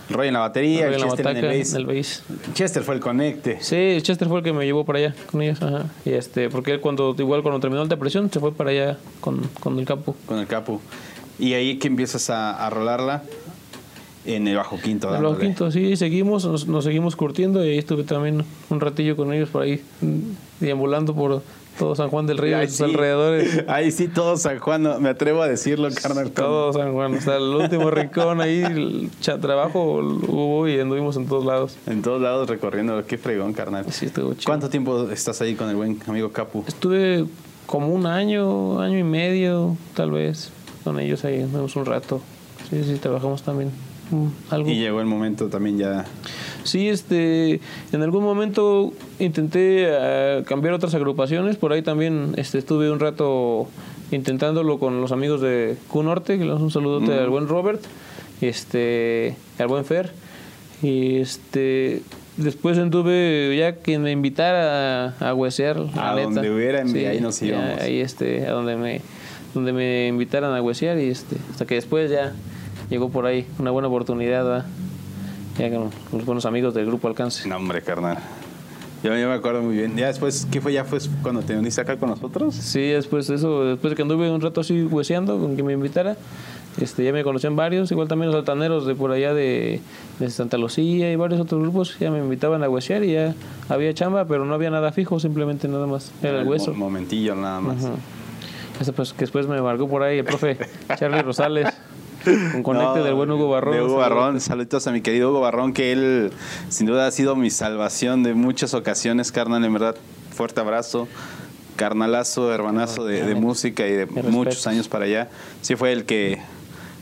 Roy 0.09 0.29
en 0.29 0.35
la 0.35 0.41
batería, 0.41 0.87
Roy 0.87 0.95
en 0.95 1.01
la 1.01 1.07
Chester 1.09 1.27
en 1.27 1.35
bataca, 1.35 1.53
el 1.53 1.59
bass. 1.59 1.73
en 1.73 1.77
el 1.77 1.87
bass. 1.87 2.23
Chester 2.55 2.83
fue 2.83 2.95
el 2.95 3.01
conecte. 3.01 3.59
Sí, 3.61 3.99
Chester 4.03 4.27
fue 4.29 4.39
el 4.39 4.45
que 4.45 4.53
me 4.53 4.65
llevó 4.65 4.85
para 4.85 4.99
allá 4.99 5.15
con 5.31 5.43
ellos, 5.43 5.63
ajá. 5.63 5.85
Y 6.05 6.13
este, 6.13 6.49
porque 6.49 6.73
él 6.73 6.81
cuando 6.81 7.15
igual 7.19 7.43
cuando 7.43 7.61
terminó 7.61 7.83
alta 7.83 7.97
presión 7.97 8.31
se 8.33 8.41
fue 8.41 8.53
para 8.53 8.71
allá 8.71 8.99
con, 9.21 9.43
con 9.61 9.79
el 9.79 9.85
campo. 9.85 10.17
Con 10.27 10.39
el 10.39 10.47
Capu. 10.47 10.81
Y 11.39 11.53
ahí 11.53 11.79
que 11.79 11.87
empiezas 11.87 12.31
a, 12.31 12.67
a 12.67 12.71
rolarla 12.71 13.23
en 14.25 14.49
el 14.49 14.57
bajo 14.57 14.79
quinto. 14.81 15.09
En 15.09 15.17
el 15.17 15.23
dándole. 15.23 15.47
quinto, 15.47 15.71
sí, 15.71 15.97
seguimos, 15.97 16.45
nos, 16.45 16.67
nos 16.67 16.85
seguimos 16.85 17.17
curtiendo 17.17 17.65
y 17.65 17.71
ahí 17.71 17.79
estuve 17.79 18.05
también 18.05 18.45
un 18.71 18.81
ratillo 18.81 19.17
con 19.17 19.33
ellos 19.33 19.49
por 19.49 19.63
ahí, 19.63 19.83
mm, 20.01 20.19
deambulando 20.61 21.15
por 21.15 21.43
todo 21.79 21.95
San 21.95 22.09
Juan 22.11 22.27
del 22.27 22.39
Río 22.39 22.63
y 22.63 22.67
sus 22.67 22.77
sí. 22.77 22.85
alrededores. 22.85 23.65
Ahí 23.69 23.93
sí, 23.93 24.09
todo 24.09 24.37
San 24.37 24.59
Juan, 24.59 24.83
no, 24.83 24.99
me 25.01 25.09
atrevo 25.09 25.43
a 25.43 25.49
decirlo, 25.49 25.89
carnal. 26.03 26.31
Todo 26.33 26.73
San 26.73 26.93
Juan, 26.93 27.15
o 27.15 27.21
sea, 27.21 27.37
el 27.37 27.55
último 27.55 27.91
rincón 27.93 28.41
ahí, 28.41 28.63
el 28.63 29.11
trabajo 29.41 30.01
hubo 30.01 30.69
y 30.69 30.79
anduvimos 30.81 31.17
en 31.17 31.27
todos 31.27 31.47
lados. 31.47 31.77
En 31.87 32.03
todos 32.03 32.21
lados 32.21 32.49
recorriendo, 32.49 33.07
qué 33.07 33.17
fregón, 33.17 33.53
carnal. 33.53 33.87
Sí, 33.93 34.07
estuvo 34.07 34.35
chido. 34.35 34.45
¿Cuánto 34.47 34.69
tiempo 34.69 35.09
estás 35.11 35.41
ahí 35.41 35.55
con 35.55 35.71
el 35.71 35.77
buen 35.77 35.99
amigo 36.07 36.31
Capu? 36.33 36.65
Estuve 36.67 37.27
como 37.67 37.89
un 37.89 38.07
año, 38.07 38.81
año 38.81 38.99
y 38.99 39.05
medio, 39.05 39.77
tal 39.95 40.11
vez, 40.11 40.51
con 40.85 40.99
ellos 40.99 41.25
ahí, 41.25 41.41
andamos 41.41 41.77
un 41.77 41.87
rato. 41.87 42.21
Sí, 42.71 42.83
sí, 42.85 42.97
trabajamos 42.97 43.43
también. 43.43 43.71
Mm, 44.11 44.27
algo. 44.51 44.69
Y 44.71 44.77
llegó 44.77 45.01
el 45.01 45.07
momento 45.07 45.49
también 45.49 45.79
ya. 45.79 46.05
Sí, 46.65 46.89
este, 46.89 47.61
en 47.93 48.03
algún 48.03 48.23
momento 48.25 48.93
intenté 49.19 49.87
eh, 49.89 50.43
cambiar 50.47 50.75
otras 50.75 50.95
agrupaciones, 50.95 51.57
por 51.57 51.73
ahí 51.73 51.83
también 51.83 52.35
este, 52.37 52.59
estuve 52.59 52.91
un 52.91 53.01
rato 53.01 53.69
intentándolo 54.11 54.79
con 54.79 55.01
los 55.01 55.13
amigos 55.13 55.41
de 55.41 55.77
Q 55.89 56.03
Norte, 56.03 56.39
que 56.39 56.45
le 56.45 56.49
damos 56.49 56.63
un 56.63 56.71
saludote 56.71 57.13
al 57.13 57.29
buen 57.31 57.49
Robert, 57.49 57.81
este, 58.41 59.37
al 59.59 59.69
buen 59.69 59.85
Fer, 59.85 60.13
y 60.83 61.17
este, 61.17 62.03
después 62.37 62.79
anduve 62.79 63.55
ya 63.59 63.77
que 63.77 63.99
me 63.99 64.13
invitara 64.13 65.15
a, 65.21 65.29
a 65.31 65.35
huesear, 65.35 65.79
la 65.79 66.11
A 66.11 66.15
neta. 66.15 66.31
donde 66.31 66.51
hubiera, 66.51 66.83
ahí 66.83 67.21
nos 67.21 67.41
íbamos. 67.43 67.81
ahí 67.81 68.01
este, 68.01 68.47
a 68.47 68.53
donde 68.53 68.77
me, 68.77 69.01
donde 69.55 69.73
me 69.73 70.07
invitaran 70.09 70.55
a 70.55 70.63
huesear 70.63 70.99
y 70.99 71.09
este, 71.09 71.37
hasta 71.51 71.67
que 71.67 71.75
después 71.77 72.11
ya 72.11 72.33
llegó 72.91 73.09
por 73.09 73.27
ahí 73.27 73.47
una 73.59 73.71
buena 73.71 73.89
oportunidad, 73.89 74.45
¿verdad? 74.45 74.67
ya 75.59 75.71
con 75.71 75.91
los 76.13 76.25
buenos 76.25 76.47
amigos 76.47 76.73
del 76.75 76.87
grupo 76.87 77.09
Alcance. 77.09 77.49
No, 77.49 77.57
hombre, 77.57 77.83
carnal. 77.83 78.19
Yo, 79.03 79.17
yo 79.17 79.29
me 79.29 79.35
acuerdo 79.35 79.63
muy 79.63 79.77
bien. 79.77 79.97
Ya 79.97 80.07
después, 80.07 80.47
¿qué 80.51 80.61
fue? 80.61 80.73
¿Ya 80.73 80.85
fue 80.85 80.99
cuando 81.23 81.43
te 81.43 81.57
uniste 81.57 81.81
acá 81.81 81.97
con 81.97 82.11
nosotros? 82.11 82.55
Sí, 82.55 82.81
después 82.81 83.27
de 83.29 83.37
eso, 83.37 83.65
después 83.65 83.91
de 83.91 83.97
que 83.97 84.03
anduve 84.03 84.31
un 84.31 84.41
rato 84.41 84.61
así 84.61 84.83
hueseando 84.85 85.39
con 85.39 85.57
que 85.57 85.63
me 85.63 85.73
invitara, 85.73 86.17
este, 86.81 87.05
ya 87.05 87.13
me 87.13 87.23
conocían 87.25 87.57
varios, 87.57 87.91
igual 87.91 88.09
también 88.09 88.31
los 88.31 88.39
altaneros 88.39 88.87
de 88.87 88.95
por 88.95 89.11
allá 89.13 89.35
de, 89.35 89.81
de 90.19 90.31
Santa 90.31 90.59
Lucía 90.59 91.13
y 91.13 91.17
varios 91.17 91.41
otros 91.41 91.61
grupos, 91.61 91.97
ya 91.99 92.11
me 92.11 92.19
invitaban 92.19 92.63
a 92.63 92.69
huesear 92.69 93.05
y 93.05 93.13
ya 93.13 93.35
había 93.69 93.95
chamba, 93.95 94.25
pero 94.27 94.45
no 94.45 94.55
había 94.55 94.71
nada 94.71 94.93
fijo, 94.93 95.21
simplemente 95.21 95.69
nada 95.69 95.87
más, 95.87 96.13
era 96.23 96.41
el 96.41 96.49
hueso. 96.49 96.75
momentillo 96.75 97.35
nada 97.35 97.61
más. 97.61 97.89
Este, 98.81 98.93
pues, 98.93 99.13
que 99.13 99.21
después 99.21 99.47
me 99.49 99.61
marcó 99.61 99.89
por 99.89 100.03
ahí 100.03 100.19
el 100.19 100.25
profe 100.25 100.57
Charlie 100.99 101.23
Rosales, 101.23 101.69
con 102.53 102.63
conecte 102.63 102.99
No, 102.99 103.05
del 103.05 103.15
buen 103.15 103.31
Hugo 103.31 103.49
Barrón. 103.49 103.75
De 103.75 103.81
Hugo 103.83 104.01
Saludos. 104.01 104.11
Barrón. 104.11 104.41
Saludos 104.41 104.87
a 104.87 104.93
mi 104.93 105.01
querido 105.01 105.31
Hugo 105.31 105.41
Barrón, 105.41 105.73
que 105.73 105.93
él 105.93 106.31
sin 106.69 106.87
duda 106.87 107.07
ha 107.07 107.11
sido 107.11 107.37
mi 107.37 107.51
salvación 107.51 108.23
de 108.23 108.35
muchas 108.35 108.75
ocasiones, 108.75 109.33
carnal. 109.33 109.65
En 109.65 109.73
verdad, 109.73 109.97
fuerte 110.35 110.61
abrazo. 110.61 111.09
Carnalazo, 111.77 112.53
hermanazo 112.53 113.05
de, 113.05 113.23
de 113.25 113.35
música 113.37 113.87
y 113.87 113.93
de 113.93 114.07
muchos 114.07 114.67
años 114.67 114.89
para 114.89 115.05
allá. 115.05 115.29
Sí 115.63 115.77
fue 115.77 115.93
el 115.93 116.05
que 116.07 116.39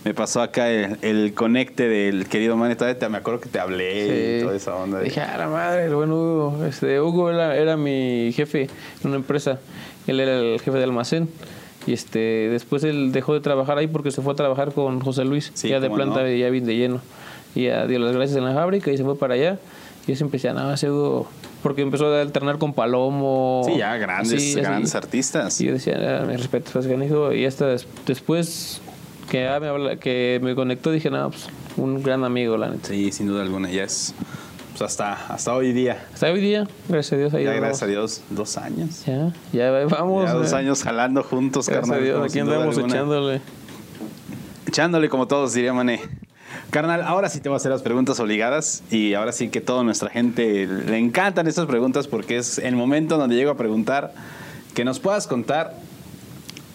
me 0.05 0.12
pasó 0.12 0.43
acá 0.43 0.69
el, 0.71 0.99
el 1.01 1.33
conecte 1.33 1.89
del 1.89 2.29
querido 2.29 2.57
Mane. 2.57 2.77
Todavía 2.77 2.99
te- 2.99 3.09
me 3.09 3.17
acuerdo 3.17 3.41
que 3.41 3.49
te 3.49 3.59
hablé 3.59 4.05
y 4.05 4.39
Sí. 4.41 4.45
toda 4.45 4.55
esa 4.57 4.75
onda. 4.77 5.01
Dije, 5.01 5.23
a 5.23 5.39
la 5.39 5.49
madre, 5.49 5.87
el 5.87 5.95
buen 5.95 6.12
Hugo. 6.12 6.62
Este, 6.67 7.01
Hugo 7.01 7.31
era, 7.31 7.57
era 7.57 7.79
mi 7.79 8.33
jefe 8.35 8.64
en 9.03 9.07
una 9.09 9.17
empresa. 9.17 9.59
Él 10.07 10.21
era 10.21 10.37
el 10.39 10.61
jefe 10.61 10.77
de 10.77 10.85
almacén. 10.85 11.31
Y 11.87 11.93
este, 11.93 12.18
después 12.51 12.82
él 12.84 13.12
dejó 13.12 13.32
de 13.34 13.41
trabajar 13.41 13.78
ahí 13.78 13.87
porque 13.87 14.11
se 14.11 14.20
fue 14.22 14.32
a 14.32 14.37
trabajar 14.37 14.72
con 14.72 15.01
José 15.01 15.24
Luis, 15.24 15.53
Sí, 15.55 15.68
ya 15.68 15.78
de 15.80 15.89
planta 15.89 16.22
no. 16.22 16.28
ya 16.30 16.51
bien 16.51 16.64
de 16.66 16.76
lleno. 16.76 17.01
Y 17.55 17.64
ya 17.64 17.87
dio 17.87 17.99
las 18.01 18.14
gracias 18.14 18.37
en 18.37 18.45
la 18.45 18.55
fábrica 18.55 18.91
y 18.91 18.97
se 18.97 19.05
fue 19.05 19.16
para 19.16 19.34
allá. 19.34 19.59
Y 20.07 20.11
yo 20.12 20.16
siempre 20.16 20.37
decía, 20.39 20.53
no, 20.53 20.72
ese 20.72 20.91
Hugo, 20.91 21.28
porque 21.62 21.82
empezó 21.82 22.07
a 22.14 22.20
alternar 22.20 22.59
con 22.59 22.72
Palomo. 22.74 23.62
Sí, 23.66 23.76
ya 23.78 23.97
grandes, 23.97 24.34
así. 24.34 24.55
grandes 24.61 24.95
artistas. 24.95 25.61
Y 25.61 25.66
yo 25.66 25.72
decía, 25.72 26.20
ah, 26.22 26.26
mi 26.26 26.37
respeto, 26.37 26.70
pues, 26.72 26.87
canijo. 26.87 27.32
Y 27.32 27.45
hasta 27.45 27.66
des- 27.68 27.87
después 28.07 28.80
que, 29.30 29.43
ya 29.45 29.59
me, 29.59 29.66
habla- 29.68 29.97
que 29.97 30.39
me 30.43 30.55
conectó, 30.55 30.91
dije, 30.93 31.11
no, 31.11 31.30
pues 31.30 31.49
un 31.76 32.03
gran 32.03 32.24
amigo, 32.24 32.57
la 32.57 32.68
neta. 32.68 32.89
Sí, 32.89 33.11
sin 33.11 33.26
duda 33.26 33.43
alguna. 33.43 33.68
Ya 33.70 33.82
es 33.84 34.14
pues 34.77 34.91
hasta, 34.91 35.14
hasta 35.33 35.55
hoy 35.55 35.72
día. 35.72 36.05
Hasta 36.12 36.31
hoy 36.31 36.41
día, 36.41 36.68
gracias 36.87 37.14
a 37.14 37.16
Dios, 37.16 37.35
ahí 37.35 37.45
Ya 37.45 37.55
gracias 37.55 37.83
a 37.83 37.87
Dios, 37.87 38.20
dos 38.29 38.59
años. 38.59 39.05
Ya, 39.07 39.33
ya 39.53 39.70
vamos. 39.87 40.27
ya 40.27 40.35
dos 40.35 40.53
eh. 40.53 40.57
años 40.57 40.83
jalando 40.83 41.22
juntos, 41.22 41.66
Gracias 41.66 41.89
carnal. 41.89 42.03
a 42.03 42.05
Dios, 42.05 42.24
aquí 42.31 42.39
andamos 42.41 42.77
echándole. 42.77 43.41
Echándole 44.66 45.09
como 45.09 45.27
todos, 45.27 45.55
diría 45.55 45.72
Mané. 45.72 46.03
Carnal, 46.70 47.03
ahora 47.03 47.31
sí 47.31 47.41
te 47.41 47.49
voy 47.49 47.55
a 47.55 47.57
hacer 47.57 47.70
las 47.70 47.81
preguntas 47.81 48.20
obligadas 48.20 48.83
y 48.91 49.14
ahora 49.14 49.33
sí 49.33 49.49
que 49.49 49.62
toda 49.62 49.83
nuestra 49.83 50.11
gente 50.11 50.66
le 50.66 50.99
encantan 50.99 51.47
estas 51.47 51.64
preguntas 51.64 52.07
porque 52.07 52.37
es 52.37 52.59
el 52.59 52.77
momento 52.77 53.16
donde 53.16 53.35
llego 53.35 53.53
a 53.53 53.57
preguntar 53.57 54.12
que 54.74 54.85
nos 54.85 55.01
puedas 55.01 55.27
contar 55.27 55.74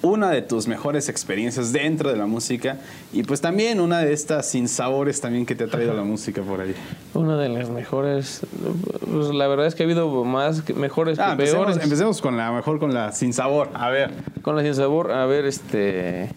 una 0.04 0.32
de 0.32 0.42
tus 0.42 0.68
mejores 0.68 1.10
experiencias 1.10 1.72
dentro 1.74 2.10
de 2.10 2.18
la 2.18 2.26
música 2.26 2.78
y 3.14 3.22
pues 3.24 3.40
también 3.42 3.80
una 3.80 4.00
de 4.00 4.14
estas 4.14 4.48
sinsabores 4.50 5.22
también 5.22 5.46
que 5.46 5.54
te 5.54 5.66
ha 5.66 5.68
traído 5.68 5.94
la 5.94 6.04
música 6.04 6.42
por 6.42 6.60
ahí. 6.62 6.74
Una 7.14 7.38
de 7.38 7.50
las 7.50 7.70
mejores. 7.70 8.42
Pues 9.12 9.28
la 9.34 9.48
verdad 9.48 9.68
es 9.68 9.76
que 9.76 9.84
ha 9.84 9.86
habido 9.86 10.24
más 10.26 10.68
mejores 10.76 11.20
Ah, 11.20 11.26
que 11.28 11.32
empecemos, 11.34 11.66
peores. 11.68 11.84
empecemos 11.84 12.22
con 12.22 12.36
la 12.38 12.52
mejor 12.52 12.80
con 12.80 12.94
la 12.94 13.12
sinsabor. 13.12 13.70
A 13.76 13.90
ver. 13.90 14.12
Con 14.42 14.56
la 14.56 14.64
sin 14.64 14.74
sabor, 14.74 15.12
a 15.12 15.26
ver, 15.28 15.46
este. 15.46 16.30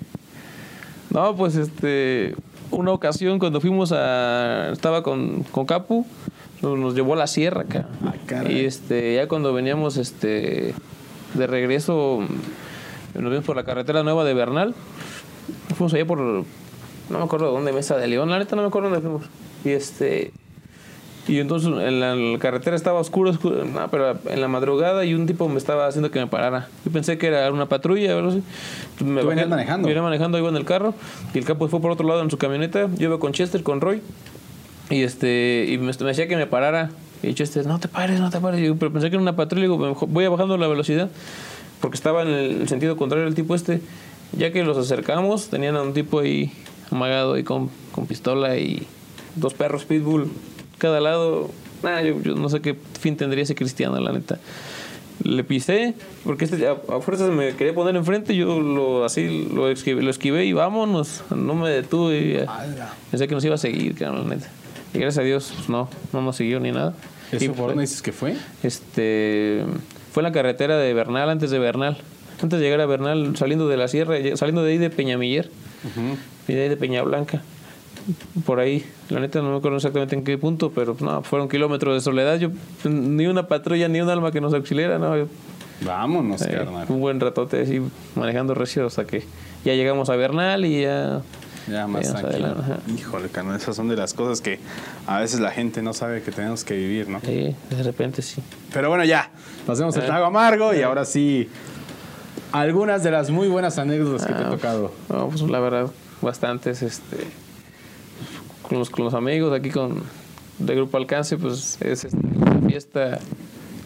No, 1.11 1.35
pues 1.37 1.57
este. 1.57 2.35
Una 2.71 2.91
ocasión 2.93 3.39
cuando 3.39 3.61
fuimos 3.61 3.93
a. 3.93 4.71
Estaba 4.73 5.03
con, 5.03 5.43
con 5.45 5.65
Capu, 5.65 6.05
nos, 6.61 6.77
nos 6.79 6.95
llevó 6.95 7.15
a 7.15 7.17
la 7.17 7.27
sierra 7.29 7.63
acá. 7.63 7.87
Ah, 8.05 8.45
y 8.51 8.65
este, 8.65 9.15
ya 9.15 9.29
cuando 9.29 9.53
veníamos 9.55 9.97
este 9.97 10.75
de 11.35 11.47
regreso, 11.47 12.21
nos 13.23 13.31
vimos 13.31 13.45
por 13.45 13.57
la 13.57 13.65
carretera 13.65 14.03
nueva 14.03 14.25
de 14.25 14.35
Bernal. 14.35 14.75
Fuimos 15.77 15.93
allá 15.95 16.07
por. 16.07 16.19
No 16.19 16.45
me 17.19 17.23
acuerdo 17.23 17.53
dónde, 17.53 17.73
Mesa 17.73 17.97
de 17.97 18.07
León, 18.07 18.31
la 18.31 18.39
neta 18.39 18.57
no 18.57 18.63
me 18.63 18.69
acuerdo 18.69 18.89
dónde 18.91 19.03
fuimos. 19.03 19.25
Y 19.65 19.71
este. 19.71 20.33
Y 21.27 21.39
entonces 21.39 21.71
en 21.71 22.01
la, 22.01 22.15
la 22.15 22.39
carretera 22.39 22.77
estaba 22.77 23.01
oscuro, 23.01 23.31
oscuro, 23.31 23.65
no, 23.65 23.89
pero 23.91 24.19
en 24.27 24.41
la 24.43 24.49
madrugada 24.49 25.07
y 25.07 25.15
un 25.15 25.27
tipo 25.27 25.49
me 25.49 25.57
estaba 25.57 25.87
haciendo 25.87 26.11
que 26.11 26.19
me 26.19 26.27
parara. 26.27 26.69
Yo 26.85 26.93
pensé 26.93 27.17
que 27.17 27.29
era 27.29 27.51
una 27.51 27.67
patrulla 27.67 28.15
algo 28.15 28.29
así. 28.29 28.43
Me 29.03 29.23
¿Tú 29.23 29.29
venías 29.29 29.49
manejando? 29.49 29.89
Venía 29.89 30.03
manejando, 30.03 30.37
iba 30.37 30.51
en 30.51 30.57
el 30.57 30.67
carro 30.67 30.93
y 31.33 31.39
el 31.39 31.47
capo 31.47 31.67
fue 31.69 31.81
por 31.81 31.91
otro 31.91 32.07
lado 32.07 32.21
en 32.21 32.31
su 32.31 32.37
camioneta. 32.37 32.91
Yo 32.99 33.09
iba 33.09 33.19
con 33.19 33.33
Chester, 33.33 33.63
con 33.63 33.81
Roy. 33.81 34.03
Y 34.91 35.03
este 35.03 35.65
y 35.71 35.79
me, 35.79 35.93
me 35.99 36.07
decía 36.07 36.29
que 36.29 36.37
me 36.37 36.47
parara. 36.47 36.91
Y 37.23 37.33
Chester, 37.33 37.65
no 37.65 37.79
te 37.81 37.89
pares, 37.89 38.21
no 38.21 38.29
te 38.29 38.39
pares. 38.39 38.61
Y 38.61 38.67
yo, 38.67 38.77
pero 38.77 38.93
pensé 38.93 39.09
que 39.09 39.17
era 39.17 39.23
una 39.23 39.35
patrulla. 39.35 39.63
Digo, 39.63 39.79
"Mejor 39.79 40.09
voy 40.11 40.27
bajando 40.27 40.59
la 40.59 40.69
velocidad. 40.69 41.09
Porque 41.85 41.97
estaba 41.97 42.23
en 42.23 42.29
el 42.29 42.67
sentido 42.69 42.97
contrario 42.97 43.27
el 43.27 43.35
tipo 43.35 43.55
este. 43.55 43.83
Ya 44.33 44.51
que 44.53 44.63
los 44.65 44.79
acercamos, 44.79 45.49
tenían 45.49 45.77
a 45.77 45.83
un 45.83 45.93
tipo 45.93 46.21
ahí 46.21 46.51
amagado 46.91 47.35
ahí 47.35 47.43
con, 47.45 47.69
con 47.93 48.07
pistola 48.07 48.57
y 48.57 48.87
dos 49.37 49.53
perros 49.53 49.85
pitbull 49.85 50.31
cada 50.79 50.99
lado. 51.01 51.51
Nah, 51.83 52.01
yo, 52.01 52.23
yo 52.23 52.35
no 52.37 52.49
sé 52.49 52.63
qué 52.63 52.75
fin 52.99 53.19
tendría 53.19 53.43
ese 53.45 53.55
cristiano, 53.55 54.01
la 54.01 54.13
neta. 54.13 54.39
Le 55.23 55.45
pisé, 55.45 55.93
porque 56.25 56.47
este 56.47 56.67
a, 56.67 56.73
a 56.73 57.01
fuerzas 57.03 57.29
me 57.31 57.55
quería 57.55 57.75
poner 57.75 57.95
enfrente, 57.97 58.35
yo 58.35 58.61
lo 58.61 59.05
así 59.05 59.47
lo 59.53 59.69
esquivé, 59.71 60.01
lo 60.03 60.11
esquivé 60.11 60.47
y 60.47 60.55
vámonos, 60.55 61.23
no 61.31 61.55
me 61.55 61.69
detuve. 61.69 62.19
y, 62.43 62.47
Pensé 63.11 63.29
que 63.29 63.35
nos 63.35 63.45
iba 63.45 63.57
a 63.57 63.59
seguir, 63.59 63.95
cabrón, 63.95 64.29
la 64.31 64.37
neta. 64.37 64.49
Y 64.95 64.99
gracias 65.01 65.19
a 65.23 65.27
Dios, 65.27 65.53
pues 65.55 65.69
no, 65.69 65.91
no 66.15 66.23
nos 66.23 66.37
siguió 66.37 66.61
ni 66.61 66.73
nada. 66.73 66.95
Y 67.31 67.37
¿Eso 67.37 67.47
por 67.49 67.57
fue- 67.57 67.67
dónde 67.69 67.81
dices 67.83 68.01
que 68.03 68.13
fue? 68.13 68.37
este 68.63 69.63
fue 70.15 70.23
la 70.23 70.31
carretera 70.33 70.79
de 70.79 70.95
Bernal 70.95 71.29
antes 71.29 71.51
de 71.51 71.59
Bernal 71.59 71.97
antes 72.41 72.59
de 72.59 72.65
llegar 72.65 72.81
a 72.81 72.87
Bernal 72.87 73.37
saliendo 73.37 73.67
de 73.69 73.77
la 73.77 73.89
sierra 73.89 74.15
saliendo 74.37 74.63
de 74.63 74.71
ahí 74.73 74.79
de 74.79 74.89
Peñamiller 74.89 75.51
y 76.49 76.53
de 76.55 76.63
ahí 76.63 76.69
de 76.69 76.77
Peña 76.77 77.03
Blanca 77.03 77.43
por 78.45 78.61
ahí. 78.61 78.85
La 79.09 79.19
neta 79.19 79.41
no 79.41 79.51
me 79.51 79.57
acuerdo 79.57 79.79
exactamente 79.79 80.15
en 80.15 80.25
qué 80.25 80.39
punto 80.39 80.71
pero 80.73 80.97
no 81.01 81.23
fueron 81.23 81.49
kilómetros 81.49 81.95
de 81.95 82.01
soledad. 82.01 82.39
Yo 82.39 82.51
ni 82.85 83.27
una 83.27 83.49
patrulla 83.49 83.89
ni 83.89 84.01
un 84.01 84.09
alma 84.09 84.31
que 84.31 84.41
nos 84.41 84.55
auxiliara 84.55 84.99
no 84.99 85.17
yo, 85.17 85.27
Vámonos, 85.85 86.43
eh, 86.43 86.51
carnal. 86.51 86.87
un 86.91 87.01
buen 87.01 87.19
ratote 87.19 87.63
así 87.63 87.81
manejando 88.15 88.55
recio 88.55 88.87
hasta 88.87 89.05
que 89.07 89.25
ya 89.65 89.75
llegamos 89.75 90.11
a 90.11 90.17
Bernal 90.17 90.65
y 90.65 90.83
ya 90.83 91.23
Ya 91.69 91.87
más 91.87 92.13
tranquilo. 92.13 92.57
Híjole, 92.97 93.29
carnal, 93.29 93.57
esas 93.57 93.75
son 93.77 93.89
de 93.89 93.97
las 93.97 94.13
cosas 94.15 94.41
que 94.41 94.59
a 95.07 95.21
veces 95.21 95.41
la 95.41 95.51
gente 95.51 95.83
no 95.83 95.93
sabe 95.95 96.23
que 96.23 96.31
tenemos 96.31 96.65
que 96.65 96.75
vivir, 96.75 97.09
¿no? 97.09 97.21
sí, 97.21 97.55
de 97.71 97.83
repente 97.83 98.21
sí 98.23 98.43
Pero 98.73 98.89
bueno, 98.91 99.05
ya. 99.05 99.31
Pasemos 99.67 99.97
el 99.97 100.03
Eh. 100.03 100.07
trago 100.07 100.27
amargo 100.27 100.75
y 100.75 100.83
ahora 100.83 101.05
sí. 101.05 101.49
Algunas 102.53 103.03
de 103.03 103.11
las 103.11 103.31
muy 103.31 103.49
buenas 103.49 103.79
anécdotas 103.79 104.27
que 104.27 104.33
te 104.33 104.43
ha 104.43 104.47
Ah, 104.47 104.51
tocado. 104.51 104.93
No, 105.09 105.29
pues 105.29 105.41
la 105.43 105.59
verdad, 105.59 105.91
bastantes, 106.23 106.83
este, 106.83 107.17
con 108.63 108.79
los, 108.79 108.91
con 108.91 109.05
los 109.05 109.15
amigos 109.15 109.53
aquí 109.59 109.71
con 109.71 110.03
de 110.59 110.75
Grupo 110.77 110.97
Alcance, 110.99 111.37
pues 111.37 111.79
es 111.81 112.05
este, 112.05 112.17
una 112.17 112.69
fiesta, 112.69 113.19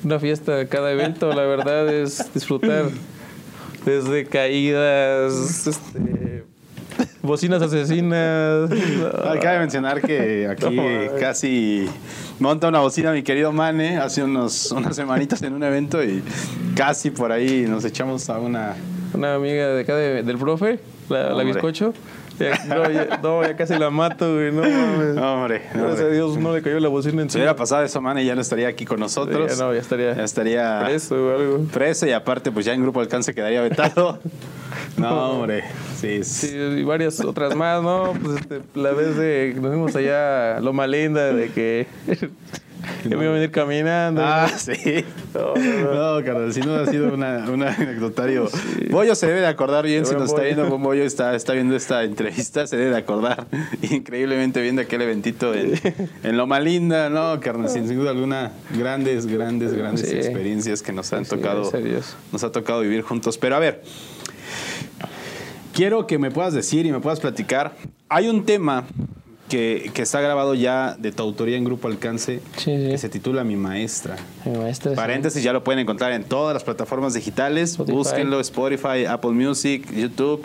una 0.05 0.19
fiesta 0.19 0.67
cada 0.69 0.93
evento, 0.93 1.33
la 1.33 1.43
verdad 1.45 1.89
es 1.89 2.33
disfrutar 2.35 2.91
desde 3.87 4.27
caídas, 4.27 5.67
este, 5.67 6.45
bocinas 7.23 7.61
asesinas. 7.63 8.71
Ah, 9.25 9.35
Cabe 9.41 9.59
mencionar 9.61 10.01
que 10.01 10.47
aquí 10.51 10.75
No, 10.77 11.17
casi 11.21 11.87
monta 12.39 12.69
una 12.69 12.81
bocina 12.81 13.13
mi 13.13 13.23
querido 13.23 13.53
Mane 13.53 13.99
hace 13.99 14.23
unos, 14.23 14.71
unas 14.73 14.95
semanitas 14.97 15.43
en 15.43 15.53
un 15.55 15.63
evento 15.63 16.03
y 16.03 16.23
casi 16.75 17.11
por 17.11 17.33
ahí 17.33 17.67
nos 17.69 17.85
echamos 17.85 18.29
a 18.31 18.39
una... 18.39 18.75
Una 19.15 19.35
amiga 19.37 19.69
de 19.69 19.81
acá 19.81 19.97
de- 19.97 20.23
del 20.23 20.37
profe, 20.37 20.81
la, 21.09 21.31
la 21.33 21.43
bizcocho. 21.43 21.95
Ya, 22.39 22.63
no, 22.67 22.89
ya, 22.91 23.19
no, 23.23 23.43
ya 23.43 23.57
casi 23.57 23.77
la 23.79 23.89
mato, 23.91 24.33
güey, 24.35 24.53
no 24.53 24.61
mames. 24.61 25.17
Hombre, 25.17 25.63
Gracias 25.75 25.75
a 25.75 26.03
hombre. 26.05 26.13
Dios 26.15 26.37
no 26.37 26.55
le 26.55 26.63
cayó 26.63 26.79
la 26.79 26.89
bocina 26.89 27.15
Si 27.15 27.21
encima. 27.23 27.41
hubiera 27.43 27.57
pasado 27.57 27.83
eso, 27.85 28.01
Mane 28.03 28.25
ya 28.25 28.35
no 28.35 28.43
estaría 28.43 28.69
aquí 28.69 28.85
con 28.85 29.01
nosotros. 29.01 29.57
Ya 29.59 29.65
no, 29.65 29.73
ya 29.73 29.81
estaría 29.81 30.15
Ya 30.15 30.23
estaría 30.25 30.83
preso 30.85 31.15
o 31.17 31.35
algo. 31.37 31.65
preso 31.73 32.07
y 32.07 32.13
aparte 32.13 32.53
pues 32.53 32.67
ya 32.67 32.75
en 32.75 32.83
Grupo 32.83 33.01
Alcance 33.01 33.35
quedaría 33.35 33.63
vetado. 33.63 34.19
No, 34.97 35.31
hombre. 35.41 35.65
Sí, 36.01 36.23
Sí, 36.25 36.55
y 36.55 36.83
varias 36.85 37.21
otras 37.21 37.55
más, 37.55 37.83
¿no? 37.83 38.15
Pues 38.23 38.41
este, 38.41 38.61
la 38.75 38.93
vez 38.93 39.17
de 39.17 39.53
que 39.55 39.61
nos 39.61 39.71
fuimos 39.71 39.97
allá 39.97 40.57
a 40.57 40.61
Loma 40.61 40.87
Linda, 40.87 41.33
de 41.33 41.49
que, 41.51 41.87
que 43.03 43.17
me 43.17 43.25
iba 43.25 43.33
a 43.33 43.35
venir 43.35 43.51
caminando. 43.51 44.23
Ah, 44.25 44.49
sí. 44.57 45.05
No, 45.35 45.55
no, 45.55 46.19
No, 46.19 46.25
carnal, 46.25 46.53
sin 46.53 46.65
duda 46.65 46.83
ha 46.83 46.87
sido 46.87 47.13
una, 47.13 47.47
un 47.51 47.63
anecdotario. 47.63 48.49
Bollo 48.91 49.15
se 49.15 49.27
debe 49.27 49.41
de 49.41 49.47
acordar 49.47 49.85
bien, 49.85 50.07
si 50.07 50.15
nos 50.15 50.31
está 50.31 50.43
viendo 50.43 50.69
con 50.69 50.83
Bollo, 50.83 51.03
está, 51.05 51.35
está 51.35 51.53
viendo 51.53 51.77
esta 51.77 52.03
entrevista, 52.05 52.67
se 52.67 52.77
debe 52.77 52.91
de 52.91 52.97
acordar 52.97 53.47
increíblemente 53.83 54.61
bien 54.63 54.77
de 54.77 54.83
aquel 54.83 55.03
eventito 55.03 55.55
en, 55.55 55.75
en 56.23 56.37
Loma 56.37 56.61
Linda, 56.61 57.11
¿no, 57.11 57.39
carnal? 57.41 57.69
Sin 57.69 57.89
duda 57.95 58.11
alguna, 58.11 58.53
grandes, 58.77 59.27
grandes, 59.27 59.75
grandes 59.75 60.09
Sí. 60.09 60.17
experiencias 60.17 60.83
que 60.83 60.93
nos 60.93 61.13
han 61.13 61.25
Sí, 61.25 61.31
tocado, 61.31 61.71
nos 62.33 62.45
ha 62.45 62.53
tocado 62.53 62.81
vivir 62.81 63.03
juntos. 63.03 63.37
Pero 63.39 63.57
a 63.57 63.59
ver, 63.59 63.83
quiero 65.79 66.09
que 66.09 66.19
me 66.19 66.33
puedas 66.33 66.53
decir 66.55 66.87
y 66.87 66.91
me 66.91 66.99
puedas 66.99 67.21
platicar. 67.21 67.77
Hay 68.09 68.27
un 68.29 68.45
tema 68.45 68.83
que, 69.49 69.93
que 69.95 70.03
está 70.03 70.21
grabado 70.21 70.55
ya 70.55 70.97
de 70.99 71.13
tu 71.13 71.23
autoría 71.23 71.57
en 71.57 71.63
Grupo 71.63 71.87
Alcance 71.87 72.41
Sí, 72.57 72.65
sí. 72.65 72.89
que 72.91 72.99
se 72.99 73.09
titula 73.09 73.45
Mi 73.45 73.55
Maestra. 73.55 74.17
Mi 74.45 74.59
maestra. 74.59 74.91
sí. 74.91 74.97
Paréntesis, 74.97 75.41
ya 75.41 75.53
lo 75.53 75.63
pueden 75.63 75.79
encontrar 75.79 76.11
en 76.11 76.25
todas 76.25 76.53
las 76.53 76.65
plataformas 76.65 77.15
digitales. 77.15 77.71
Spotify. 77.71 77.93
Búsquenlo, 77.97 78.41
Spotify, 78.41 79.05
Apple 79.09 79.31
Music, 79.31 79.89
YouTube. 79.95 80.45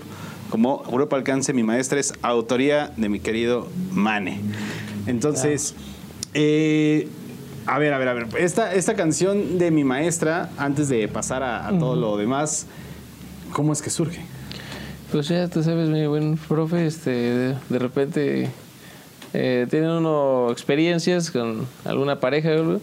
Como 0.52 0.84
Grupo 0.84 1.16
Alcance, 1.16 1.52
mi 1.52 1.64
maestra 1.64 2.00
es 2.00 2.14
autoría 2.22 2.92
de 2.96 3.10
mi 3.10 3.20
querido 3.20 3.68
Mane. 3.92 4.40
Entonces, 5.08 5.74
eh, 6.36 7.08
a 7.66 7.80
ver, 7.80 7.92
a 7.92 7.98
ver, 7.98 8.08
a 8.10 8.14
ver. 8.14 8.28
Esta, 8.38 8.76
esta 8.76 8.94
canción 8.94 9.58
de 9.58 9.72
mi 9.72 9.84
maestra, 9.84 10.52
antes 10.60 10.90
de 10.90 11.08
pasar 11.08 11.42
a, 11.42 11.68
a 11.68 11.80
todo 11.80 11.96
lo 11.96 12.18
demás, 12.18 12.68
¿cómo 13.52 13.74
es 13.74 13.82
que 13.82 13.90
surge? 13.90 14.22
Pues 15.14 15.28
ya 15.28 15.48
tú 15.48 15.62
sabes, 15.62 15.90
mi 15.90 16.08
buen 16.08 16.38
profe, 16.38 16.88
este, 16.88 17.12
de, 17.12 17.56
de 17.70 17.78
repente 17.80 18.50
eh, 19.32 19.68
tienen 19.70 19.92
uno 19.92 20.48
experiencias 20.52 21.30
con 21.30 21.68
alguna 21.86 22.20
pareja 22.20 22.50
¿verdad? 22.50 22.80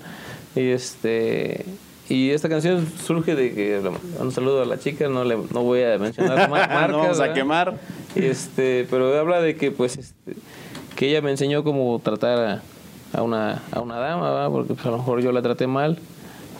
y 0.55 0.69
este 0.69 1.65
y 2.09 2.31
esta 2.31 2.49
canción 2.49 2.87
surge 3.05 3.35
de 3.35 3.53
que 3.53 3.81
un 4.21 4.31
saludo 4.31 4.63
a 4.63 4.65
la 4.65 4.79
chica, 4.79 5.09
no 5.09 5.25
le 5.25 5.39
no 5.53 5.65
voy 5.65 5.83
a 5.83 5.99
mencionar 5.99 6.49
ma- 6.49 6.69
marcas, 6.69 6.91
no 6.93 6.99
vamos 6.99 7.21
a 7.21 7.33
quemar. 7.33 7.79
Este, 8.15 8.87
pero 8.89 9.19
habla 9.19 9.41
de 9.43 9.57
que 9.57 9.73
pues 9.73 9.97
este, 9.97 10.37
que 10.95 11.09
ella 11.09 11.23
me 11.23 11.33
enseñó 11.33 11.65
cómo 11.65 12.01
tratar 12.01 12.39
a, 12.39 12.63
a 13.19 13.23
una 13.23 13.61
a 13.73 13.81
una 13.81 13.97
dama, 13.99 14.31
¿verdad? 14.31 14.51
porque 14.51 14.75
pues, 14.75 14.87
a 14.87 14.91
lo 14.93 14.99
mejor 14.99 15.21
yo 15.21 15.33
la 15.33 15.43
traté 15.43 15.67
mal 15.67 15.99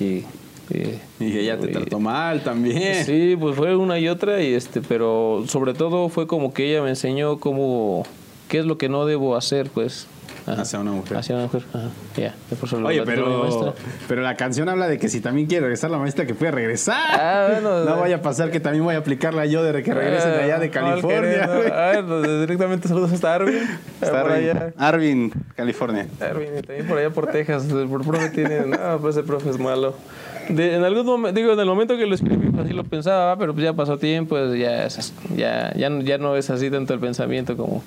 y, 0.01 0.25
y- 0.71 1.25
Y 1.25 1.39
ella 1.39 1.59
te 1.59 1.71
y- 1.71 1.73
trató 1.73 2.01
mal 2.01 2.43
también. 2.43 3.05
Sí, 3.05 3.37
pues 3.39 3.57
fue 3.57 3.77
una 3.77 3.99
y 3.99 4.09
otra, 4.09 4.41
y 4.43 4.55
este, 4.55 4.81
pero 4.81 5.45
sobre 5.47 5.75
todo 5.75 6.09
fue 6.09 6.27
como 6.27 6.53
que 6.55 6.71
ella 6.71 6.83
me 6.83 6.91
enseñó 6.91 7.39
cómo, 7.39 8.05
qué 8.49 8.59
es 8.61 8.65
lo 8.65 8.79
que 8.79 8.89
no 8.89 9.07
debo 9.07 9.37
hacer, 9.37 9.69
pues. 9.71 10.07
Ajá. 10.47 10.63
Hacia 10.63 10.81
una 10.81 10.93
mujer. 10.93 11.19
Hacia 11.19 11.35
una 11.37 11.45
mujer, 11.45 11.63
ajá. 11.75 11.89
Ya, 12.17 12.35
por 12.59 12.67
eso 12.67 12.81
lo 12.81 12.89
Oye, 12.89 13.03
pero, 13.05 13.75
pero 14.09 14.23
la 14.23 14.37
canción 14.37 14.69
habla 14.71 14.89
de 14.89 14.99
que 14.99 15.09
si 15.11 15.21
también 15.21 15.47
quiere 15.47 15.61
regresar 15.65 15.91
la 15.91 15.99
maestra, 15.99 16.25
que 16.25 16.35
puede 16.35 16.51
regresar. 16.51 16.97
Ah, 17.21 17.49
bueno. 17.53 17.85
no 17.85 18.01
vaya 18.01 18.17
a 18.17 18.23
pasar 18.23 18.51
que 18.51 18.59
también 18.59 18.83
voy 18.83 18.95
a 18.95 18.99
aplicarla 18.99 19.45
yo 19.45 19.63
de 19.63 19.83
que 19.83 19.93
regresen 19.93 20.31
de 20.33 20.43
allá 20.45 20.59
de 20.59 20.67
Ah, 20.67 20.71
California. 20.71 21.47
no, 21.47 21.57
güey. 21.57 21.71
Ah, 21.71 22.41
directamente 22.41 22.89
saludos 22.89 23.13
hasta 23.13 23.35
Arvin. 23.35 23.59
Está 24.01 24.23
por 24.23 24.33
Arvin, 24.33 24.49
allá. 24.51 24.73
Arvin, 24.79 25.33
California. 25.55 26.07
Arvin, 26.21 26.49
y 26.59 26.63
también 26.63 26.87
por 26.87 26.99
allá 26.99 27.11
por 27.11 27.27
Texas. 27.27 27.69
El 27.71 27.89
profe 27.89 28.31
tiene. 28.31 28.61
No, 28.67 28.99
pues 28.99 29.17
ese 29.17 29.27
profe 29.27 29.51
es 29.51 29.59
malo. 29.59 29.95
De- 30.55 30.75
en 30.77 30.85
algún 30.85 31.07
momento, 31.07 31.39
digo, 31.41 31.53
en 31.53 31.61
el 31.61 31.67
momento 31.67 31.97
que 31.97 32.07
lo 32.07 32.15
escribí, 32.15 32.49
pues 32.51 32.65
así 32.65 32.75
lo 32.75 32.85
pensaba, 32.85 33.37
pero 33.37 33.53
pues 33.55 33.65
ya 33.65 33.73
pasó 33.73 33.99
tiempo, 33.99 34.31
pues 34.37 34.59
ya, 34.59 34.89
ya, 35.37 35.73
ya, 35.77 35.91
no- 35.91 36.03
ya 36.03 36.19
no 36.19 36.37
es 36.37 36.51
así 36.51 36.71
tanto 36.71 36.95
el 36.95 37.01
pensamiento 37.01 37.57
como, 37.57 37.83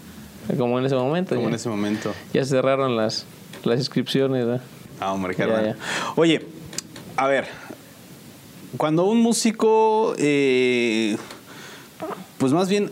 como 0.57 0.79
en 0.79 0.85
ese 0.85 0.95
momento. 0.95 1.35
Como 1.35 1.47
ya, 1.47 1.49
en 1.49 1.55
ese 1.55 1.69
momento. 1.69 2.13
ya 2.33 2.45
cerraron 2.45 2.95
las, 2.95 3.25
las 3.63 3.79
inscripciones. 3.79 4.61
Ah, 4.99 5.13
hombre, 5.13 5.35
qué 5.35 5.45
raro. 5.45 5.73
Oye, 6.15 6.45
a 7.17 7.27
ver, 7.27 7.45
cuando 8.77 9.05
un 9.05 9.21
músico, 9.21 10.15
eh, 10.17 11.17
pues 12.37 12.53
más 12.53 12.69
bien 12.69 12.89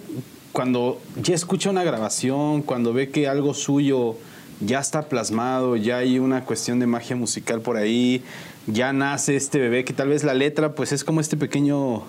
cuando 0.52 1.00
ya 1.22 1.34
escucha 1.34 1.70
una 1.70 1.84
grabación, 1.84 2.62
cuando 2.62 2.94
ve 2.94 3.10
que 3.10 3.28
algo 3.28 3.54
suyo 3.54 4.16
ya 4.60 4.80
está 4.80 5.04
plasmado, 5.04 5.76
ya 5.78 5.98
hay 5.98 6.20
una 6.20 6.44
cuestión 6.44 6.80
de 6.80 6.88
magia 6.88 7.16
musical 7.16 7.62
por 7.62 7.78
ahí, 7.78 8.22
ya 8.68 8.94
nace 8.94 9.36
este 9.36 9.60
bebé 9.60 9.84
que 9.86 9.94
tal 9.94 10.10
vez 10.10 10.24
la 10.24 10.34
letra 10.34 10.74
pues 10.76 10.92
es 10.92 11.04
como 11.04 11.20
este 11.22 11.38
pequeño 11.38 12.04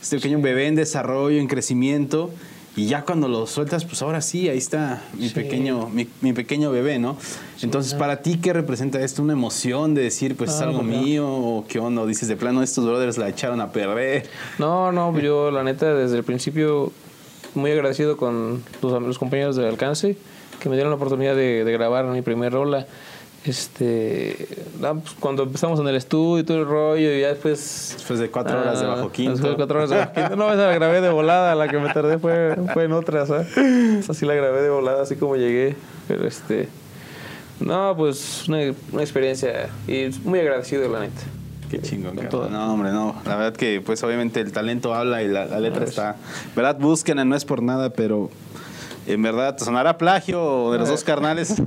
este 0.00 0.16
pequeño 0.16 0.40
bebé 0.40 0.66
en 0.66 0.74
desarrollo, 0.76 1.38
en 1.38 1.46
crecimiento 1.46 2.30
y 2.76 2.86
ya 2.86 3.02
cuando 3.02 3.26
lo 3.26 3.46
sueltas, 3.48 3.84
pues 3.84 4.00
ahora 4.00 4.20
sí, 4.20 4.48
ahí 4.48 4.56
está 4.56 5.02
mi 5.18 5.28
Sí. 5.28 5.34
pequeño 5.34 5.88
mi, 5.88 6.06
mi 6.20 6.32
pequeño 6.32 6.70
bebé, 6.70 6.98
¿no? 7.00 7.16
Entonces, 7.62 7.94
para 7.94 8.22
ti 8.22 8.38
qué 8.40 8.52
representa 8.52 9.00
esto? 9.00 9.22
Una 9.22 9.32
emoción 9.32 9.92
de 9.94 10.02
decir, 10.02 10.36
pues 10.36 10.50
es 10.50 10.60
Ah, 10.60 10.64
algo 10.66 10.78
pues, 10.78 10.88
mío 10.88 11.26
o 11.28 11.66
qué 11.68 11.80
onda, 11.80 12.06
dices 12.06 12.28
de 12.28 12.36
plano 12.36 12.62
estos 12.62 12.86
brothers 12.86 13.18
la 13.18 13.28
echaron 13.28 13.60
a 13.60 13.72
perder. 13.72 14.28
No, 14.60 14.92
no, 14.92 15.18
yo 15.18 15.50
la 15.50 15.64
neta 15.64 15.92
desde 15.94 16.16
el 16.16 16.24
principio 16.24 16.92
muy 17.56 17.72
agradecido 17.72 18.16
con 18.16 18.62
los, 18.80 19.02
los 19.02 19.18
compañeros 19.18 19.56
del 19.56 19.66
alcance 19.66 20.16
que 20.60 20.68
me 20.68 20.76
dieron 20.76 20.90
la 20.92 20.96
oportunidad 20.96 21.34
de, 21.34 21.64
de 21.64 21.72
grabar 21.72 22.04
mi 22.06 22.22
primer 22.22 22.52
rola. 22.52 22.86
Este, 23.44 24.48
ah, 24.82 24.94
pues, 25.02 25.14
cuando 25.18 25.44
empezamos 25.44 25.80
en 25.80 25.88
el 25.88 25.96
estudio 25.96 26.40
y 26.40 26.44
todo 26.44 26.58
el 26.58 26.66
rollo, 26.66 27.14
y 27.16 27.20
ya 27.22 27.28
después. 27.28 27.94
Después 27.96 28.18
de 28.18 28.30
cuatro 28.30 28.60
horas 28.60 28.80
de 28.80 28.86
Ah, 28.86 28.90
bajo 28.90 29.10
quinto. 29.10 29.32
Después 29.32 29.52
de 29.52 29.56
cuatro 29.56 29.78
horas 29.78 29.90
de 29.90 29.96
bajo 29.96 30.12
quinto. 30.12 30.36
No, 30.36 30.52
esa 30.52 30.66
la 30.66 30.74
grabé 30.74 31.00
de 31.00 31.08
volada, 31.10 31.54
la 31.54 31.68
que 31.68 31.78
me 31.78 31.90
tardé 31.92 32.18
fue, 32.18 32.56
fue 32.74 32.84
en 32.84 32.92
otra, 32.92 33.24
¿sabes? 33.26 33.56
Esa 33.56 34.12
sí 34.12 34.26
la 34.26 34.34
grabé 34.34 34.60
de 34.60 34.68
volada, 34.68 35.02
así 35.02 35.16
como 35.16 35.36
llegué. 35.36 35.74
Pero 36.06 36.26
este. 36.26 36.68
No, 37.60 37.94
pues 37.96 38.46
una, 38.48 38.58
una 38.92 39.02
experiencia 39.02 39.68
y 39.88 40.10
muy 40.24 40.40
agradecido, 40.40 40.88
la 40.90 41.00
neta. 41.00 41.22
Qué 41.70 41.80
chingón, 41.80 42.16
cabrón. 42.16 42.30
todo. 42.30 42.50
No, 42.50 42.74
hombre, 42.74 42.90
no. 42.90 43.14
La 43.24 43.36
verdad 43.36 43.52
que, 43.54 43.80
pues, 43.80 44.02
obviamente 44.02 44.40
el 44.40 44.50
talento 44.50 44.92
habla 44.94 45.22
y 45.22 45.28
la, 45.28 45.44
la 45.46 45.60
letra 45.60 45.84
está. 45.84 46.16
¿Verdad? 46.56 46.76
Búsquenla, 46.78 47.24
no 47.24 47.36
es 47.36 47.44
por 47.44 47.62
nada, 47.62 47.90
pero 47.90 48.28
en 49.12 49.22
verdad, 49.22 49.56
¿te 49.56 49.64
sonará 49.64 49.98
plagio 49.98 50.72
de 50.72 50.78
los 50.78 50.88
dos 50.88 51.04
carnales? 51.04 51.54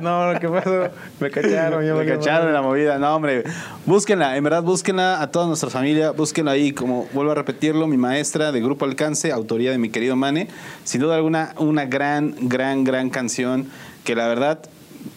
No, 0.00 0.38
¿qué 0.40 0.48
pasó? 0.48 0.88
Me 1.20 1.30
cacharon, 1.30 1.84
ya 1.84 1.92
Me 1.92 1.98
valió 1.98 2.18
cacharon 2.18 2.48
en 2.48 2.54
la 2.54 2.62
movida. 2.62 2.98
No, 2.98 3.14
hombre. 3.14 3.44
Búsquenla, 3.86 4.36
en 4.36 4.44
verdad, 4.44 4.62
búsquenla 4.62 5.20
a 5.20 5.30
toda 5.30 5.46
nuestra 5.46 5.70
familia. 5.70 6.12
Búsquenla 6.12 6.52
ahí, 6.52 6.72
como 6.72 7.06
vuelvo 7.12 7.32
a 7.32 7.34
repetirlo, 7.34 7.86
mi 7.86 7.96
maestra 7.96 8.52
de 8.52 8.60
Grupo 8.60 8.84
Alcance, 8.84 9.32
autoría 9.32 9.70
de 9.70 9.78
mi 9.78 9.90
querido 9.90 10.16
Mane. 10.16 10.48
Sin 10.84 11.00
duda 11.00 11.16
alguna, 11.16 11.54
una 11.58 11.84
gran, 11.84 12.34
gran, 12.40 12.84
gran 12.84 13.10
canción 13.10 13.68
que 14.04 14.14
la 14.14 14.28
verdad, 14.28 14.60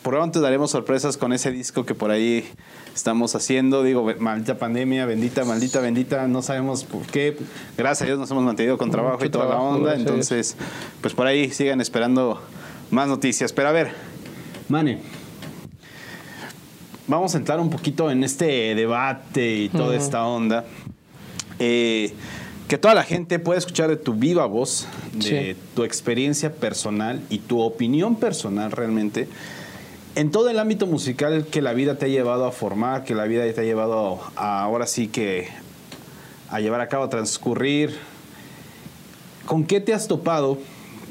pronto 0.03 0.41
daremos 0.41 0.71
sorpresas 0.71 1.17
con 1.17 1.33
ese 1.33 1.51
disco 1.51 1.85
que 1.85 1.95
por 1.95 2.11
ahí 2.11 2.45
estamos 2.93 3.35
haciendo. 3.35 3.81
Digo, 3.83 4.05
maldita 4.19 4.57
pandemia, 4.57 5.05
bendita, 5.05 5.45
maldita, 5.45 5.79
bendita. 5.79 6.27
No 6.27 6.41
sabemos 6.41 6.83
por 6.83 7.01
qué. 7.03 7.37
Gracias 7.77 8.03
a 8.03 8.05
Dios 8.05 8.19
nos 8.19 8.29
hemos 8.29 8.43
mantenido 8.43 8.77
con 8.77 8.91
trabajo 8.91 9.23
y 9.25 9.29
toda 9.29 9.47
trabajo, 9.47 9.69
la 9.71 9.75
onda. 9.77 9.95
Entonces, 9.95 10.55
pues 11.01 11.13
por 11.13 11.25
ahí 11.25 11.49
sigan 11.51 11.81
esperando 11.81 12.41
más 12.91 13.07
noticias. 13.07 13.51
Pero 13.53 13.69
a 13.69 13.71
ver, 13.71 13.93
Mane. 14.69 14.99
Vamos 17.07 17.35
a 17.35 17.37
entrar 17.37 17.59
un 17.59 17.69
poquito 17.69 18.09
en 18.09 18.23
este 18.23 18.75
debate 18.75 19.55
y 19.55 19.69
toda 19.69 19.95
esta 19.95 20.25
onda. 20.25 20.65
Eh, 21.59 22.13
que 22.67 22.77
toda 22.77 22.93
la 22.95 23.03
gente 23.03 23.39
pueda 23.39 23.59
escuchar 23.59 23.89
de 23.89 23.97
tu 23.97 24.13
viva 24.13 24.45
voz, 24.45 24.87
de 25.13 25.53
Sí. 25.53 25.59
tu 25.75 25.83
experiencia 25.83 26.53
personal 26.53 27.21
y 27.29 27.39
tu 27.39 27.59
opinión 27.59 28.15
personal 28.15 28.71
realmente 28.71 29.27
en 30.15 30.31
todo 30.31 30.49
el 30.49 30.59
ámbito 30.59 30.85
musical 30.85 31.45
que 31.45 31.61
la 31.61 31.73
vida 31.73 31.97
te 31.97 32.05
ha 32.05 32.09
llevado 32.09 32.45
a 32.45 32.51
formar, 32.51 33.03
que 33.03 33.15
la 33.15 33.25
vida 33.25 33.51
te 33.51 33.61
ha 33.61 33.63
llevado 33.63 34.19
a, 34.35 34.61
ahora 34.61 34.85
sí 34.85 35.07
que 35.07 35.47
a 36.49 36.59
llevar 36.59 36.81
a 36.81 36.87
cabo, 36.87 37.05
a 37.05 37.09
transcurrir. 37.09 37.97
¿Con 39.45 39.65
qué 39.65 39.79
te 39.79 39.93
has 39.93 40.07
topado 40.07 40.59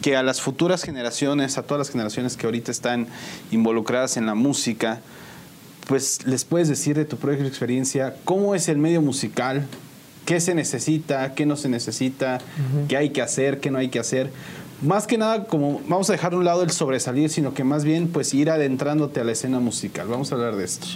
que 0.03 0.17
a 0.17 0.23
las 0.23 0.41
futuras 0.41 0.83
generaciones, 0.83 1.59
a 1.59 1.63
todas 1.63 1.79
las 1.79 1.91
generaciones 1.91 2.37
que 2.37 2.47
ahorita 2.47 2.71
están 2.71 3.09
involucradas 3.51 4.17
en 4.17 4.27
la 4.27 4.35
música, 4.35 5.01
pues 5.87 6.25
les 6.27 6.45
puedes 6.45 6.69
decir 6.69 6.97
de 6.97 7.05
tu 7.05 7.17
propia 7.17 7.47
experiencia 7.47 8.15
cómo 8.25 8.55
es 8.55 8.69
el 8.69 8.79
medio 8.79 9.03
musical, 9.03 9.67
qué 10.27 10.41
se 10.41 10.55
necesita, 10.55 11.35
qué 11.35 11.45
no 11.45 11.57
se 11.57 11.69
necesita, 11.69 12.39
qué 12.89 12.97
hay 12.97 13.11
que 13.11 13.23
hacer, 13.23 13.61
qué 13.61 13.71
no 13.71 13.79
hay 13.79 13.89
que 13.89 13.99
hacer? 13.99 14.31
Más 14.83 15.07
que 15.07 15.17
nada, 15.17 15.45
como 15.45 15.81
vamos 15.87 16.11
a 16.11 16.13
dejar 16.13 16.35
un 16.35 16.45
lado 16.45 16.65
el 16.65 16.73
sobresalir, 16.73 17.31
sino 17.31 17.55
que 17.55 17.63
más 17.63 17.85
bien 17.85 18.09
pues 18.09 18.35
ir 18.35 18.51
adentrándote 18.51 19.21
a 19.21 19.25
la 19.25 19.31
escena 19.31 19.61
musical. 19.61 20.09
Vamos 20.09 20.33
a 20.33 20.35
hablar 20.35 20.57
de 20.57 20.65
esto. 20.65 20.89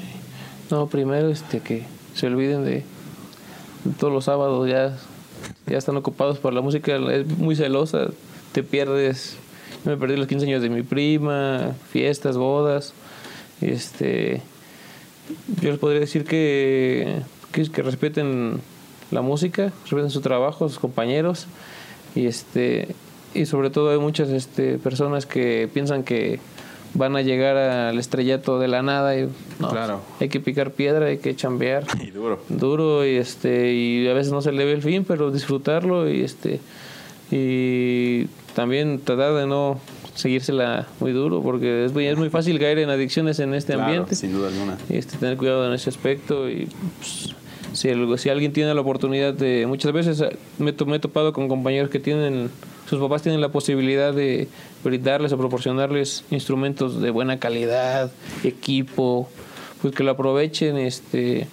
No, 0.70 0.88
primero 0.88 1.30
este 1.30 1.60
que 1.60 1.84
se 2.12 2.26
olviden 2.26 2.64
de, 2.64 2.82
de 3.84 3.92
todos 3.96 4.12
los 4.12 4.24
sábados 4.24 4.68
ya, 4.68 4.96
ya 5.68 5.78
están 5.78 5.96
ocupados 5.96 6.38
por 6.38 6.52
la 6.52 6.62
música, 6.62 6.96
es 7.12 7.26
muy 7.38 7.54
celosa, 7.54 8.08
te 8.50 8.64
pierdes. 8.64 9.36
Yo 9.84 9.92
me 9.92 9.96
perdí 9.96 10.16
los 10.16 10.26
15 10.26 10.46
años 10.46 10.62
de 10.62 10.68
mi 10.68 10.82
prima, 10.82 11.72
fiestas, 11.92 12.36
bodas. 12.36 12.92
Este, 13.60 14.42
yo 15.62 15.70
les 15.70 15.78
podría 15.78 16.00
decir 16.00 16.24
que, 16.24 17.22
que, 17.52 17.70
que 17.70 17.82
respeten 17.82 18.60
la 19.12 19.22
música, 19.22 19.72
respeten 19.84 20.10
su 20.10 20.22
trabajo, 20.22 20.68
sus 20.68 20.80
compañeros. 20.80 21.46
Y 22.16 22.26
este 22.26 22.96
y 23.36 23.46
sobre 23.46 23.70
todo 23.70 23.90
hay 23.92 23.98
muchas 23.98 24.30
este, 24.30 24.78
personas 24.78 25.26
que 25.26 25.68
piensan 25.72 26.02
que 26.02 26.38
van 26.94 27.14
a 27.16 27.20
llegar 27.22 27.56
al 27.56 27.98
estrellato 27.98 28.58
de 28.58 28.68
la 28.68 28.82
nada 28.82 29.18
y 29.18 29.28
no, 29.58 29.68
Claro. 29.68 30.00
hay 30.18 30.28
que 30.30 30.40
picar 30.40 30.70
piedra, 30.72 31.06
hay 31.06 31.18
que 31.18 31.36
chambear 31.36 31.84
Y 32.02 32.10
duro. 32.10 32.40
duro 32.48 33.04
y 33.06 33.16
este 33.16 33.72
y 33.74 34.08
a 34.08 34.14
veces 34.14 34.32
no 34.32 34.40
se 34.40 34.52
le 34.52 34.64
ve 34.64 34.72
el 34.72 34.82
fin, 34.82 35.04
pero 35.06 35.30
disfrutarlo 35.30 36.08
y 36.10 36.22
este 36.22 36.60
y 37.30 38.26
también 38.54 39.00
tratar 39.00 39.34
de 39.34 39.46
no 39.46 39.80
seguírsela 40.14 40.86
muy 41.00 41.12
duro 41.12 41.42
porque 41.42 41.84
es 41.84 41.92
muy, 41.92 42.06
es 42.06 42.16
muy 42.16 42.30
fácil 42.30 42.58
caer 42.58 42.78
en 42.78 42.88
adicciones 42.88 43.38
en 43.40 43.52
este 43.52 43.74
Claro, 43.74 43.88
ambiente 43.88 44.14
sin 44.14 44.32
duda 44.32 44.48
alguna. 44.48 44.78
y 44.88 44.96
este, 44.96 45.18
tener 45.18 45.36
cuidado 45.36 45.66
en 45.66 45.74
ese 45.74 45.90
aspecto 45.90 46.48
y 46.48 46.68
pues, 46.98 47.34
si, 47.72 47.88
el- 47.88 48.18
si 48.18 48.30
alguien 48.30 48.52
tiene 48.52 48.72
la 48.74 48.80
oportunidad 48.80 49.34
de 49.34 49.66
muchas 49.66 49.92
veces 49.92 50.24
me, 50.58 50.72
to- 50.72 50.86
me 50.86 50.96
he 50.96 50.98
topado 51.00 51.32
con 51.34 51.48
compañeros 51.48 51.90
que 51.90 51.98
tienen 51.98 52.48
sus 52.88 53.00
papás 53.00 53.22
tienen 53.22 53.40
la 53.40 53.50
posibilidad 53.50 54.12
de 54.12 54.48
brindarles 54.84 55.32
o 55.32 55.38
proporcionarles 55.38 56.24
instrumentos 56.30 57.00
de 57.00 57.10
buena 57.10 57.38
calidad 57.38 58.10
equipo 58.44 59.28
pues 59.82 59.94
que 59.94 60.04
lo 60.04 60.12
aprovechen 60.12 60.76
este 60.76 61.48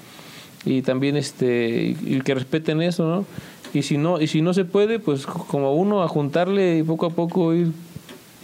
y 0.66 0.82
también 0.82 1.18
este 1.18 1.96
y 2.02 2.22
que 2.22 2.36
respeten 2.36 2.82
eso 2.82 3.06
no 3.06 3.26
y 3.74 3.82
si 3.84 3.98
no 3.98 4.22
y 4.22 4.28
si 4.28 4.42
no 4.42 4.54
se 4.54 4.66
puede 4.66 5.00
pues 5.00 5.26
como 5.26 5.74
uno 5.74 6.04
a 6.04 6.08
juntarle 6.08 6.78
y 6.78 6.84
poco 6.84 7.08
a 7.08 7.10
poco 7.10 7.54
ir 7.54 7.72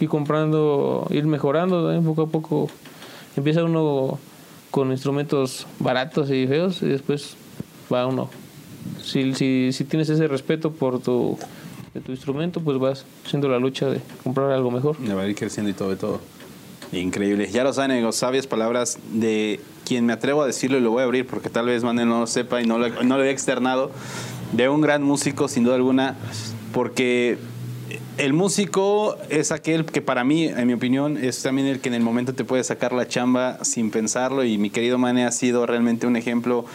comprando 0.08 1.06
ir 1.10 1.26
mejorando 1.26 2.02
poco 2.02 2.22
a 2.22 2.26
poco 2.28 2.68
empieza 3.36 3.64
uno 3.64 4.18
con 4.70 4.90
instrumentos 4.90 5.66
baratos 5.78 6.30
y 6.30 6.46
feos 6.46 6.82
y 6.82 6.86
después 6.86 7.36
va 7.92 8.06
uno. 8.06 8.30
Si, 9.02 9.34
si, 9.34 9.72
si 9.72 9.84
tienes 9.84 10.08
ese 10.08 10.28
respeto 10.28 10.72
por 10.72 11.00
tu 11.00 11.36
de 11.94 12.00
tu 12.00 12.12
instrumento 12.12 12.60
pues 12.60 12.78
vas 12.78 13.04
haciendo 13.24 13.48
la 13.48 13.58
lucha 13.58 13.86
de 13.86 14.00
comprar 14.22 14.52
algo 14.52 14.70
mejor 14.70 14.96
De 14.98 15.12
va 15.14 15.22
a 15.22 15.26
ir 15.26 15.34
creciendo 15.34 15.70
y 15.70 15.74
todo, 15.74 15.90
de 15.90 15.96
todo. 15.96 16.20
Increíble. 16.92 17.48
Ya 17.50 17.62
lo 17.62 17.72
saben, 17.72 17.92
amigos, 17.92 18.16
sabias 18.16 18.46
palabras 18.46 18.98
de 19.12 19.60
quien 19.84 20.06
me 20.06 20.12
atrevo 20.12 20.42
a 20.42 20.46
decirlo 20.46 20.78
y 20.78 20.80
lo 20.80 20.90
voy 20.90 21.02
a 21.02 21.04
abrir 21.04 21.26
porque 21.26 21.48
tal 21.48 21.66
vez 21.66 21.84
Manuel 21.84 22.08
no 22.08 22.20
lo 22.20 22.26
sepa 22.26 22.60
y 22.60 22.66
no 22.66 22.78
lo, 22.78 22.88
no 23.04 23.16
lo 23.16 23.24
he 23.24 23.30
externado. 23.30 23.90
De 24.52 24.68
un 24.68 24.80
gran 24.80 25.04
músico, 25.04 25.46
sin 25.46 25.62
duda 25.62 25.76
alguna, 25.76 26.16
porque 26.72 27.38
el 28.20 28.34
músico 28.34 29.16
es 29.30 29.50
aquel 29.50 29.86
que 29.86 30.02
para 30.02 30.24
mí, 30.24 30.44
en 30.44 30.66
mi 30.66 30.74
opinión, 30.74 31.16
es 31.16 31.42
también 31.42 31.66
el 31.66 31.80
que 31.80 31.88
en 31.88 31.94
el 31.94 32.02
momento 32.02 32.34
te 32.34 32.44
puede 32.44 32.62
sacar 32.62 32.92
la 32.92 33.08
chamba 33.08 33.64
sin 33.64 33.90
pensarlo. 33.90 34.44
Y 34.44 34.58
mi 34.58 34.68
querido 34.68 34.98
Mane 34.98 35.24
ha 35.24 35.32
sido 35.32 35.64
realmente 35.64 36.06
un 36.06 36.16
ejemplo 36.16 36.66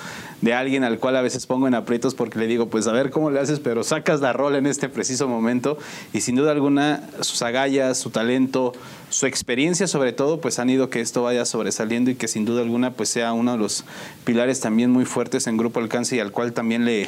de 0.42 0.56
alguien 0.56 0.84
al 0.84 0.98
cual 0.98 1.16
a 1.16 1.22
veces 1.22 1.46
pongo 1.46 1.68
en 1.68 1.76
aprietos 1.76 2.16
porque 2.16 2.40
le 2.40 2.48
digo, 2.48 2.68
pues 2.70 2.88
a 2.88 2.94
ver 2.94 3.12
cómo 3.12 3.30
le 3.30 3.40
haces, 3.40 3.60
pero 3.60 3.84
sacas 3.84 4.22
la 4.22 4.34
rola 4.34 4.58
en 4.58 4.66
este 4.66 4.90
preciso 4.90 5.28
momento 5.28 5.78
y 6.14 6.22
sin 6.22 6.36
duda 6.36 6.52
alguna 6.52 7.04
sus 7.22 7.44
agallas, 7.44 8.00
su 8.00 8.10
talento, 8.10 8.74
su 9.12 9.28
experiencia 9.28 9.88
sobre 9.88 10.14
todo, 10.14 10.42
pues 10.42 10.58
han 10.58 10.72
ido 10.72 10.90
que 10.90 11.00
esto 11.00 11.22
vaya 11.22 11.46
sobresaliendo 11.46 12.10
y 12.10 12.16
que 12.16 12.28
sin 12.28 12.46
duda 12.46 12.62
alguna 12.62 12.94
pues 12.94 13.10
sea 13.10 13.34
uno 13.34 13.52
de 13.52 13.60
los 13.60 13.86
pilares 14.24 14.62
también 14.62 14.90
muy 14.90 15.06
fuertes 15.06 15.46
en 15.46 15.58
Grupo 15.58 15.80
Alcance 15.80 16.16
y 16.16 16.20
al 16.20 16.32
cual 16.32 16.54
también 16.54 16.86
le, 16.86 17.08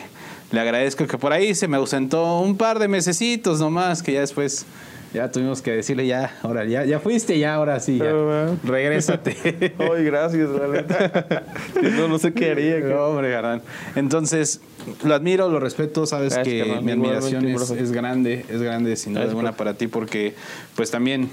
le 0.51 0.59
agradezco 0.59 1.07
que 1.07 1.17
por 1.17 1.33
ahí 1.33 1.53
se 1.55 1.67
me 1.67 1.77
ausentó 1.77 2.39
un 2.39 2.57
par 2.57 2.79
de 2.79 2.87
mesecitos 2.87 3.59
nomás, 3.59 4.01
que 4.01 4.13
ya 4.13 4.21
después 4.21 4.65
ya 5.13 5.31
tuvimos 5.31 5.61
que 5.61 5.71
decirle 5.71 6.05
ya, 6.05 6.37
ahora 6.43 6.65
ya, 6.65 6.85
ya 6.85 6.99
fuiste, 6.99 7.39
ya 7.39 7.55
ahora 7.55 7.79
sí, 7.79 7.97
ya, 7.97 8.11
regrésate. 8.63 9.73
Ay, 9.79 10.03
gracias, 10.03 10.49
la 10.49 10.67
neta. 10.67 11.45
no, 11.97 12.07
no 12.07 12.19
sé 12.19 12.33
qué 12.33 12.51
haría. 12.51 12.79
No, 12.79 13.05
hombre, 13.07 13.31
carnal. 13.31 13.61
Entonces, 13.95 14.61
lo 15.03 15.13
admiro, 15.13 15.49
lo 15.49 15.59
respeto, 15.59 16.05
sabes 16.05 16.33
Gracias, 16.33 16.53
que 16.53 16.59
carnal. 16.59 16.83
mi 16.83 16.91
admiración 16.91 17.45
es, 17.47 17.91
grande, 17.91 18.45
es 18.49 18.61
grande 18.61 18.95
sin 18.95 19.13
duda 19.13 19.21
Gracias, 19.21 19.37
alguna 19.37 19.57
para 19.57 19.73
ti 19.75 19.87
porque 19.87 20.35
pues 20.75 20.91
también 20.91 21.29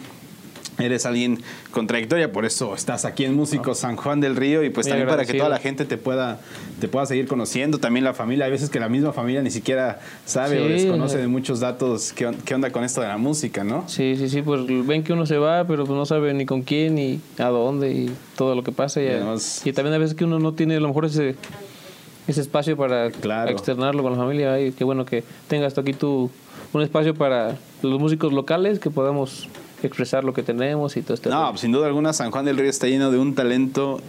Eres 0.78 1.06
alguien 1.06 1.40
con 1.70 1.86
trayectoria, 1.86 2.32
por 2.32 2.44
eso 2.44 2.74
estás 2.74 3.04
aquí 3.04 3.24
en 3.24 3.34
Músicos 3.34 3.78
San 3.78 3.94
Juan 3.96 4.20
del 4.20 4.34
Río 4.34 4.64
y 4.64 4.70
pues 4.70 4.86
Muy 4.86 4.90
también 4.92 5.08
para 5.08 5.24
que 5.24 5.34
toda 5.34 5.48
la 5.48 5.58
gente 5.58 5.84
te 5.84 5.96
pueda, 5.96 6.40
te 6.80 6.88
pueda 6.88 7.06
seguir 7.06 7.28
conociendo, 7.28 7.78
también 7.78 8.04
la 8.04 8.12
familia, 8.12 8.46
hay 8.46 8.50
veces 8.50 8.70
que 8.70 8.80
la 8.80 8.88
misma 8.88 9.12
familia 9.12 9.40
ni 9.42 9.52
siquiera 9.52 10.00
sabe 10.26 10.60
o 10.60 10.66
desconoce 10.68 11.18
de 11.18 11.28
muchos 11.28 11.60
datos 11.60 12.12
qué, 12.12 12.28
qué 12.44 12.54
onda 12.56 12.70
con 12.70 12.82
esto 12.82 13.00
de 13.00 13.06
la 13.06 13.18
música, 13.18 13.62
¿no? 13.62 13.84
Sí, 13.88 14.16
sí, 14.16 14.28
sí, 14.28 14.42
pues 14.42 14.62
ven 14.84 15.04
que 15.04 15.12
uno 15.12 15.26
se 15.26 15.38
va, 15.38 15.64
pero 15.64 15.84
pues 15.86 15.96
no 15.96 16.06
sabe 16.06 16.34
ni 16.34 16.44
con 16.44 16.62
quién, 16.62 16.96
ni 16.96 17.20
a 17.38 17.50
dónde, 17.50 17.92
y 17.92 18.10
todo 18.36 18.56
lo 18.56 18.64
que 18.64 18.72
pasa. 18.72 19.00
Y, 19.00 19.04
Y 19.06 19.08
además- 19.10 19.62
y 19.64 19.72
también 19.72 19.94
a 19.94 19.98
veces 19.98 20.16
que 20.16 20.24
uno 20.24 20.40
no 20.40 20.54
tiene 20.54 20.74
a 20.76 20.80
lo 20.80 20.88
mejor 20.88 21.04
ese, 21.04 21.36
ese 22.26 22.40
espacio 22.40 22.76
para 22.76 23.12
Claro. 23.12 23.50
externarlo 23.52 24.02
con 24.02 24.10
la 24.12 24.18
familia. 24.18 24.58
Y 24.60 24.72
qué 24.72 24.82
bueno 24.82 25.04
que 25.04 25.22
tengas 25.46 25.72
tú 25.74 25.82
aquí 25.82 25.92
tu, 25.92 26.30
un 26.72 26.82
espacio 26.82 27.14
para 27.14 27.56
los 27.82 28.00
músicos 28.00 28.32
locales 28.32 28.80
que 28.80 28.90
podamos 28.90 29.46
expresar 29.86 30.24
lo 30.24 30.32
que 30.32 30.42
tenemos 30.42 30.96
y 30.96 31.02
todo 31.02 31.14
este 31.14 31.28
No, 31.30 31.48
pues, 31.50 31.60
sin 31.60 31.72
duda 31.72 31.86
alguna 31.86 32.12
San 32.12 32.30
Juan 32.30 32.44
del 32.44 32.56
Río 32.56 32.70
está 32.70 32.86
lleno 32.86 33.10
de 33.10 33.18
un 33.18 33.34
talento 33.34 34.00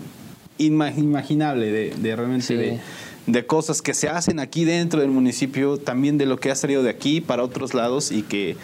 inma- 0.57 0.97
imaginable, 0.97 1.71
de, 1.71 1.89
de 1.95 2.15
realmente 2.15 2.45
Sí. 2.45 2.55
de, 2.55 2.79
de 3.27 3.45
cosas 3.47 3.81
que 3.81 3.93
se 3.95 4.07
hacen 4.07 4.39
aquí 4.39 4.65
dentro 4.65 4.99
del 5.01 5.09
municipio, 5.09 5.77
también 5.77 6.17
de 6.19 6.27
lo 6.27 6.39
que 6.39 6.51
ha 6.51 6.55
salido 6.55 6.83
de 6.83 6.91
aquí 6.91 7.21
para 7.21 7.41
otros 7.43 7.73
lados 7.73 8.11
y 8.11 8.21
que 8.21 8.55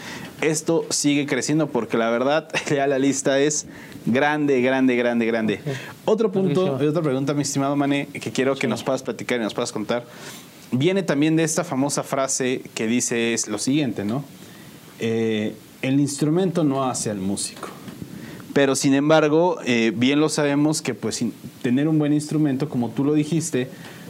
esto 0.41 0.85
sigue 0.91 1.25
creciendo 1.25 1.67
porque 1.67 1.97
la 1.97 2.09
verdad 2.11 2.47
ya 2.69 2.85
la 2.85 2.99
lista 2.99 3.39
es 3.39 3.65
grande, 4.05 4.61
grande, 4.61 4.95
grande, 4.95 5.25
grande. 5.25 5.59
Otro 6.05 6.31
punto, 6.31 6.61
Buenísimo. 6.67 6.89
otra 6.91 7.01
pregunta, 7.01 7.33
mi 7.33 7.41
estimado 7.41 7.75
Mane, 7.75 8.07
que 8.13 8.31
quiero 8.31 8.55
que 8.55 8.67
nos 8.67 8.83
puedas 8.83 9.01
platicar 9.01 9.39
y 9.39 9.43
nos 9.43 9.53
puedas 9.55 9.71
contar, 9.71 10.05
viene 10.71 11.01
también 11.03 11.35
de 11.35 11.43
esta 11.43 11.63
famosa 11.63 12.03
frase 12.03 12.61
que 12.75 12.85
dice 12.87 13.33
es 13.33 13.47
lo 13.47 13.57
siguiente, 13.57 14.05
¿no? 14.05 14.23
Eh, 14.99 15.55
el 15.81 15.99
instrumento 15.99 16.63
no 16.63 16.83
hace 16.83 17.09
al 17.09 17.17
músico. 17.19 17.69
Pero 18.53 18.75
sin 18.75 18.93
embargo, 18.93 19.59
eh, 19.65 19.93
bien 19.95 20.19
lo 20.19 20.27
sabemos 20.29 20.81
que 20.81 20.93
pues 20.93 21.15
sin- 21.15 21.33
tener 21.61 21.87
un 21.87 21.97
buen 21.99 22.11
instrumento, 22.13 22.67
como 22.67 22.89
tú 22.89 23.03
lo 23.05 23.13
dijiste, 23.13 23.69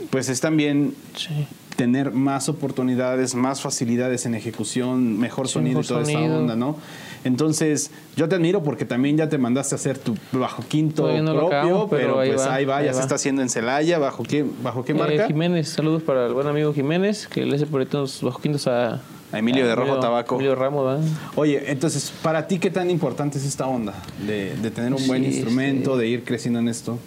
pues 0.10 0.30
es 0.30 0.42
también 0.42 0.96
Sí. 1.16 1.46
tener 1.76 2.12
más 2.12 2.50
oportunidades, 2.50 3.34
más 3.36 3.62
facilidades 3.62 4.26
en 4.26 4.34
ejecución, 4.36 5.18
mejor 5.20 5.48
Sí, 5.48 5.54
sonido 5.54 5.80
mejor 5.80 5.86
y 5.86 5.88
toda 5.88 6.02
esta 6.02 6.14
sonido. 6.14 6.38
onda, 6.40 6.56
¿no? 6.56 6.76
Entonces, 7.24 7.92
yo 8.18 8.28
te 8.28 8.36
admiro 8.36 8.64
porque 8.64 8.84
también 8.86 9.16
ya 9.16 9.30
te 9.30 9.38
mandaste 9.38 9.76
a 9.76 9.78
hacer 9.78 10.00
tu 10.00 10.16
bajo 10.32 10.64
quinto 10.68 11.08
no 11.22 11.34
propio, 11.36 11.58
acabo, 11.60 11.88
pero, 11.90 12.02
pero 12.02 12.20
ahí 12.20 12.30
pues 12.32 12.42
va, 12.42 12.54
ahí 12.56 12.66
va, 12.66 12.78
ahí 12.78 12.86
ya 12.86 12.94
se 12.94 13.02
está 13.02 13.16
haciendo 13.16 13.44
en 13.44 13.50
Celaya, 13.50 14.00
¿bajo 14.00 14.24
qué, 14.24 14.44
bajo 14.64 14.84
qué 14.84 14.92
Eh, 14.94 14.96
marca? 14.96 15.28
Jiménez, 15.28 15.70
saludos 15.70 16.02
para 16.02 16.26
el 16.26 16.34
buen 16.34 16.48
amigo 16.48 16.74
Jiménez, 16.74 17.28
que 17.28 17.46
le 17.46 17.56
hace 17.56 17.68
por 17.68 17.82
ahí 17.82 17.88
unos 17.94 18.22
bajo 18.24 18.42
quintos 18.42 18.66
a, 18.68 19.02
A 19.32 19.40
Emilio 19.40 19.66
de 19.66 19.76
Rojo 19.76 20.00
Tabaco. 20.00 20.36
Emilio 20.36 20.56
Ramos, 20.56 20.86
¿verdad? 20.86 21.08
Oye, 21.36 21.72
entonces, 21.72 22.12
¿para 22.22 22.48
ti 22.48 22.60
qué 22.60 22.70
tan 22.70 22.90
importante 22.90 23.38
es 23.38 23.46
esta 23.46 23.66
onda 23.68 23.94
de, 24.28 24.56
de 24.56 24.72
tener 24.72 24.94
un 24.94 25.08
buen 25.08 25.24
Sí, 25.24 25.30
instrumento, 25.30 25.96
de 25.98 26.08
ir 26.08 26.24
creciendo 26.24 26.60
en 26.60 26.68
esto? 26.68 26.98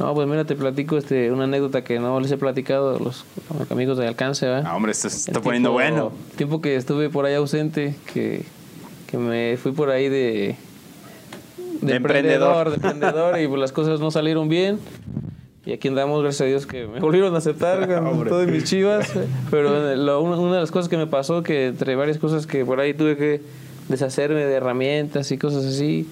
No, 0.00 0.12
pues 0.14 0.26
mira, 0.26 0.44
te 0.44 0.56
platico 0.56 0.96
este, 0.96 1.30
una 1.30 1.44
anécdota 1.44 1.84
que 1.84 2.00
no 2.00 2.18
les 2.18 2.32
he 2.32 2.36
platicado 2.38 2.96
a 2.96 2.98
los 2.98 3.24
amigos 3.70 3.98
de 3.98 4.08
alcance, 4.08 4.46
¿verdad? 4.46 4.64
Ah, 4.66 4.74
hombre, 4.74 4.90
esto 4.92 5.08
se 5.10 5.18
está 5.18 5.32
El 5.32 5.40
poniendo 5.40 5.70
tiempo- 5.76 5.92
bueno. 5.92 6.12
tiempo 6.36 6.60
que 6.60 6.74
estuve 6.76 7.10
por 7.10 7.26
ahí 7.26 7.34
ausente, 7.34 7.94
que, 8.12 8.44
que 9.06 9.18
me 9.18 9.56
fui 9.56 9.70
por 9.72 9.90
ahí 9.90 10.08
de, 10.08 10.56
De 11.82 11.94
emprendedor. 11.96 12.70
de 12.70 12.74
emprendedor 12.76 13.38
y 13.40 13.46
pues 13.46 13.60
las 13.60 13.70
cosas 13.70 14.00
no 14.00 14.10
salieron 14.10 14.48
bien. 14.48 14.80
Y 15.64 15.72
aquí 15.72 15.88
andamos, 15.88 16.22
gracias 16.22 16.40
a 16.40 16.44
Dios, 16.46 16.66
que 16.66 16.86
me 16.86 16.98
volvieron 17.00 17.34
a 17.34 17.38
aceptar 17.38 17.86
con 18.04 18.24
todas 18.26 18.48
mis 18.48 18.64
chivas. 18.64 19.12
Pero 19.50 19.94
lo- 19.96 20.20
una, 20.22 20.54
de 20.54 20.60
las 20.60 20.70
cosas 20.70 20.88
que 20.88 20.96
me 20.96 21.06
pasó, 21.06 21.42
que 21.42 21.68
entre 21.68 21.94
varias 21.96 22.18
cosas 22.18 22.46
que 22.46 22.64
por 22.64 22.80
ahí 22.80 22.94
tuve 22.94 23.16
que 23.16 23.40
deshacerme 23.88 24.44
de 24.44 24.54
herramientas 24.54 25.30
y 25.32 25.38
cosas 25.38 25.64
así, 25.64 26.08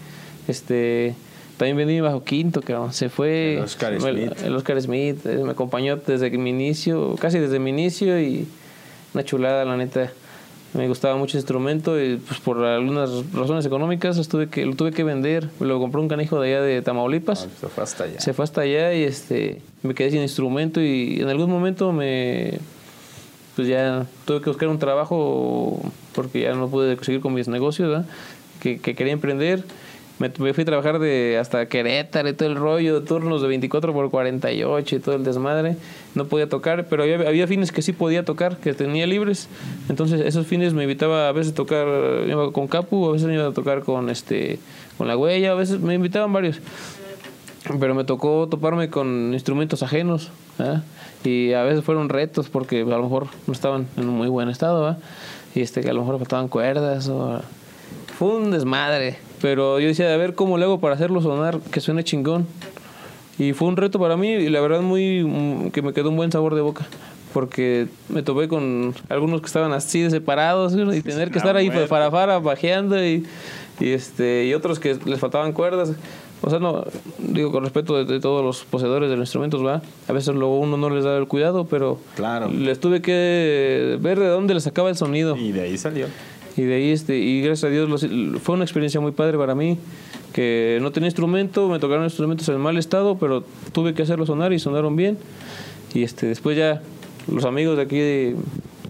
este... 0.48 1.14
También 1.56 1.76
vendí 1.76 2.00
bajo 2.00 2.24
quinto, 2.24 2.62
que 2.62 2.74
se 2.92 3.10
fue. 3.10 3.56
El 3.58 3.64
Oscar 3.64 4.00
Smith. 4.00 4.32
el 4.42 4.56
Oscar 4.56 4.80
Smith 4.80 5.26
eh, 5.26 5.42
me 5.44 5.50
acompañó 5.50 5.96
desde 5.98 6.30
mi 6.30 6.48
inicio, 6.48 7.16
casi 7.20 7.38
desde 7.38 7.58
mi 7.58 7.68
inicio 7.68 8.18
y 8.18 8.46
una 9.12 9.24
chulada, 9.26 9.66
la 9.66 9.76
neta. 9.76 10.10
Me 10.72 10.86
gustaba 10.86 11.16
mucho 11.16 11.30
ese 11.32 11.38
instrumento 11.38 12.00
y 12.00 12.16
pues 12.16 12.38
por 12.40 12.64
algunas 12.64 13.10
razones 13.32 13.66
económicas 13.66 14.18
estuve 14.18 14.48
que, 14.48 14.64
lo 14.64 14.76
tuve 14.76 14.92
que 14.92 15.02
vender. 15.02 15.48
Lo 15.58 15.80
compró 15.80 16.00
un 16.00 16.08
canijo 16.08 16.40
de 16.40 16.48
allá 16.48 16.62
de 16.62 16.80
Tamaulipas. 16.80 17.48
Ah, 17.48 17.56
se 17.60 17.68
fue 17.68 17.82
hasta 17.82 18.04
allá. 18.04 18.20
Se 18.20 18.32
fue 18.32 18.44
hasta 18.44 18.60
allá 18.60 18.94
y 18.94 19.02
este 19.02 19.62
me 19.82 19.94
quedé 19.94 20.12
sin 20.12 20.22
instrumento 20.22 20.80
y 20.80 21.20
en 21.20 21.28
algún 21.28 21.50
momento 21.50 21.92
me 21.92 22.58
pues 23.56 23.66
ya 23.66 24.06
tuve 24.26 24.40
que 24.42 24.50
buscar 24.50 24.68
un 24.68 24.78
trabajo 24.78 25.82
porque 26.14 26.42
ya 26.42 26.54
no 26.54 26.68
pude 26.68 26.96
seguir 27.02 27.20
con 27.20 27.34
mis 27.34 27.48
negocios 27.48 27.88
¿verdad? 27.88 28.06
que, 28.60 28.78
que 28.78 28.94
quería 28.94 29.12
emprender. 29.12 29.64
Me, 30.20 30.28
fui 30.28 30.50
a 30.50 30.64
trabajar 30.66 30.98
de 30.98 31.38
hasta 31.40 31.64
Querétaro 31.64 32.28
y 32.28 32.34
todo 32.34 32.46
el 32.50 32.56
rollo, 32.56 33.02
turnos 33.02 33.40
de 33.40 33.48
24 33.48 33.94
por 33.94 34.10
48 34.10 34.96
y 34.96 34.98
todo 34.98 35.14
el 35.14 35.24
desmadre. 35.24 35.76
No 36.14 36.26
podía 36.26 36.46
tocar, 36.46 36.88
pero 36.90 37.04
había, 37.04 37.46
fines 37.46 37.72
que 37.72 37.80
sí 37.80 37.94
podía 37.94 38.22
tocar, 38.22 38.58
que 38.58 38.74
tenía 38.74 39.06
libres. 39.06 39.48
Entonces 39.88 40.20
esos 40.20 40.46
fines 40.46 40.74
me 40.74 40.82
invitaba 40.82 41.28
a 41.28 41.32
veces 41.32 41.52
a 41.52 41.54
tocar 41.54 41.88
iba 42.28 42.52
con 42.52 42.68
Capu, 42.68 43.08
a 43.08 43.12
veces 43.12 43.28
me 43.28 43.34
iba 43.34 43.46
a 43.46 43.52
tocar 43.52 43.80
con 43.82 44.10
este 44.10 44.58
con 44.98 45.08
la 45.08 45.16
huella, 45.16 45.52
a 45.52 45.54
veces 45.54 45.80
me 45.80 45.94
invitaban 45.94 46.30
varios 46.34 46.60
pero 47.78 47.94
me 47.94 48.04
tocó 48.04 48.46
toparme 48.50 48.90
con 48.90 49.32
instrumentos 49.32 49.82
ajenos 49.82 50.30
y 51.24 51.52
a 51.52 51.62
veces 51.62 51.84
fueron 51.84 52.08
retos 52.08 52.48
porque 52.50 52.82
a 52.82 52.84
lo 52.84 53.02
mejor 53.02 53.28
no 53.46 53.52
estaban 53.52 53.86
en 53.96 54.08
un 54.08 54.16
muy 54.16 54.28
buen 54.28 54.48
estado 54.48 54.96
y 55.54 55.60
este 55.60 55.80
que 55.80 55.90
a 55.90 55.92
lo 55.92 56.00
mejor 56.00 56.18
faltaban 56.18 56.48
cuerdas 56.48 57.08
o 57.08 57.40
fue 58.18 58.36
un 58.36 58.50
desmadre 58.50 59.29
pero 59.40 59.78
yo 59.80 59.88
decía 59.88 60.12
a 60.12 60.16
ver 60.16 60.34
cómo 60.34 60.58
le 60.58 60.64
hago 60.64 60.80
para 60.80 60.94
hacerlo 60.94 61.20
sonar 61.22 61.58
que 61.70 61.80
suene 61.80 62.04
chingón 62.04 62.46
y 63.38 63.52
fue 63.52 63.68
un 63.68 63.76
reto 63.76 63.98
para 63.98 64.16
mí 64.16 64.28
y 64.28 64.48
la 64.50 64.60
verdad 64.60 64.82
muy 64.82 65.24
mm, 65.24 65.70
que 65.70 65.82
me 65.82 65.92
quedó 65.92 66.10
un 66.10 66.16
buen 66.16 66.30
sabor 66.32 66.54
de 66.54 66.60
boca 66.60 66.86
porque 67.32 67.86
me 68.08 68.22
topé 68.22 68.48
con 68.48 68.92
algunos 69.08 69.40
que 69.40 69.46
estaban 69.46 69.72
así 69.72 70.00
de 70.02 70.10
separados 70.10 70.72
y 70.74 71.02
tener 71.02 71.28
que 71.28 71.36
La 71.36 71.40
estar 71.40 71.56
ahí 71.56 71.70
para 71.70 72.10
para 72.10 72.38
bajeando 72.40 73.02
y, 73.04 73.24
y 73.78 73.90
este 73.90 74.46
y 74.46 74.54
otros 74.54 74.80
que 74.80 74.98
les 75.04 75.20
faltaban 75.20 75.52
cuerdas. 75.52 75.92
O 76.42 76.48
sea 76.50 76.58
no 76.58 76.84
digo 77.18 77.52
con 77.52 77.62
respeto 77.62 77.96
de, 77.96 78.04
de 78.10 78.18
todos 78.18 78.42
los 78.44 78.64
poseedores 78.64 79.10
de 79.10 79.16
los 79.16 79.24
instrumentos 79.24 79.64
va 79.64 79.82
a 80.08 80.12
veces 80.12 80.34
luego 80.34 80.58
uno 80.58 80.76
no 80.78 80.88
les 80.90 81.04
da 81.04 81.16
el 81.18 81.26
cuidado 81.26 81.66
pero 81.66 81.98
Claro. 82.16 82.48
les 82.48 82.80
tuve 82.80 83.02
que 83.02 83.98
ver 84.00 84.18
de 84.18 84.26
dónde 84.26 84.54
les 84.54 84.64
sacaba 84.64 84.88
el 84.88 84.96
sonido. 84.96 85.36
Y 85.36 85.52
de 85.52 85.60
ahí 85.60 85.76
salió. 85.78 86.06
Y 86.56 86.62
de 86.62 86.74
ahí, 86.74 86.90
este, 86.90 87.16
y 87.16 87.40
gracias 87.42 87.64
a 87.70 87.72
Dios, 87.72 87.88
los- 87.88 88.06
fue 88.42 88.54
una 88.54 88.64
experiencia 88.64 89.00
muy 89.00 89.12
padre 89.12 89.38
para 89.38 89.54
mí, 89.54 89.78
que 90.32 90.78
no 90.82 90.92
tenía 90.92 91.08
instrumento, 91.08 91.68
me 91.68 91.78
tocaron 91.78 92.04
instrumentos 92.04 92.48
en 92.48 92.60
mal 92.60 92.76
estado, 92.76 93.18
pero 93.18 93.42
tuve 93.72 93.94
que 93.94 94.02
hacerlos 94.02 94.28
sonar 94.28 94.52
y 94.52 94.58
sonaron 94.58 94.96
bien. 94.96 95.18
Y 95.94 96.02
este, 96.02 96.26
después 96.26 96.56
ya 96.56 96.82
los 97.32 97.44
amigos 97.44 97.76
de 97.76 97.82
aquí, 97.82 97.98
de- 97.98 98.36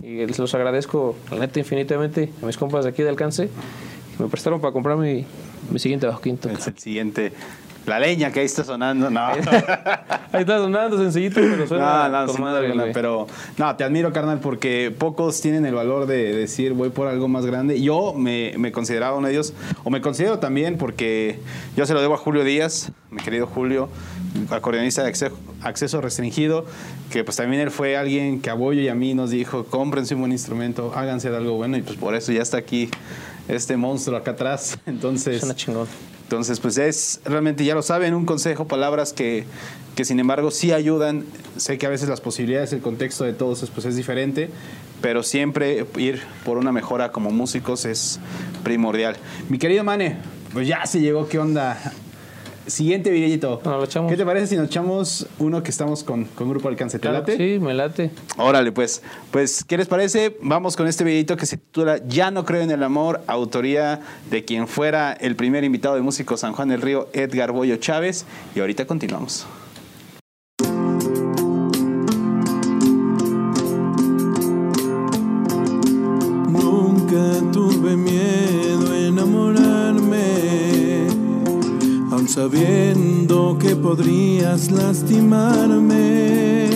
y 0.03 0.27
los 0.27 0.55
agradezco, 0.55 1.17
la 1.31 1.39
infinitamente, 1.61 2.31
a 2.43 2.47
mis 2.47 2.57
compas 2.57 2.85
de 2.85 2.91
aquí 2.91 3.03
de 3.03 3.09
Alcance, 3.09 3.49
me 4.19 4.27
prestaron 4.29 4.61
para 4.61 4.73
comprar 4.73 4.97
mi, 4.97 5.25
mi 5.71 5.79
siguiente 5.79 6.07
bajo 6.07 6.21
quinto. 6.21 6.51
Es 6.51 6.67
el 6.67 6.79
siguiente. 6.79 7.33
La 7.91 7.99
leña 7.99 8.31
que 8.31 8.39
ahí 8.39 8.47
está 8.47 8.63
sonando. 8.63 9.11
No. 9.11 9.21
Ahí 10.33 10.43
está 10.43 10.59
sonando 10.59 10.97
sencillito, 10.97 11.41
pero 11.41 11.67
suena 11.67 12.09
No, 12.09 12.27
no, 12.27 12.35
madre, 12.35 12.67
alguna, 12.67 12.85
pero 12.95 13.27
no, 13.59 13.75
te 13.75 13.83
admiro, 13.83 14.13
carnal, 14.13 14.39
porque 14.39 14.95
pocos 14.97 15.41
tienen 15.41 15.67
el 15.67 15.75
valor 15.75 16.07
de 16.07 16.33
decir 16.33 16.73
voy 16.73 16.91
por 16.91 17.09
algo 17.09 17.27
más 17.27 17.45
grande. 17.45 17.83
Yo 17.83 18.15
me, 18.15 18.55
me 18.59 18.71
consideraba 18.71 19.17
uno 19.17 19.27
de 19.27 19.33
ellos, 19.33 19.55
o 19.83 19.91
me 19.91 20.01
considero 20.01 20.39
también 20.39 20.79
porque 20.79 21.41
yo 21.77 21.85
se 21.85 21.93
lo 21.93 22.01
debo 22.01 22.15
a 22.15 22.17
Julio 22.17 22.45
Díaz, 22.45 22.93
mi 23.11 23.21
querido 23.23 23.49
Julio, 23.49 23.89
acordeonista 24.51 25.03
de 25.03 25.09
acceso, 25.09 25.37
acceso 25.61 26.01
restringido, 26.01 26.67
que 27.11 27.25
pues 27.25 27.39
también 27.39 27.61
él 27.61 27.73
fue 27.73 27.97
alguien 27.97 28.41
que 28.41 28.51
a 28.51 28.55
Boyo 28.55 28.83
y 28.83 28.89
a 28.89 28.95
mí 28.95 29.15
nos 29.15 29.31
dijo, 29.31 29.65
cómprense 29.65 30.15
un 30.15 30.21
buen 30.21 30.33
instrumento, 30.33 30.93
háganse 30.95 31.31
de 31.31 31.39
algo 31.39 31.55
bueno, 31.55 31.77
y 31.77 31.83
pues 31.83 31.99
por 31.99 32.15
eso 32.15 32.31
ya 32.31 32.43
está 32.43 32.57
aquí 32.57 32.89
este 33.49 33.77
monstruo 33.77 34.17
acá 34.17 34.31
atrás. 34.31 34.79
Entonces, 34.87 35.41
Suena 35.41 35.57
chingón. 35.57 35.89
Entonces, 36.31 36.61
pues 36.61 36.79
es, 36.79 37.21
realmente 37.25 37.65
ya 37.65 37.75
lo 37.75 37.83
saben, 37.83 38.15
un 38.15 38.25
consejo, 38.25 38.69
palabras 38.69 39.13
que, 39.13 39.47
que 39.97 40.05
sin 40.05 40.21
embargo 40.21 40.53
sí 40.53 40.71
ayudan. 40.71 41.25
Sé 41.57 41.77
que 41.77 41.87
a 41.87 41.89
veces 41.89 42.09
las 42.09 42.21
posibilidades, 42.21 42.73
el 42.73 42.79
contexto 42.81 43.25
de 43.25 43.33
todos 43.33 43.65
es, 43.65 43.71
pues, 43.71 43.85
es 43.85 43.97
diferente, 43.97 44.49
pero 45.03 45.25
siempre 45.25 45.85
ir 45.97 46.23
por 46.45 46.57
una 46.57 46.71
mejora 46.71 47.11
como 47.11 47.33
músicos 47.33 47.85
es 47.85 48.21
primordial. 48.63 49.17
Mi 49.49 49.59
querido 49.59 49.83
Mane, 49.83 50.19
pues 50.53 50.69
ya 50.69 50.87
se 50.87 51.01
llegó, 51.01 51.29
¿qué 51.29 51.41
onda? 51.41 51.77
Siguiente 52.71 53.11
videito. 53.11 53.61
¿Qué 54.09 54.17
te 54.17 54.25
parece 54.25 54.47
si 54.47 54.57
nos 54.57 54.67
echamos 54.67 55.27
uno 55.39 55.63
que 55.63 55.71
estamos 55.71 56.05
con, 56.05 56.25
con 56.25 56.49
Grupo 56.49 56.69
Alcance? 56.69 56.99
¿Te 56.99 57.03
Claro 57.03 57.19
late? 57.19 57.37
sí, 57.37 57.59
me 57.59 57.75
late. 57.75 58.11
Órale, 58.37 58.71
pues, 58.73 59.03
pues, 59.31 59.65
¿qué 59.65 59.77
les 59.77 59.89
parece? 59.89 60.37
Vamos 60.41 60.77
con 60.77 60.87
este 60.87 61.03
videito 61.05 61.37
que 61.37 61.47
se 61.47 61.57
titula 61.57 61.99
Ya 62.07 62.31
no 62.31 62.45
creo 62.45 62.63
en 62.63 62.71
el 62.71 62.83
amor, 62.83 63.23
autoría 63.27 64.01
de 64.31 64.45
quien 64.45 64.69
fuera 64.69 65.13
el 65.13 65.35
primer 65.37 65.65
invitado 65.65 65.97
de 65.97 66.03
músico 66.03 66.37
San 66.37 66.53
Juan 66.53 66.69
del 66.69 66.81
Río, 66.81 67.09
Edgar 67.13 67.53
Boyo 67.53 67.77
Chávez. 67.77 68.25
Y 68.55 68.61
ahorita 68.61 68.87
continuamos. 68.87 69.47
Sabiendo 82.41 83.59
que 83.61 83.77
podrías 83.77 84.71
lastimarme. 84.71 86.71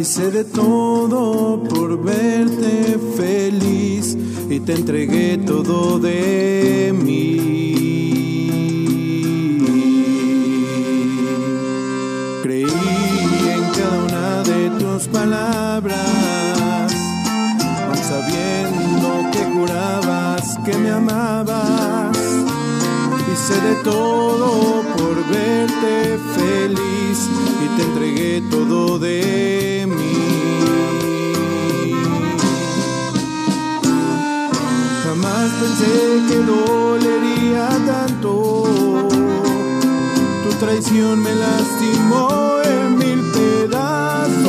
Hice 0.00 0.32
de 0.32 0.42
todo 0.42 1.62
por 1.62 2.02
verte 2.02 2.98
feliz 3.16 4.18
y 4.50 4.58
te 4.58 4.72
entregué 4.72 5.38
todo 5.38 6.00
de 6.00 6.92
mí. 6.92 7.36
Creí 12.42 12.66
en 13.56 13.64
cada 13.76 13.98
una 14.08 14.42
de 14.42 14.70
tus 14.80 15.06
palabras, 15.06 16.92
sabiendo 18.10 19.08
que 19.30 19.44
jurabas 19.54 20.58
que 20.64 20.76
me 20.78 20.90
amabas. 20.90 22.11
Hice 23.32 23.58
de 23.62 23.74
todo 23.76 24.82
por 24.94 25.14
verte 25.30 26.18
feliz 26.36 27.18
y 27.64 27.66
te 27.76 27.82
entregué 27.82 28.42
todo 28.50 28.98
de 28.98 29.86
mí. 29.88 30.18
Jamás 35.02 35.50
pensé 35.62 35.94
que 36.28 36.38
dolería 36.42 37.68
tanto. 37.86 38.32
Tu 40.44 40.50
traición 40.60 41.22
me 41.22 41.34
lastimó 41.34 42.60
en 42.64 42.98
mil 42.98 43.20
pedazos. 43.32 44.42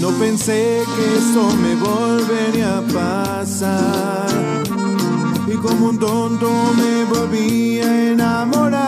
No 0.00 0.08
pensé 0.18 0.82
que 0.96 1.18
eso 1.18 1.42
me 1.56 1.74
volvería 1.74 2.78
a 2.78 2.80
pasar. 2.80 4.69
Como 5.62 5.88
un 5.88 5.98
tonto 5.98 6.50
me 6.74 7.04
volví 7.04 7.80
a 7.80 8.12
enamorar 8.12 8.80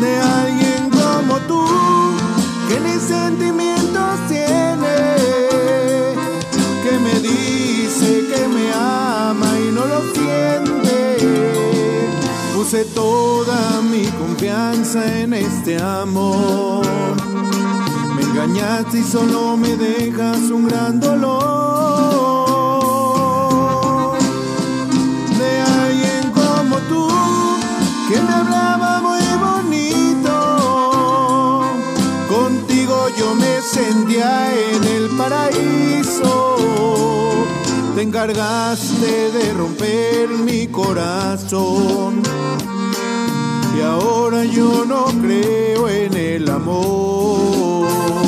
de 0.00 0.18
alguien 0.18 0.90
como 0.90 1.38
tú 1.40 1.62
que 2.68 2.80
ni 2.80 2.98
sentimientos 2.98 4.26
tiene, 4.26 4.96
que 6.82 6.98
me 6.98 7.20
dice 7.20 8.26
que 8.32 8.48
me 8.48 8.72
ama 8.72 9.50
y 9.60 9.70
no 9.70 9.84
lo 9.84 10.00
siente. 10.14 11.18
Puse 12.54 12.84
toda 12.86 13.82
mi 13.82 14.06
confianza 14.18 15.20
en 15.20 15.34
este 15.34 15.78
amor. 15.78 16.86
Me 18.16 18.22
engañaste 18.22 19.00
y 19.00 19.04
solo 19.04 19.58
me 19.58 19.76
dejas 19.76 20.50
un 20.50 20.68
gran 20.68 20.98
dolor. 21.00 22.41
Hablaba 28.42 29.00
muy 29.00 29.22
bonito. 29.46 30.34
Contigo 32.28 33.08
yo 33.18 33.34
me 33.34 33.60
sentía 33.62 34.50
en 34.52 34.84
el 34.84 35.08
paraíso. 35.16 36.56
Te 37.94 38.02
encargaste 38.02 39.30
de 39.32 39.52
romper 39.54 40.28
mi 40.28 40.66
corazón. 40.66 42.22
Y 43.76 43.80
ahora 43.82 44.44
yo 44.44 44.84
no 44.86 45.04
creo 45.22 45.88
en 45.88 46.14
el 46.14 46.50
amor. 46.50 48.21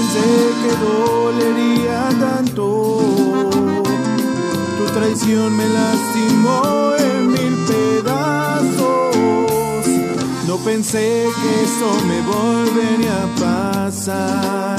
Pensé 0.00 0.30
que 0.62 0.70
dolería 0.86 2.00
tanto. 2.18 2.64
Tu 4.78 4.84
traición 4.94 5.56
me 5.56 5.66
lastimó 5.68 6.94
en 6.98 7.28
mil 7.28 7.54
pedazos. 7.70 9.16
No 10.48 10.56
pensé 10.58 11.26
que 11.40 11.50
eso 11.66 11.88
me 12.08 12.18
volvería 12.32 13.16
a 13.24 13.28
pasar. 13.44 14.78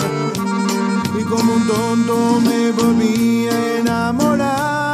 Y 1.19 1.23
como 1.23 1.53
un 1.53 1.67
tonto 1.67 2.41
me 2.41 2.71
volví 2.71 3.47
a 3.47 3.79
enamorar 3.79 4.90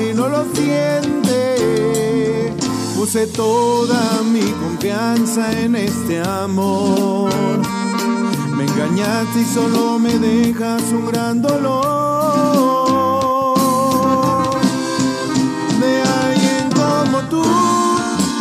y 0.00 0.14
no 0.14 0.28
lo 0.28 0.44
siente 0.54 1.56
puse 2.94 3.26
toda 3.26 4.22
mi 4.22 4.40
confianza 4.40 5.50
en 5.52 5.74
este 5.76 6.20
amor 6.20 7.30
me 8.56 8.64
engañaste 8.64 9.40
y 9.40 9.44
solo 9.44 9.98
me 9.98 10.18
dejas 10.18 10.82
un 10.92 11.06
gran 11.06 11.42
dolor 11.42 12.78
de 15.80 16.02
alguien 16.24 16.70
como 16.74 17.18
tú 17.28 17.42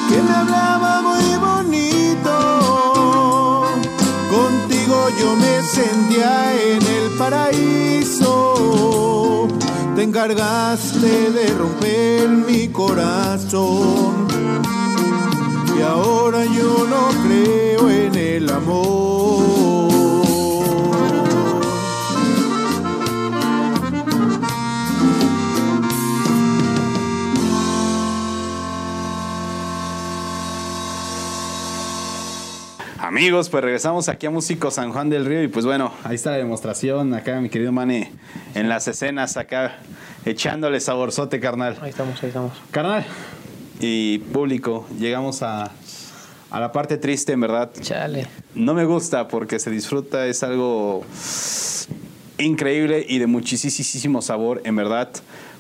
que 0.10 0.22
me 0.22 0.34
hablaba 0.34 1.02
muy 1.02 1.36
bonito. 1.38 2.34
Contigo 4.30 5.10
yo 5.20 5.36
me 5.36 5.62
sentía 5.64 6.54
en 6.54 6.82
el 6.82 7.10
paraíso. 7.18 7.87
Te 9.98 10.04
encargaste 10.04 11.32
de 11.32 11.48
romper 11.58 12.30
mi 12.30 12.68
corazón. 12.68 14.28
Y 15.76 15.82
ahora 15.82 16.46
yo 16.46 16.86
no 16.88 17.10
creo 17.28 17.90
en 17.90 18.14
el 18.14 18.48
amor. 18.48 19.58
Amigos, 33.00 33.50
pues 33.50 33.64
regresamos 33.64 34.10
aquí 34.10 34.28
a 34.28 34.30
Músico 34.30 34.70
San 34.70 34.92
Juan 34.92 35.10
del 35.10 35.26
Río 35.26 35.42
y 35.42 35.48
pues 35.48 35.66
bueno, 35.66 35.92
ahí 36.04 36.14
está 36.14 36.32
la 36.32 36.38
demostración, 36.38 37.16
acá 37.16 37.42
mi 37.42 37.50
querido 37.50 37.72
Mane, 37.72 38.12
en 38.60 38.70
las 38.70 38.88
escenas, 38.88 39.38
acá 39.38 39.78
echándole 40.26 40.80
saborzote, 40.80 41.40
carnal. 41.40 41.78
Ahí 41.82 41.90
estamos, 41.90 42.22
ahí 42.24 42.30
estamos. 42.30 42.54
Carnal 42.72 43.06
y 43.80 44.18
público, 44.20 44.88
llegamos 45.00 45.44
a, 45.44 45.72
a 46.50 46.60
la 46.60 46.72
parte 46.72 46.98
triste, 46.98 47.34
en 47.34 47.42
verdad. 47.42 47.70
Chale. 47.80 48.28
No 48.56 48.74
me 48.74 48.86
gusta 48.86 49.28
porque 49.28 49.60
se 49.60 49.70
disfruta, 49.70 50.26
es 50.26 50.42
algo 50.44 51.06
increíble 52.38 53.06
y 53.08 53.20
de 53.20 53.28
muchísimo 53.28 54.22
sabor, 54.22 54.62
en 54.64 54.76
verdad. 54.76 55.10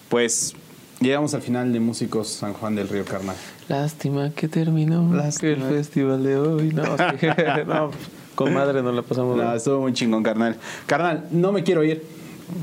Pues 0.09 0.55
llegamos 0.99 1.33
al 1.33 1.41
final 1.41 1.73
de 1.73 1.79
Músicos 1.79 2.29
San 2.29 2.53
Juan 2.53 2.75
del 2.75 2.87
Río, 2.89 3.05
carnal. 3.05 3.35
Lástima 3.67 4.31
que 4.31 4.47
terminó 4.47 5.13
Lástima. 5.13 5.51
el 5.51 5.61
festival 5.75 6.23
de 6.23 6.37
hoy. 6.37 6.73
No, 6.73 6.83
sí. 6.97 7.27
No, 7.67 7.91
con 8.35 8.53
madre 8.53 8.81
nos 8.81 8.95
la 8.95 9.01
pasamos. 9.01 9.35
No, 9.35 9.43
bien. 9.43 9.55
estuvo 9.55 9.81
muy 9.81 9.93
chingón, 9.93 10.23
carnal. 10.23 10.55
Carnal, 10.85 11.27
no 11.31 11.51
me 11.51 11.63
quiero 11.63 11.83
ir, 11.83 12.03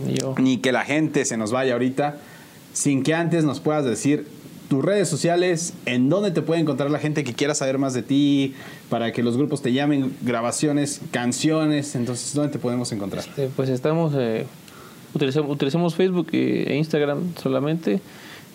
Yo. 0.09 0.35
ni 0.39 0.59
que 0.59 0.73
la 0.73 0.85
gente 0.85 1.25
se 1.25 1.37
nos 1.37 1.53
vaya 1.53 1.75
ahorita, 1.75 2.19
sin 2.73 3.03
que 3.03 3.15
antes 3.15 3.45
nos 3.45 3.61
puedas 3.61 3.85
decir 3.85 4.27
tus 4.69 4.85
redes 4.85 5.09
sociales, 5.09 5.75
en 5.87 6.09
dónde 6.09 6.31
te 6.31 6.43
puede 6.43 6.61
encontrar 6.61 6.91
la 6.91 6.99
gente 6.99 7.23
que 7.23 7.35
quiera 7.35 7.55
saber 7.55 7.79
más 7.79 7.95
de 7.95 8.03
ti, 8.03 8.55
para 8.89 9.13
que 9.13 9.23
los 9.23 9.37
grupos 9.37 9.63
te 9.63 9.73
llamen, 9.73 10.17
grabaciones, 10.23 11.01
canciones, 11.11 11.95
entonces, 11.95 12.35
¿dónde 12.35 12.53
te 12.53 12.59
podemos 12.59 12.91
encontrar? 12.93 13.25
Este, 13.25 13.49
pues 13.55 13.69
estamos, 13.69 14.15
eh, 14.17 14.47
utilizamos, 15.15 15.51
utilizamos 15.51 15.95
Facebook 15.95 16.29
e 16.33 16.75
Instagram 16.77 17.35
solamente. 17.41 18.01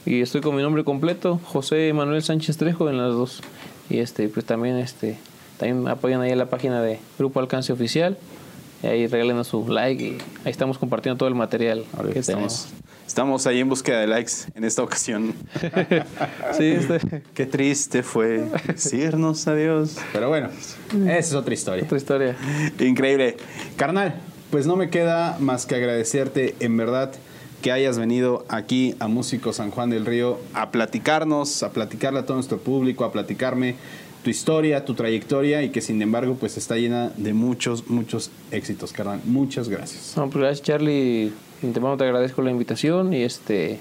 Y 0.05 0.21
estoy 0.21 0.41
con 0.41 0.55
mi 0.55 0.61
nombre 0.61 0.83
completo, 0.83 1.39
José 1.43 1.91
Manuel 1.93 2.23
Sánchez 2.23 2.57
Trejo 2.57 2.89
en 2.89 2.97
las 2.97 3.13
dos. 3.13 3.41
Y 3.89 3.99
este, 3.99 4.29
pues 4.29 4.45
también 4.45 4.77
este, 4.77 5.17
también 5.57 5.87
apoyan 5.87 6.21
ahí 6.21 6.33
la 6.35 6.49
página 6.49 6.81
de 6.81 6.99
Grupo 7.17 7.39
Alcance 7.39 7.71
Oficial. 7.73 8.17
Y 8.81 8.87
ahí 8.87 9.07
regálenos 9.07 9.47
su 9.47 9.67
like 9.67 10.03
y 10.03 10.17
ahí 10.45 10.51
estamos 10.51 10.77
compartiendo 10.77 11.17
todo 11.17 11.27
el 11.29 11.35
material 11.35 11.83
Ahora 11.97 12.11
que 12.13 12.19
estamos, 12.19 12.65
tenemos. 12.65 12.83
estamos 13.05 13.47
ahí 13.47 13.59
en 13.59 13.67
búsqueda 13.69 13.99
de 13.99 14.07
likes 14.07 14.31
en 14.55 14.63
esta 14.63 14.83
ocasión. 14.83 15.33
Sí, 16.57 16.65
este, 16.65 17.21
Qué 17.33 17.45
triste 17.45 18.03
fue 18.03 18.45
decirnos 18.67 19.47
adiós. 19.47 19.97
Pero 20.13 20.29
bueno, 20.29 20.49
esa 21.05 21.17
es 21.17 21.33
otra 21.33 21.53
historia. 21.53 21.83
otra 21.83 21.97
historia. 21.97 22.35
Increíble. 22.79 23.37
Carnal, 23.75 24.15
pues 24.51 24.65
no 24.65 24.75
me 24.75 24.89
queda 24.89 25.37
más 25.39 25.65
que 25.65 25.75
agradecerte 25.75 26.55
en 26.59 26.75
verdad 26.77 27.11
que 27.61 27.71
hayas 27.73 27.97
venido 27.99 28.45
aquí 28.47 28.95
a 28.99 29.07
Músico 29.09 29.51
San 29.51 29.69
Juan 29.71 29.89
del 29.89 30.05
Río 30.05 30.39
a 30.53 30.71
platicarnos, 30.71 31.61
a 31.63 31.71
platicarle 31.71 32.19
a 32.19 32.25
todo 32.25 32.35
nuestro 32.35 32.57
público, 32.59 33.03
a 33.03 33.11
platicarme 33.11 33.75
tu 34.23 34.29
historia, 34.29 34.85
tu 34.85 34.93
trayectoria 34.93 35.63
y 35.63 35.69
que 35.69 35.81
sin 35.81 36.01
embargo 36.01 36.35
pues 36.39 36.57
está 36.57 36.75
llena 36.75 37.11
de 37.15 37.33
muchos, 37.33 37.87
muchos 37.87 38.31
éxitos, 38.51 38.91
carnal. 38.91 39.21
Muchas 39.25 39.69
gracias. 39.69 40.13
No, 40.17 40.29
pues 40.29 40.43
gracias 40.43 40.61
Charlie, 40.65 41.31
antemano 41.63 41.97
te 41.97 42.03
agradezco 42.03 42.41
la 42.41 42.51
invitación 42.51 43.13
y 43.13 43.23
este 43.23 43.79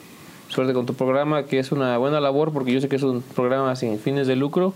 suerte 0.48 0.72
con 0.72 0.86
tu 0.86 0.94
programa 0.94 1.44
que 1.44 1.58
es 1.58 1.72
una 1.72 1.98
buena 1.98 2.20
labor 2.20 2.52
porque 2.52 2.72
yo 2.72 2.80
sé 2.80 2.88
que 2.88 2.96
es 2.96 3.02
un 3.02 3.22
programa 3.22 3.76
sin 3.76 3.98
fines 3.98 4.26
de 4.26 4.36
lucro 4.36 4.72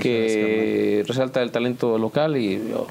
que 0.00 1.04
resalta 1.06 1.42
el 1.42 1.50
talento 1.50 1.96
local 1.98 2.36
y 2.36 2.58
yo, 2.68 2.86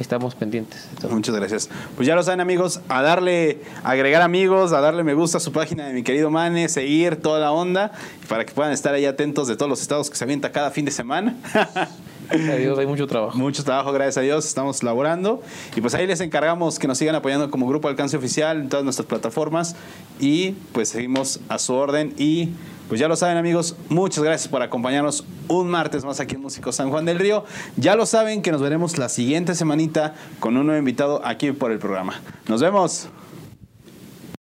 estamos 0.00 0.34
pendientes. 0.34 0.88
Muchas 1.10 1.34
gracias. 1.34 1.68
Pues 1.96 2.06
ya 2.06 2.14
lo 2.14 2.22
saben 2.22 2.40
amigos, 2.40 2.80
a 2.88 3.02
darle, 3.02 3.60
a 3.82 3.90
agregar 3.90 4.22
amigos, 4.22 4.72
a 4.72 4.80
darle 4.80 5.04
me 5.04 5.14
gusta 5.14 5.38
a 5.38 5.40
su 5.40 5.52
página 5.52 5.86
de 5.86 5.92
mi 5.92 6.02
querido 6.02 6.30
Mane, 6.30 6.68
seguir 6.68 7.16
toda 7.16 7.40
la 7.40 7.52
onda, 7.52 7.92
para 8.28 8.44
que 8.44 8.52
puedan 8.52 8.72
estar 8.72 8.94
ahí 8.94 9.06
atentos 9.06 9.48
de 9.48 9.56
todos 9.56 9.68
los 9.68 9.82
estados 9.82 10.10
que 10.10 10.16
se 10.16 10.24
avienta 10.24 10.52
cada 10.52 10.70
fin 10.70 10.84
de 10.84 10.90
semana. 10.90 11.36
Gracias 12.28 12.50
a 12.50 12.56
Dios, 12.56 12.78
hay 12.78 12.86
mucho 12.86 13.06
trabajo. 13.06 13.38
Mucho 13.38 13.64
trabajo, 13.64 13.90
gracias 13.92 14.18
a 14.18 14.20
Dios, 14.20 14.46
estamos 14.46 14.82
laborando. 14.82 15.42
Y 15.74 15.80
pues 15.80 15.94
ahí 15.94 16.06
les 16.06 16.20
encargamos 16.20 16.78
que 16.78 16.86
nos 16.86 16.98
sigan 16.98 17.14
apoyando 17.14 17.50
como 17.50 17.66
Grupo 17.66 17.88
Alcance 17.88 18.16
Oficial 18.16 18.58
en 18.60 18.68
todas 18.68 18.84
nuestras 18.84 19.06
plataformas. 19.06 19.76
Y 20.20 20.52
pues 20.72 20.90
seguimos 20.90 21.40
a 21.48 21.58
su 21.58 21.72
orden. 21.72 22.12
Y 22.18 22.50
pues 22.88 23.00
ya 23.00 23.08
lo 23.08 23.16
saben 23.16 23.36
amigos, 23.36 23.76
muchas 23.88 24.24
gracias 24.24 24.48
por 24.48 24.62
acompañarnos 24.62 25.24
un 25.48 25.68
martes 25.68 26.04
más 26.04 26.20
aquí 26.20 26.36
en 26.36 26.40
Músico 26.40 26.72
San 26.72 26.90
Juan 26.90 27.04
del 27.04 27.18
Río. 27.18 27.44
Ya 27.76 27.96
lo 27.96 28.06
saben 28.06 28.40
que 28.42 28.50
nos 28.50 28.62
veremos 28.62 28.96
la 28.98 29.08
siguiente 29.08 29.54
semanita 29.54 30.14
con 30.40 30.56
un 30.56 30.66
nuevo 30.66 30.78
invitado 30.78 31.20
aquí 31.24 31.52
por 31.52 31.70
el 31.70 31.78
programa. 31.78 32.20
Nos 32.48 32.62
vemos. 32.62 33.08